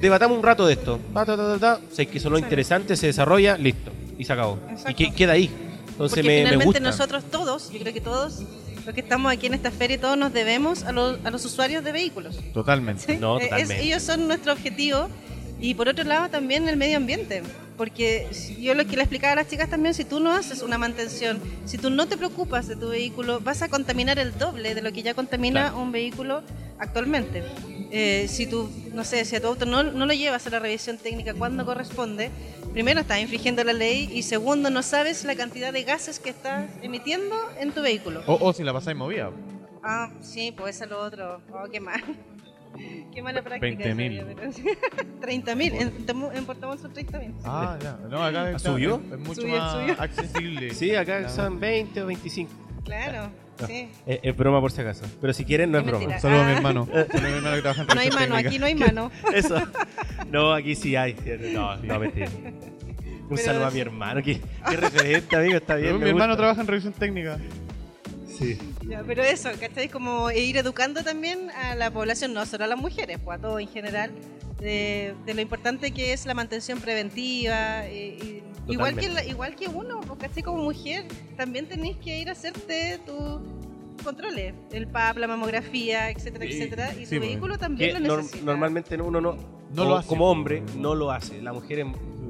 debatamos 0.00 0.36
un 0.36 0.44
rato 0.44 0.66
de 0.66 0.74
esto. 0.74 1.00
Ta, 1.14 1.24
ta, 1.24 1.36
ta, 1.36 1.58
ta, 1.58 1.58
ta. 1.58 1.80
Sé 1.92 2.06
que 2.06 2.20
son 2.20 2.32
lo 2.32 2.38
Sí. 2.38 2.44
interesante, 2.44 2.96
se 2.96 3.06
desarrolla, 3.06 3.56
listo. 3.56 3.90
Y 4.18 4.24
se 4.24 4.32
acabó. 4.32 4.58
Exacto. 4.70 4.90
Y 4.90 4.94
que- 4.94 5.14
queda 5.14 5.32
ahí. 5.32 5.50
Entonces 5.88 6.16
Porque 6.16 6.22
me, 6.22 6.28
me 6.28 6.38
finalmente 6.40 6.64
gusta. 6.66 6.80
nosotros 6.80 7.24
todos, 7.30 7.70
yo 7.72 7.78
creo 7.78 7.94
que 7.94 8.00
todos 8.00 8.42
los 8.84 8.94
que 8.94 9.00
estamos 9.00 9.32
aquí 9.32 9.46
en 9.46 9.54
esta 9.54 9.70
feria, 9.70 10.00
todos 10.00 10.16
nos 10.18 10.32
debemos 10.32 10.84
a 10.84 10.92
los, 10.92 11.18
a 11.24 11.30
los 11.30 11.44
usuarios 11.44 11.82
de 11.84 11.92
vehículos. 11.92 12.38
Totalmente. 12.52 13.02
¿sí? 13.14 13.16
No, 13.18 13.38
Eh, 13.38 13.44
es- 13.44 13.50
totalmente. 13.50 13.82
ellos 13.84 14.02
son 14.02 14.26
nuestro 14.28 14.52
objetivo 14.52 15.08
y 15.60 15.74
por 15.74 15.88
otro 15.88 16.04
lado 16.04 16.28
también 16.28 16.68
el 16.68 16.76
medio 16.76 16.96
ambiente. 16.98 17.42
Porque 17.76 18.28
yo 18.60 18.72
lo 18.74 18.86
que 18.86 18.94
le 18.94 19.02
explicaba 19.02 19.32
a 19.32 19.36
las 19.36 19.48
chicas 19.48 19.68
también, 19.68 19.94
si 19.94 20.04
tú 20.04 20.20
no 20.20 20.30
haces 20.30 20.62
una 20.62 20.78
mantención, 20.78 21.40
si 21.64 21.76
tú 21.76 21.90
no 21.90 22.06
te 22.06 22.16
preocupas 22.16 22.68
de 22.68 22.76
tu 22.76 22.88
vehículo, 22.90 23.40
vas 23.40 23.62
a 23.62 23.68
contaminar 23.68 24.16
el 24.20 24.36
doble 24.38 24.76
de 24.76 24.82
lo 24.82 24.92
que 24.92 25.02
ya 25.02 25.12
contamina 25.14 25.62
Claro. 25.70 25.78
un 25.82 25.90
vehículo 25.90 26.42
actualmente. 26.78 27.42
Eh, 27.96 28.26
si 28.26 28.46
tú, 28.48 28.68
no 28.92 29.04
sé, 29.04 29.24
si 29.24 29.36
a 29.36 29.40
tu 29.40 29.46
auto 29.46 29.66
no, 29.66 29.84
no 29.84 30.04
lo 30.04 30.12
llevas 30.12 30.44
a 30.48 30.50
la 30.50 30.58
revisión 30.58 30.98
técnica 30.98 31.32
cuando 31.32 31.64
corresponde, 31.64 32.28
primero 32.72 33.00
estás 33.00 33.20
infringiendo 33.20 33.62
la 33.62 33.72
ley 33.72 34.10
y 34.12 34.24
segundo 34.24 34.68
no 34.68 34.82
sabes 34.82 35.24
la 35.24 35.36
cantidad 35.36 35.72
de 35.72 35.84
gases 35.84 36.18
que 36.18 36.30
estás 36.30 36.68
emitiendo 36.82 37.36
en 37.60 37.70
tu 37.70 37.82
vehículo. 37.82 38.22
O, 38.26 38.34
o 38.48 38.52
si 38.52 38.64
la 38.64 38.72
pasáis 38.72 38.96
movida. 38.96 39.30
Ah, 39.84 40.10
sí, 40.20 40.50
pues 40.50 40.74
eso 40.74 40.84
es 40.86 40.90
lo 40.90 40.98
otro. 41.02 41.40
Oh, 41.52 41.68
qué 41.70 41.78
mal. 41.78 42.02
Qué 43.14 43.22
mala 43.22 43.40
práctica. 43.44 43.84
20.000. 43.84 44.16
esa, 44.16 44.26
pero- 44.26 45.20
30.000. 45.20 45.72
En, 46.32 46.36
en 46.36 46.44
Puerto 46.46 46.66
Montt 46.66 46.80
son 46.82 46.92
30.000. 46.92 47.32
Ah, 47.44 47.78
ya. 47.80 47.96
No, 48.10 48.24
acá 48.24 48.58
¿Subió? 48.58 49.00
Es, 49.06 49.12
es 49.12 49.18
mucho 49.20 49.40
Subió, 49.42 49.58
más 49.58 49.72
subió. 49.72 49.94
accesible. 50.02 50.74
Sí, 50.74 50.92
acá 50.96 51.28
son 51.28 51.60
20 51.60 52.02
o 52.02 52.06
25. 52.06 52.50
Claro, 52.84 53.30
No. 53.60 53.66
sí. 53.66 53.88
Es, 54.06 54.18
es 54.22 54.36
broma 54.36 54.60
por 54.60 54.72
si 54.72 54.80
acaso. 54.80 55.04
Pero 55.20 55.32
si 55.32 55.44
quieren, 55.44 55.70
no 55.70 55.78
es 55.78 55.84
broma. 55.84 55.98
mentira. 56.00 56.20
Saludos 56.20 56.42
a 56.42 56.46
mi 56.46 56.52
Ah. 56.52 56.56
hermano. 56.56 56.86
Saludos 56.92 57.14
a 57.14 57.20
mi 57.20 57.28
hermano 57.36 57.54
que 57.56 57.62
trabaja 57.62 57.80
en 57.82 57.86
No 57.88 58.00
hay 58.00 58.10
mano, 58.10 58.20
técnica. 58.36 58.48
aquí 58.48 58.58
no 58.58 58.66
hay 58.66 58.74
mano. 58.74 59.10
Eso. 59.34 59.62
No, 60.30 60.52
aquí 60.52 60.74
sí 60.74 60.96
hay. 60.96 61.14
No, 61.52 61.76
no, 61.76 61.98
mentira. 62.00 62.28
Un 62.28 63.28
Pero- 63.30 63.36
saludo 63.42 63.66
a 63.66 63.70
mi 63.70 63.80
hermano. 63.80 64.22
Qué, 64.22 64.40
qué 64.68 64.76
referente, 64.76 65.36
amigo. 65.36 65.56
Está 65.56 65.76
bien. 65.76 65.92
Pero 65.94 66.04
mi 66.04 66.08
hermano 66.10 66.36
trabaja 66.36 66.60
en 66.60 66.66
revisión 66.66 66.92
técnica. 66.92 67.38
Sí. 68.36 68.58
Ya, 68.88 69.02
pero 69.06 69.22
eso, 69.22 69.48
¿cachai? 69.60 69.88
Como 69.88 70.30
ir 70.32 70.56
educando 70.56 71.02
también 71.04 71.50
a 71.52 71.74
la 71.76 71.90
población, 71.92 72.34
no 72.34 72.44
solo 72.46 72.64
a 72.64 72.66
las 72.66 72.78
mujeres, 72.78 73.18
pues 73.24 73.38
a 73.38 73.40
todos 73.40 73.60
en 73.60 73.68
general, 73.68 74.10
de, 74.60 75.14
de 75.26 75.34
lo 75.34 75.40
importante 75.40 75.90
que 75.92 76.12
es 76.12 76.26
la 76.26 76.34
mantención 76.34 76.80
preventiva. 76.80 77.88
y- 77.88 78.42
y 78.66 78.72
igual, 78.72 78.96
que 78.96 79.08
la- 79.08 79.24
igual 79.24 79.54
que 79.56 79.68
uno, 79.68 80.00
pues, 80.00 80.18
¿cachai? 80.20 80.42
Como 80.42 80.62
mujer, 80.62 81.04
también 81.36 81.68
tenéis 81.68 81.96
que 81.98 82.18
ir 82.18 82.28
a 82.30 82.32
hacerte 82.32 82.98
tus 83.04 83.40
controles, 84.02 84.54
el 84.72 84.86
PAP, 84.88 85.18
la 85.18 85.26
mamografía, 85.28 86.10
etcétera, 86.10 86.46
Sí, 86.46 86.52
etcétera. 86.52 86.92
Y 86.94 86.96
sí, 87.00 87.02
tu 87.04 87.08
pues. 87.10 87.20
vehículo 87.20 87.58
también 87.58 88.02
lo 88.02 88.16
necesita. 88.16 88.44
normalmente 88.44 88.96
uno 89.00 89.20
no, 89.20 89.36
No 89.74 89.82
o 89.82 89.88
lo 89.88 89.96
hace. 89.96 90.08
como 90.08 90.30
hombre 90.30 90.62
no 90.76 90.94
lo 90.94 91.10
hace. 91.10 91.40
La 91.42 91.52
mujer 91.52 91.84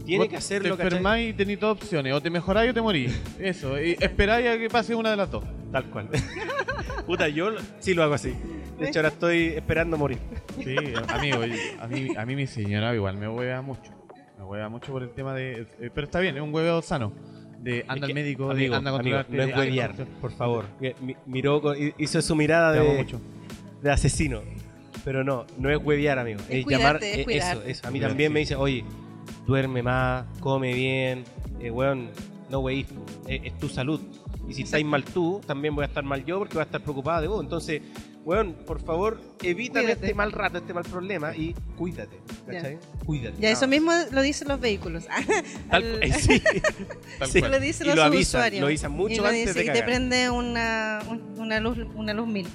tiene 0.04 0.28
que 0.28 0.36
hacerlo, 0.36 0.70
Te 0.76 0.82
¿cachai? 0.82 0.86
enfermáis 0.86 1.30
y 1.30 1.32
tenéis 1.34 1.60
dos 1.60 1.72
opciones. 1.82 2.12
O 2.12 2.20
te 2.20 2.30
mejoráis 2.30 2.70
o 2.70 2.74
te 2.74 2.80
morís. 2.82 3.12
Eso. 3.38 3.80
Y 3.80 3.96
esperáis 4.00 4.46
a 4.48 4.58
que 4.58 4.68
pase 4.68 4.94
una 4.94 5.10
de 5.10 5.16
las 5.16 5.30
dos. 5.30 5.44
Tal 5.72 5.84
cual. 5.90 6.08
Puta, 7.06 7.28
yo 7.28 7.50
sí 7.80 7.94
lo 7.94 8.02
hago 8.02 8.14
así. 8.14 8.32
De 8.78 8.88
hecho, 8.88 8.98
ahora 9.00 9.08
estoy 9.08 9.46
esperando 9.48 9.96
morir. 9.96 10.18
Sí, 10.62 10.76
amigo. 11.08 11.38
A 11.80 11.86
mí, 11.86 12.08
a 12.16 12.26
mí 12.26 12.36
mi 12.36 12.46
señora 12.46 12.94
igual 12.94 13.16
me 13.16 13.28
hueva 13.28 13.60
mucho. 13.62 13.92
Me 14.38 14.44
hueva 14.44 14.68
mucho 14.68 14.92
por 14.92 15.02
el 15.02 15.10
tema 15.10 15.34
de... 15.34 15.66
eh, 15.80 15.90
Pero 15.94 16.06
está 16.06 16.20
bien, 16.20 16.36
es 16.36 16.42
un 16.42 16.52
hueveo 16.54 16.82
sano. 16.82 17.12
De 17.60 17.84
anda 17.88 18.06
Es 18.06 18.10
al 18.10 18.14
médico, 18.14 18.46
de 18.48 18.52
amigo, 18.52 18.74
anda 18.74 18.90
a 18.90 18.98
amigo, 18.98 19.16
controlarte. 19.16 19.36
no 19.36 19.42
es 19.62 19.72
de- 19.74 19.82
control- 19.82 20.06
por 20.20 20.32
favor. 20.32 20.64
Que 20.80 20.94
mi- 21.00 21.16
Miró, 21.26 21.62
con- 21.62 21.76
hizo 21.98 22.20
su 22.20 22.34
mirada 22.36 22.72
Te 22.74 22.80
amo 22.80 22.90
de, 22.90 22.96
mucho. 22.98 23.20
de 23.82 23.90
asesino. 23.90 24.42
Pero 25.04 25.24
no, 25.24 25.46
no 25.58 25.70
es 25.70 25.78
huevear, 25.82 26.18
amigo. 26.18 26.40
Es 26.48 26.56
Es, 26.58 26.64
cuidarte, 26.64 26.84
llamar. 26.84 27.04
es 27.04 27.18
eh, 27.18 27.24
cuidar. 27.24 27.56
eso, 27.56 27.66
eso. 27.66 27.86
A 27.86 27.90
mí 27.90 27.98
Cuidar, 27.98 28.10
también 28.10 28.30
sí. 28.30 28.34
me 28.34 28.40
dice, 28.40 28.56
oye, 28.56 28.84
duerme 29.46 29.82
más, 29.82 30.24
come 30.40 30.74
bien. 30.74 31.24
Eh, 31.60 31.70
weón, 31.70 32.10
no 32.50 32.60
weís, 32.60 32.86
eh, 33.28 33.40
es 33.44 33.58
tu 33.58 33.68
salud. 33.68 34.00
Y 34.48 34.52
si 34.52 34.62
estáis 34.62 34.84
mal 34.84 35.04
tú, 35.04 35.40
también 35.46 35.74
voy 35.74 35.84
a 35.84 35.86
estar 35.86 36.04
mal 36.04 36.22
yo 36.24 36.38
porque 36.38 36.54
voy 36.54 36.60
a 36.62 36.64
estar 36.66 36.82
preocupada 36.82 37.22
de 37.22 37.28
vos. 37.28 37.42
Entonces, 37.42 37.80
weón, 38.26 38.52
por 38.66 38.78
favor, 38.82 39.18
evítame 39.42 39.84
Cuídate. 39.86 40.04
este 40.06 40.14
mal 40.14 40.32
rato, 40.32 40.58
este 40.58 40.74
mal 40.74 40.82
problema 40.84 41.34
y 41.34 41.54
cuídate. 41.78 42.18
¿Cachai? 42.46 42.78
Cuídate. 43.06 43.40
Ya, 43.40 43.50
eso 43.50 43.62
No, 43.62 43.68
mismo 43.70 43.92
lo 44.12 44.20
dicen 44.20 44.48
los 44.48 44.60
vehículos. 44.60 45.06
Tal, 45.70 45.82
Al- 45.84 46.02
eh, 46.02 46.12
sí. 46.12 46.42
Tal 47.18 47.28
Sí. 47.30 47.38
cual. 47.40 47.52
lo 47.52 47.60
dicen 47.60 47.86
Y 47.86 47.90
a 47.90 47.94
lo 47.94 48.02
avisan, 48.02 48.20
usuarios. 48.40 48.60
lo 48.60 48.66
avisan 48.66 48.92
mucho 48.92 49.14
y 49.14 49.16
lo 49.16 49.26
antes 49.26 49.54
de 49.54 49.62
Y 49.62 49.64
te 49.64 49.72
cagar. 49.72 49.84
prende 49.86 50.28
una, 50.30 51.00
un- 51.08 51.34
una, 51.38 51.60
luz, 51.60 51.78
una 51.94 52.12
luz 52.12 52.26
mil 52.28 52.46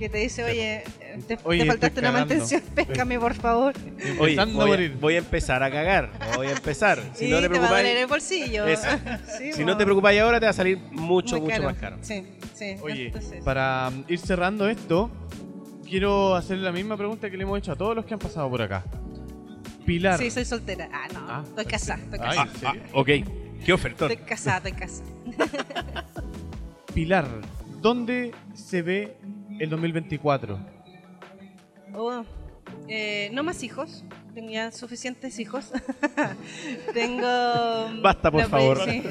que 0.00 0.08
te 0.08 0.18
dice, 0.18 0.42
oye, 0.42 0.82
te, 1.28 1.36
te 1.36 1.66
faltaste 1.66 2.00
una 2.00 2.10
mantención, 2.10 2.62
péscame 2.74 3.18
por 3.20 3.34
favor. 3.34 3.74
Oye, 4.18 4.34
voy 4.34 4.38
a, 4.38 4.46
morir. 4.46 4.96
voy 4.98 5.14
a 5.16 5.18
empezar 5.18 5.62
a 5.62 5.70
cagar. 5.70 6.10
Voy 6.36 6.46
a 6.46 6.52
empezar. 6.52 6.98
Si 7.14 7.26
y 7.26 7.30
no 7.30 7.40
te 7.40 7.48
te 7.50 7.58
va 7.58 7.66
a 7.66 7.70
doler 7.70 7.96
el 7.98 8.06
bolsillo. 8.06 8.64
Sí, 9.38 9.52
si 9.52 9.64
no 9.64 9.76
te 9.76 9.84
preocupáis 9.84 10.18
ahora, 10.20 10.40
te 10.40 10.46
va 10.46 10.50
a 10.50 10.54
salir 10.54 10.78
mucho, 10.90 11.36
Muy 11.36 11.50
mucho 11.50 11.62
más 11.62 11.76
caro. 11.76 11.98
Sí, 12.00 12.26
sí. 12.54 12.76
Oye, 12.82 13.06
entonces- 13.08 13.44
para 13.44 13.88
um, 13.92 14.04
ir 14.08 14.18
cerrando 14.18 14.66
esto, 14.68 15.10
quiero 15.86 16.34
hacer 16.34 16.56
la 16.58 16.72
misma 16.72 16.96
pregunta 16.96 17.30
que 17.30 17.36
le 17.36 17.42
hemos 17.42 17.58
hecho 17.58 17.72
a 17.72 17.76
todos 17.76 17.94
los 17.94 18.06
que 18.06 18.14
han 18.14 18.20
pasado 18.20 18.48
por 18.48 18.62
acá. 18.62 18.82
Pilar. 19.84 20.18
Sí, 20.18 20.30
soy 20.30 20.46
soltera. 20.46 20.88
Ah, 20.92 21.08
no, 21.12 21.26
Ah, 21.28 21.42
estoy 21.46 21.64
casada, 21.66 22.02
estoy 22.02 22.18
Ay, 22.22 22.38
casada. 22.38 22.72
¿en 22.72 22.80
serio? 22.80 22.82
ok, 22.94 23.64
qué 23.66 23.72
ofertón. 23.74 24.10
Estoy 24.10 24.26
casada, 24.26 24.56
estoy 24.68 24.72
casada. 24.72 26.06
Pilar, 26.94 27.26
¿dónde 27.82 28.32
se 28.54 28.80
ve 28.82 29.16
el 29.60 29.70
2024? 29.70 30.58
Oh, 31.94 32.24
eh, 32.88 33.30
no 33.32 33.44
más 33.44 33.62
hijos. 33.62 34.04
Tengo 34.34 34.50
ya 34.50 34.72
suficientes 34.72 35.38
hijos. 35.38 35.70
Tengo. 36.94 37.22
Basta, 38.02 38.30
por 38.30 38.48
favor. 38.48 38.84
sí. 38.84 39.02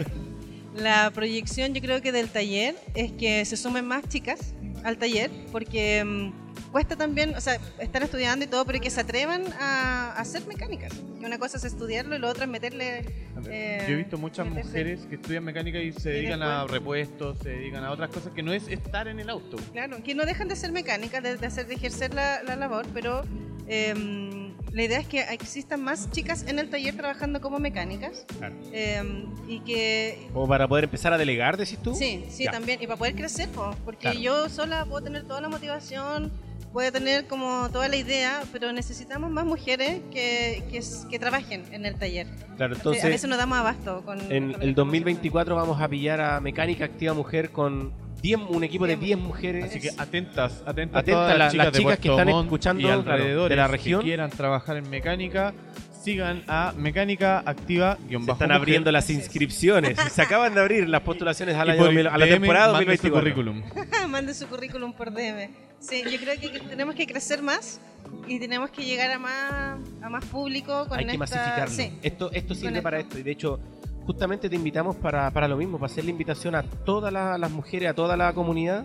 La 0.75 1.11
proyección, 1.11 1.73
yo 1.73 1.81
creo 1.81 2.01
que 2.01 2.11
del 2.11 2.29
taller 2.29 2.75
es 2.95 3.11
que 3.11 3.43
se 3.45 3.57
sumen 3.57 3.85
más 3.85 4.07
chicas 4.07 4.53
al 4.83 4.97
taller, 4.97 5.29
porque 5.51 6.03
mm, 6.03 6.48
cuesta 6.71 6.95
también, 6.95 7.35
o 7.35 7.41
sea, 7.41 7.57
están 7.79 8.03
estudiando 8.03 8.45
y 8.45 8.47
todo, 8.47 8.65
pero 8.65 8.79
que 8.79 8.89
se 8.89 9.01
atrevan 9.01 9.43
a, 9.59 10.13
a 10.15 10.25
ser 10.25 10.45
mecánicas. 10.47 10.93
Que 11.19 11.25
una 11.25 11.37
cosa 11.37 11.57
es 11.57 11.63
estudiarlo 11.63 12.15
y 12.15 12.19
lo 12.19 12.29
otro 12.29 12.43
es 12.43 12.49
meterle. 12.49 13.05
eh, 13.49 13.83
Yo 13.87 13.93
he 13.93 13.97
visto 13.97 14.17
muchas 14.17 14.45
meterse- 14.47 14.63
mujeres 14.65 14.99
que 15.09 15.15
estudian 15.15 15.43
mecánica 15.43 15.79
y 15.79 15.91
se 15.93 16.09
dedican 16.09 16.41
a 16.43 16.65
repuestos, 16.67 17.39
se 17.39 17.49
dedican 17.49 17.83
a 17.83 17.91
otras 17.91 18.09
cosas 18.09 18.33
que 18.33 18.43
no 18.43 18.53
es 18.53 18.67
estar 18.67 19.07
en 19.07 19.19
el 19.19 19.29
auto. 19.29 19.57
Claro, 19.71 20.01
que 20.03 20.13
no 20.15 20.25
dejan 20.25 20.47
de 20.47 20.55
ser 20.55 20.71
mecánicas, 20.71 21.21
de, 21.23 21.37
de 21.37 21.47
hacer, 21.47 21.67
de 21.67 21.75
ejercer 21.75 22.13
la, 22.13 22.43
la 22.43 22.55
labor, 22.55 22.85
pero 22.93 23.23
em, 23.67 24.53
la 24.71 24.83
idea 24.83 24.99
es 24.99 25.07
que 25.07 25.21
existan 25.21 25.81
más 25.83 26.09
chicas 26.11 26.45
en 26.47 26.59
el 26.59 26.69
taller 26.69 26.95
trabajando 26.95 27.41
como 27.41 27.59
mecánicas 27.59 28.25
Claro. 28.37 28.55
em, 28.71 29.25
y 29.47 29.59
que 29.61 30.27
Como 30.33 30.47
para 30.47 30.67
poder 30.67 30.83
empezar 30.85 31.11
a 31.13 31.17
delegar, 31.17 31.57
decís 31.57 31.79
tú. 31.81 31.95
sí, 31.95 32.25
sí 32.29 32.43
Ya. 32.45 32.51
también 32.51 32.81
y 32.81 32.87
para 32.87 32.97
poder 32.97 33.15
crecer, 33.15 33.49
po, 33.49 33.75
porque 33.85 34.01
Claro. 34.01 34.19
yo 34.19 34.49
sola 34.49 34.85
puedo 34.85 35.03
tener 35.03 35.23
toda 35.23 35.41
la 35.41 35.49
motivación, 35.49 36.31
puedo 36.71 36.91
tener 36.91 37.25
como 37.27 37.69
toda 37.71 37.87
la 37.87 37.95
idea, 37.95 38.41
pero 38.51 38.71
necesitamos 38.71 39.31
más 39.31 39.45
mujeres 39.45 40.01
que, 40.11 40.63
que, 40.71 40.81
que 41.09 41.19
trabajen 41.19 41.63
en 41.71 41.85
el 41.85 41.95
taller. 41.95 42.27
Claro, 42.57 42.73
a 42.73 42.77
entonces 42.77 43.03
veces 43.05 43.29
no 43.29 43.37
damos 43.37 43.57
abasto 43.57 44.03
con 44.05 44.19
en 44.31 44.53
con 44.53 44.61
el 44.61 44.69
el 44.69 44.75
2024 44.75 45.55
vamos 45.55 45.81
a 45.81 45.87
pillar 45.87 46.21
a 46.21 46.39
Mecánica 46.39 46.85
Activa 46.85 47.13
Mujer 47.13 47.51
con 47.51 47.91
10, 48.21 48.39
un 48.49 48.63
equipo 48.63 48.85
de 48.85 48.97
10 48.97 49.17
mujeres. 49.17 49.65
Así 49.65 49.79
que 49.79 49.89
atentas, 49.97 50.61
atentas, 50.65 51.01
Atentas 51.01 51.05
todas 51.05 51.29
las- 51.29 51.39
las 51.39 51.51
chicas, 51.53 51.65
las 51.65 51.73
de 51.73 51.79
chicas 51.79 51.99
que 51.99 52.09
Puerto 52.09 52.19
están 52.21 52.33
Montt 52.35 52.45
escuchando, 52.47 52.81
y 52.81 52.83
claro, 52.85 52.99
alrededores 53.13 53.49
de 53.49 53.55
la 53.55 53.67
región. 53.67 53.99
que 54.01 54.05
quieran 54.07 54.29
trabajar 54.29 54.77
en 54.77 54.89
mecánica, 54.89 55.53
sigan 56.01 56.43
a 56.47 56.73
Mecánica 56.77 57.39
Activa 57.45 57.95
Se 57.97 58.15
están 58.15 58.21
mujer. 58.25 58.51
abriendo 58.53 58.91
las 58.91 59.09
inscripciones. 59.09 59.97
Se 60.11 60.21
acaban 60.21 60.53
de 60.55 60.61
abrir 60.61 60.87
las 60.89 61.01
postulaciones 61.01 61.55
al 61.55 61.69
año 61.69 61.77
por 61.79 61.87
2000 61.87 62.07
a 62.07 62.17
la 62.17 62.25
DM, 62.25 62.31
temporada 62.39 62.73
mande 62.73 62.97
su 62.97 63.09
2024. 63.09 63.19
currículum. 63.21 63.63
Mande 64.11 64.33
su 64.33 64.47
currículum 64.47 64.93
por 64.93 65.11
DM. 65.11 65.49
Sí, 65.79 66.03
yo 66.09 66.19
creo 66.19 66.39
que 66.39 66.59
tenemos 66.59 66.95
que 66.95 67.05
crecer 67.05 67.41
más 67.41 67.79
y 68.27 68.39
tenemos 68.39 68.69
que 68.69 68.83
llegar 68.83 69.11
a 69.11 69.19
más, 69.19 69.79
a 70.01 70.09
más 70.09 70.25
público 70.25 70.85
con 70.87 70.99
Hay 70.99 71.05
que 71.05 71.11
esta... 71.11 71.17
masificarlo. 71.19 71.73
Sí, 71.75 71.91
Esto, 72.01 72.31
esto 72.33 72.55
sirve 72.55 72.69
esto. 72.69 72.83
para 72.83 72.99
esto. 72.99 73.17
Y 73.19 73.23
de 73.23 73.31
hecho, 73.31 73.59
justamente 74.05 74.49
te 74.49 74.55
invitamos 74.55 74.95
para, 74.97 75.29
para 75.31 75.47
lo 75.47 75.55
mismo, 75.57 75.77
para 75.79 75.91
hacer 75.91 76.03
la 76.05 76.11
invitación 76.11 76.55
a 76.55 76.63
todas 76.63 77.13
la- 77.13 77.37
las 77.37 77.51
mujeres, 77.51 77.89
a 77.89 77.93
toda 77.93 78.17
la 78.17 78.33
comunidad, 78.33 78.83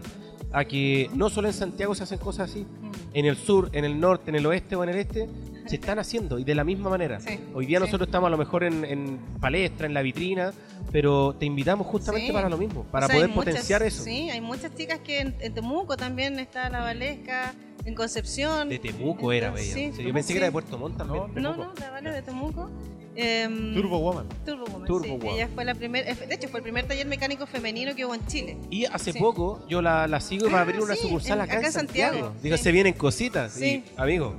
a 0.52 0.64
que 0.64 1.10
no 1.14 1.30
solo 1.30 1.48
en 1.48 1.54
Santiago 1.54 1.94
se 1.94 2.04
hacen 2.04 2.18
cosas 2.18 2.50
así, 2.50 2.60
Mm. 2.64 2.90
en 3.14 3.26
el 3.26 3.36
sur, 3.36 3.70
en 3.72 3.84
el 3.84 3.98
norte, 3.98 4.30
en 4.30 4.36
el 4.36 4.46
oeste 4.46 4.76
o 4.76 4.84
en 4.84 4.90
el 4.90 4.96
este, 4.96 5.28
se 5.66 5.76
están 5.76 5.98
haciendo 5.98 6.38
y 6.38 6.44
de 6.44 6.54
la 6.54 6.64
misma 6.64 6.90
manera. 6.90 7.20
Sí, 7.20 7.38
Hoy 7.54 7.66
día 7.66 7.78
sí. 7.78 7.84
nosotros 7.84 8.08
estamos 8.08 8.28
a 8.28 8.30
lo 8.30 8.38
mejor 8.38 8.64
en, 8.64 8.84
en 8.84 9.18
palestra, 9.40 9.86
en 9.86 9.94
la 9.94 10.02
vitrina, 10.02 10.52
pero 10.92 11.34
te 11.38 11.46
invitamos 11.46 11.86
justamente 11.86 12.28
Sí. 12.28 12.32
para 12.32 12.48
lo 12.48 12.56
mismo, 12.58 12.84
para 12.84 13.06
O 13.06 13.08
sea, 13.08 13.14
hay 13.16 13.22
poder 13.22 13.30
muchas- 13.34 13.52
potenciar 13.54 13.82
eso. 13.82 14.02
Sí, 14.04 14.30
hay 14.30 14.40
muchas 14.40 14.74
chicas 14.74 15.00
que 15.00 15.20
en, 15.20 15.34
en 15.40 15.54
Temuco 15.54 15.96
también 15.96 16.38
está 16.38 16.68
la 16.70 16.80
Valesca, 16.80 17.54
en 17.84 17.94
Concepción. 17.94 18.68
De 18.68 18.78
Temuco 18.78 19.32
era, 19.32 19.50
bella. 19.50 19.74
sí, 19.74 19.90
O 19.92 19.94
sea, 19.96 20.04
yo 20.04 20.12
pensé 20.14 20.32
que 20.32 20.38
era 20.38 20.46
de. 20.46 20.52
Puerto 20.52 20.78
Montt 20.78 20.96
también. 20.98 21.24
No, 21.34 21.40
No, 21.40 21.56
no, 21.56 21.72
la 21.80 21.90
Vale 21.90 22.10
de 22.12 22.22
Temuco. 22.22 22.70
Em, 23.16 23.74
Turbo 23.74 23.98
Woman. 24.00 24.26
Turbo 24.44 24.64
Woman, 24.66 24.86
Turbo 24.86 25.04
sí. 25.04 25.10
Woman. 25.12 25.28
Ella 25.36 25.48
fue 25.54 25.64
la 25.64 25.74
primer, 25.76 26.08
eh, 26.08 26.14
de 26.26 26.34
hecho 26.34 26.48
fue 26.48 26.58
el 26.58 26.64
primer 26.64 26.86
taller 26.88 27.06
mecánico 27.06 27.46
femenino 27.46 27.94
que 27.94 28.04
hubo 28.04 28.14
en 28.14 28.26
Chile. 28.26 28.56
Y 28.70 28.86
hace 28.86 29.12
Sí. 29.12 29.18
poco 29.20 29.64
yo 29.68 29.80
la, 29.82 30.08
la 30.08 30.20
sigo 30.20 30.48
y 30.48 30.50
va 30.50 30.56
a 30.58 30.60
Ah, 30.60 30.62
abrir 30.64 30.80
una 30.80 30.96
sí, 30.96 31.02
sucursal 31.02 31.38
en- 31.38 31.44
acá, 31.44 31.58
acá 31.58 31.66
en 31.68 31.72
Santiago. 31.72 32.12
Santiago, 32.14 32.34
Digo, 32.42 32.56
se 32.56 32.72
vienen 32.72 32.94
cositas. 32.94 33.52
Sí. 33.52 33.84
Y, 33.86 34.00
amigo, 34.00 34.34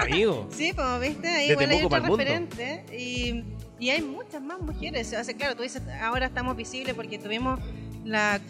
amigo. 0.00 0.48
Sí, 0.52 0.72
como 0.72 0.98
viste, 1.00 1.28
ahí 1.28 1.50
igual 1.50 1.70
hay 1.70 1.76
Temuco 1.78 1.86
otro 1.96 2.02
pa'l 2.02 2.10
mundo. 2.10 2.16
referente. 2.24 2.84
Y, 2.96 3.44
y 3.78 3.90
hay 3.90 4.02
muchas 4.02 4.42
más 4.42 4.60
mujeres. 4.60 5.12
O 5.18 5.24
sea, 5.24 5.34
claro, 5.34 5.56
tú 5.56 5.62
dices, 5.62 5.82
ahora 6.00 6.26
estamos 6.26 6.56
visibles 6.56 6.94
porque 6.94 7.18
tuvimos 7.18 7.60
la, 8.04 8.40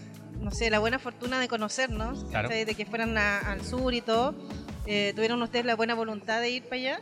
no 0.41 0.51
sé, 0.51 0.71
la 0.71 0.79
buena 0.79 0.99
fortuna 0.99 1.41
de 1.41 1.49
conocernos, 1.49 2.25
Claro. 2.31 2.49
de 2.49 2.65
que 2.67 2.87
fueran 2.87 3.17
a- 3.19 3.39
al 3.39 3.65
sur 3.65 3.93
y 3.95 4.01
todo. 4.01 4.35
Eh, 4.87 5.13
tuvieron 5.15 5.43
ustedes 5.43 5.65
la 5.67 5.75
buena 5.77 5.95
voluntad 5.95 6.41
de 6.41 6.51
ir 6.51 6.63
para 6.65 6.77
allá 6.77 7.01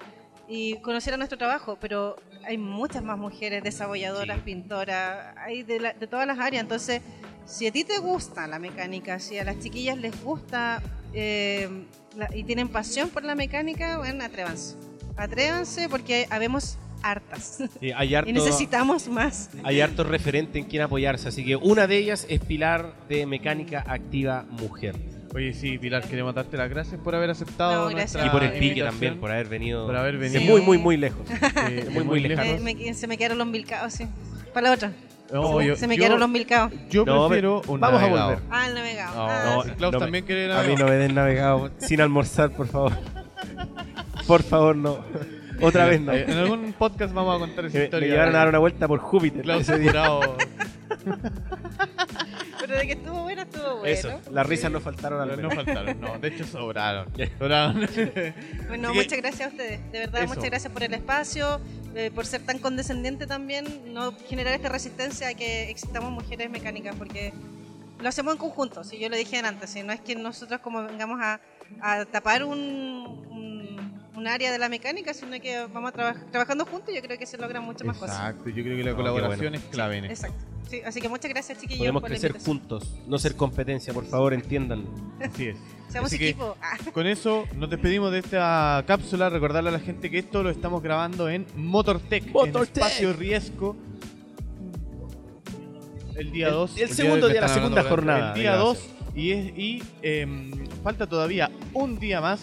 y 0.49 0.77
conocer 0.81 1.15
a 1.15 1.17
nuestro 1.17 1.39
trabajo, 1.39 1.77
pero 1.81 2.17
hay 2.45 2.59
muchas 2.59 3.03
más 3.03 3.19
mujeres 3.19 3.63
desarrolladoras, 3.63 4.37
Sí. 4.39 4.43
pintoras, 4.45 5.37
hay 5.37 5.63
de, 5.63 5.81
la- 5.81 5.93
de 5.93 6.07
todas 6.07 6.27
las 6.27 6.39
áreas. 6.39 6.63
Entonces, 6.63 7.03
si 7.45 7.67
a 7.67 7.73
ti 7.73 7.85
te 7.85 7.99
gusta 7.99 8.47
la 8.49 8.59
mecánica, 8.59 9.19
si 9.21 9.39
a 9.39 9.45
las 9.45 9.59
chiquillas 9.61 9.99
les 9.99 10.21
gusta 10.25 10.83
eh, 11.17 11.69
la- 12.17 12.29
y 12.35 12.45
tienen 12.45 12.69
pasión 12.69 13.09
por 13.09 13.25
la 13.25 13.35
mecánica, 13.35 13.99
bueno, 13.99 14.23
atrévanse. 14.23 14.77
Atrévanse 15.17 15.89
porque 15.89 16.27
habemos 16.31 16.79
hartas 17.03 17.59
Y 17.81 17.91
hay 17.93 18.15
harto, 18.15 18.31
y 18.31 18.33
necesitamos 18.33 19.09
más. 19.09 19.51
hay 19.65 19.81
harto 19.81 20.05
referente 20.05 20.59
en 20.59 20.67
quien 20.67 20.83
apoyarse. 20.83 21.29
Así 21.29 21.45
que 21.45 21.57
una 21.57 21.87
de 21.87 21.97
ellas 21.97 22.27
es 22.29 22.41
Pilar 22.41 22.95
de 23.09 23.25
Mecánica 23.27 23.83
Activa 23.87 24.45
Mujer. 24.51 24.95
Oye, 25.35 25.53
sí, 25.53 25.77
Pilar, 25.79 26.07
queremos 26.09 26.35
darte 26.35 26.57
las 26.57 26.71
gracias 26.71 26.99
por 27.01 27.15
haber 27.15 27.31
aceptado 27.31 27.87
No, 27.87 27.91
nuestra 27.91 28.25
y 28.27 28.31
por 28.31 28.43
el 28.43 28.53
pique 28.59 28.83
también, 28.83 29.19
por 29.19 29.31
haber 29.31 29.49
venido, 29.49 29.85
Por 29.87 29.97
haber 29.97 30.17
muy, 30.41 30.61
muy, 30.63 30.79
muy 30.79 30.97
lejos. 30.97 31.27
Eh, 31.69 31.89
muy, 31.91 32.05
muy 32.05 32.21
lejano. 32.21 32.51
Eh, 32.51 32.61
me- 32.63 32.95
se 32.95 33.07
me 33.07 33.19
quedaron 33.19 33.39
los 33.39 33.47
milcaos, 33.47 33.93
sí. 33.93 34.07
Para 34.55 34.69
la 34.69 34.75
otra. 34.75 34.93
No, 35.33 35.49
se, 35.49 35.55
me- 35.59 35.67
yo- 35.67 35.77
se 35.77 35.87
me 35.89 35.97
yo- 35.97 36.01
quedaron 36.03 36.21
los 36.21 36.29
milcaos. 36.29 36.73
Yo 36.89 37.05
No, 37.05 37.27
prefiero 37.29 37.63
un 37.67 37.81
vamos 37.81 38.01
a 38.01 38.05
navegado. 38.07 38.29
volver. 38.31 38.43
Ah, 38.51 38.67
el 38.69 38.75
navegado. 38.75 39.17
No, 39.17 39.27
Ah, 39.29 39.43
no, 39.57 39.63
sí. 39.65 39.71
Klaus 39.77 39.93
no 39.93 39.99
me- 40.01 40.05
también 40.07 40.25
quiere 40.25 40.53
A 40.53 40.63
mí 40.63 40.75
no 40.77 40.85
me 40.85 40.93
den 40.93 41.15
navegado 41.15 41.71
sin 41.79 42.01
almorzar, 42.01 42.51
por 42.51 42.69
favor. 42.69 42.93
Por 44.27 44.43
favor, 44.43 44.77
no. 44.77 44.99
Otra 45.63 45.87
vez 45.87 46.01
no. 46.01 46.13
Eh, 46.13 46.27
En 46.29 46.37
algún 46.39 46.73
podcast 46.75 47.13
vamos 47.15 47.37
a 47.37 47.39
contar 47.39 47.65
esa 47.65 47.73
Que 47.73 47.79
me, 47.79 47.81
me 47.81 47.85
historia. 47.87 48.09
llevaron 48.09 48.35
a 48.35 48.39
dar 48.39 48.47
de 48.47 48.51
una 48.51 48.59
vuelta 48.59 48.87
por 48.89 48.99
Júpiter. 49.01 49.43
Klaus 49.43 49.63
ese 49.63 49.79
día. 49.79 49.93
De 52.79 52.87
que 52.87 52.93
estuvo 52.93 53.23
bueno, 53.23 53.43
estuvo 53.43 53.77
bueno. 53.79 53.85
Eso, 53.87 54.21
las 54.31 54.47
risas 54.47 54.71
nos 54.71 54.83
faltaron 54.83 55.21
al 55.21 55.29
No 55.31 55.37
menos. 55.37 55.55
faltaron, 55.55 56.01
no, 56.01 56.19
de 56.19 56.29
hecho 56.29 56.45
sobraron. 56.53 57.07
Sobraron. 57.39 57.89
Bueno, 58.69 58.89
Así 58.89 58.99
que- 58.99 59.05
muchas 59.05 59.19
gracias 59.19 59.49
a 59.49 59.51
ustedes. 59.51 59.93
De 59.93 59.99
verdad, 60.01 60.23
Eso. 60.23 60.35
muchas 60.35 60.51
gracias 60.51 60.73
por 60.73 60.83
el 60.83 60.95
espacio, 60.95 61.61
eh, 61.95 62.11
por 62.15 62.27
ser 62.27 62.43
tan 62.43 62.59
condescendiente 62.59 63.27
también, 63.27 63.65
no 63.95 64.13
generar 64.29 64.55
esta 64.55 64.69
resistencia 64.69 65.29
a 65.29 65.35
que 65.35 65.71
existamos 65.71 66.11
mujeres 66.11 66.51
mecánicas, 66.51 66.95
porque 66.97 67.33
lo 68.01 68.09
hacemos 68.09 68.33
en 68.35 68.39
conjunto. 68.39 68.85
Si 68.85 68.99
yo 68.99 69.09
lo 69.09 69.17
dije 69.17 69.39
antes, 69.39 69.71
si 69.71 69.83
no 69.83 69.93
es 69.93 70.01
que 70.01 70.15
nosotros 70.17 70.61
como 70.61 70.83
vengamos 70.85 71.19
a, 71.23 71.41
a 71.81 72.05
tapar 72.05 72.45
un, 72.45 72.59
un, 73.31 73.46
un 74.27 74.33
área 74.33 74.51
de 74.51 74.59
la 74.59 74.69
mecánica, 74.69 75.15
sino 75.15 75.41
que 75.41 75.67
vamos 75.73 75.91
a 75.91 75.93
trabajar 75.93 76.25
trabajando 76.33 76.65
juntos, 76.67 76.93
yo 76.95 77.01
creo 77.01 77.17
que 77.17 77.27
se 77.27 77.39
logran 77.39 77.63
muchas 77.63 77.87
más 77.87 77.97
cosas. 77.97 78.17
Exacto, 78.17 78.49
yo 78.51 78.63
creo 78.65 78.77
que 78.77 78.83
la 78.83 78.91
No, 78.91 78.97
qué 78.97 79.03
colaboración 79.03 79.39
bueno. 79.53 79.57
es 79.57 79.65
clave 79.65 79.99
en 79.99 80.05
esto. 80.07 80.27
Exacto. 80.27 80.45
Sí, 80.69 80.81
así 80.85 81.01
que 81.01 81.09
muchas 81.09 81.31
gracias, 81.31 81.59
chiquillos. 81.61 81.79
Podemos 81.79 82.01
por 82.03 82.11
la 82.11 82.15
crecer 82.17 82.31
invitación. 82.33 82.59
juntos, 82.59 82.95
no 83.07 83.19
ser 83.21 83.37
competencia, 83.37 83.95
por 83.95 84.05
favor, 84.05 84.35
entiéndanlo. 84.35 84.89
Así 85.21 85.47
es. 85.47 85.57
Seamos 85.89 86.09
Así 86.09 86.19
que- 86.19 86.31
equipo. 86.31 86.57
Ah. 86.61 86.77
Con 86.93 87.07
eso 87.07 87.45
nos 87.55 87.71
despedimos 87.71 88.11
de 88.11 88.19
esta 88.19 88.83
cápsula. 88.85 89.31
Recordarle 89.31 89.69
a 89.69 89.73
la 89.73 89.79
gente 89.79 90.11
que 90.11 90.19
esto 90.19 90.43
lo 90.43 90.51
estamos 90.51 90.83
grabando 90.83 91.29
en 91.29 91.47
Motortech, 91.55 92.27
Motortech. 92.33 92.77
en 92.79 92.83
Espacio 92.83 93.13
Riesgo. 93.13 93.77
El 96.17 96.33
día 96.33 96.49
El- 96.49 96.53
2. 96.55 96.79
el 96.79 96.89
segundo 96.89 97.29
día, 97.29 97.41
la 97.43 97.49
segunda 97.49 97.85
jornada, 97.85 98.33
El 98.35 98.41
día 98.41 98.53
de 98.53 98.59
2. 98.59 98.89
Y, 99.15 99.31
es, 99.31 99.57
y 99.57 99.83
em, 100.03 100.51
falta 100.83 101.07
todavía 101.07 101.51
un 101.73 101.99
día 102.01 102.21
más 102.21 102.41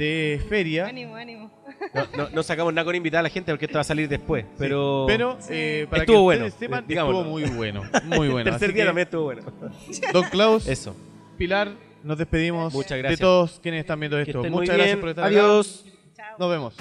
de 0.00 0.40
feria. 0.48 0.86
Ánimo, 0.86 1.14
ánimo. 1.14 1.50
No, 1.94 2.06
no, 2.16 2.30
no 2.30 2.42
sacamos 2.42 2.72
nada 2.72 2.84
con 2.86 2.94
invitar 2.94 3.20
a 3.20 3.22
la 3.24 3.28
gente 3.28 3.52
porque 3.52 3.66
esto 3.66 3.76
va 3.76 3.82
a 3.82 3.84
salir 3.84 4.08
después. 4.08 4.46
Pero, 4.58 5.04
Pero 5.06 5.36
Sí. 5.40 5.48
eh, 5.52 5.86
para 5.90 6.02
Estuvo 6.02 6.16
que 6.16 6.22
bueno, 6.22 6.44
ustedes 6.46 6.58
sepan, 6.58 6.84
digámoslo. 6.86 7.18
estuvo 7.20 7.30
muy 7.38 7.44
bueno. 7.50 7.82
Muy 8.04 8.26
el 8.26 8.32
bueno. 8.32 8.50
tercer 8.50 8.68
Así 8.70 8.74
día 8.74 8.84
que, 8.84 8.88
también 8.88 9.04
estuvo 9.06 9.24
bueno. 9.24 9.42
Don 10.12 10.24
Klaus, 10.30 10.66
Eso. 10.66 10.96
Pilar, 11.36 11.68
nos 12.02 12.16
despedimos 12.18 12.72
Muchas 12.72 12.90
de 12.92 12.98
gracias. 12.98 13.20
todos 13.20 13.60
quienes 13.62 13.80
están 13.80 14.00
viendo 14.00 14.18
esto. 14.18 14.42
Muchas 14.44 14.74
gracias 14.74 14.86
bien. 14.86 15.00
por 15.00 15.08
estar 15.10 15.24
acá. 15.26 15.34
Adiós. 15.38 15.84
Chao. 16.16 16.36
Nos 16.38 16.50
vemos. 16.50 16.74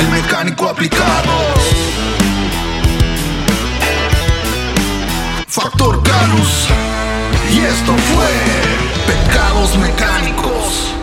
El 0.00 0.08
mecánico 0.10 0.68
aplicado. 0.68 1.32
Factor 5.54 6.02
Canus. 6.02 6.66
Y 7.48 7.60
esto 7.60 7.94
fue 7.96 8.26
Pecados 9.06 9.76
Mecánicos. 9.78 10.93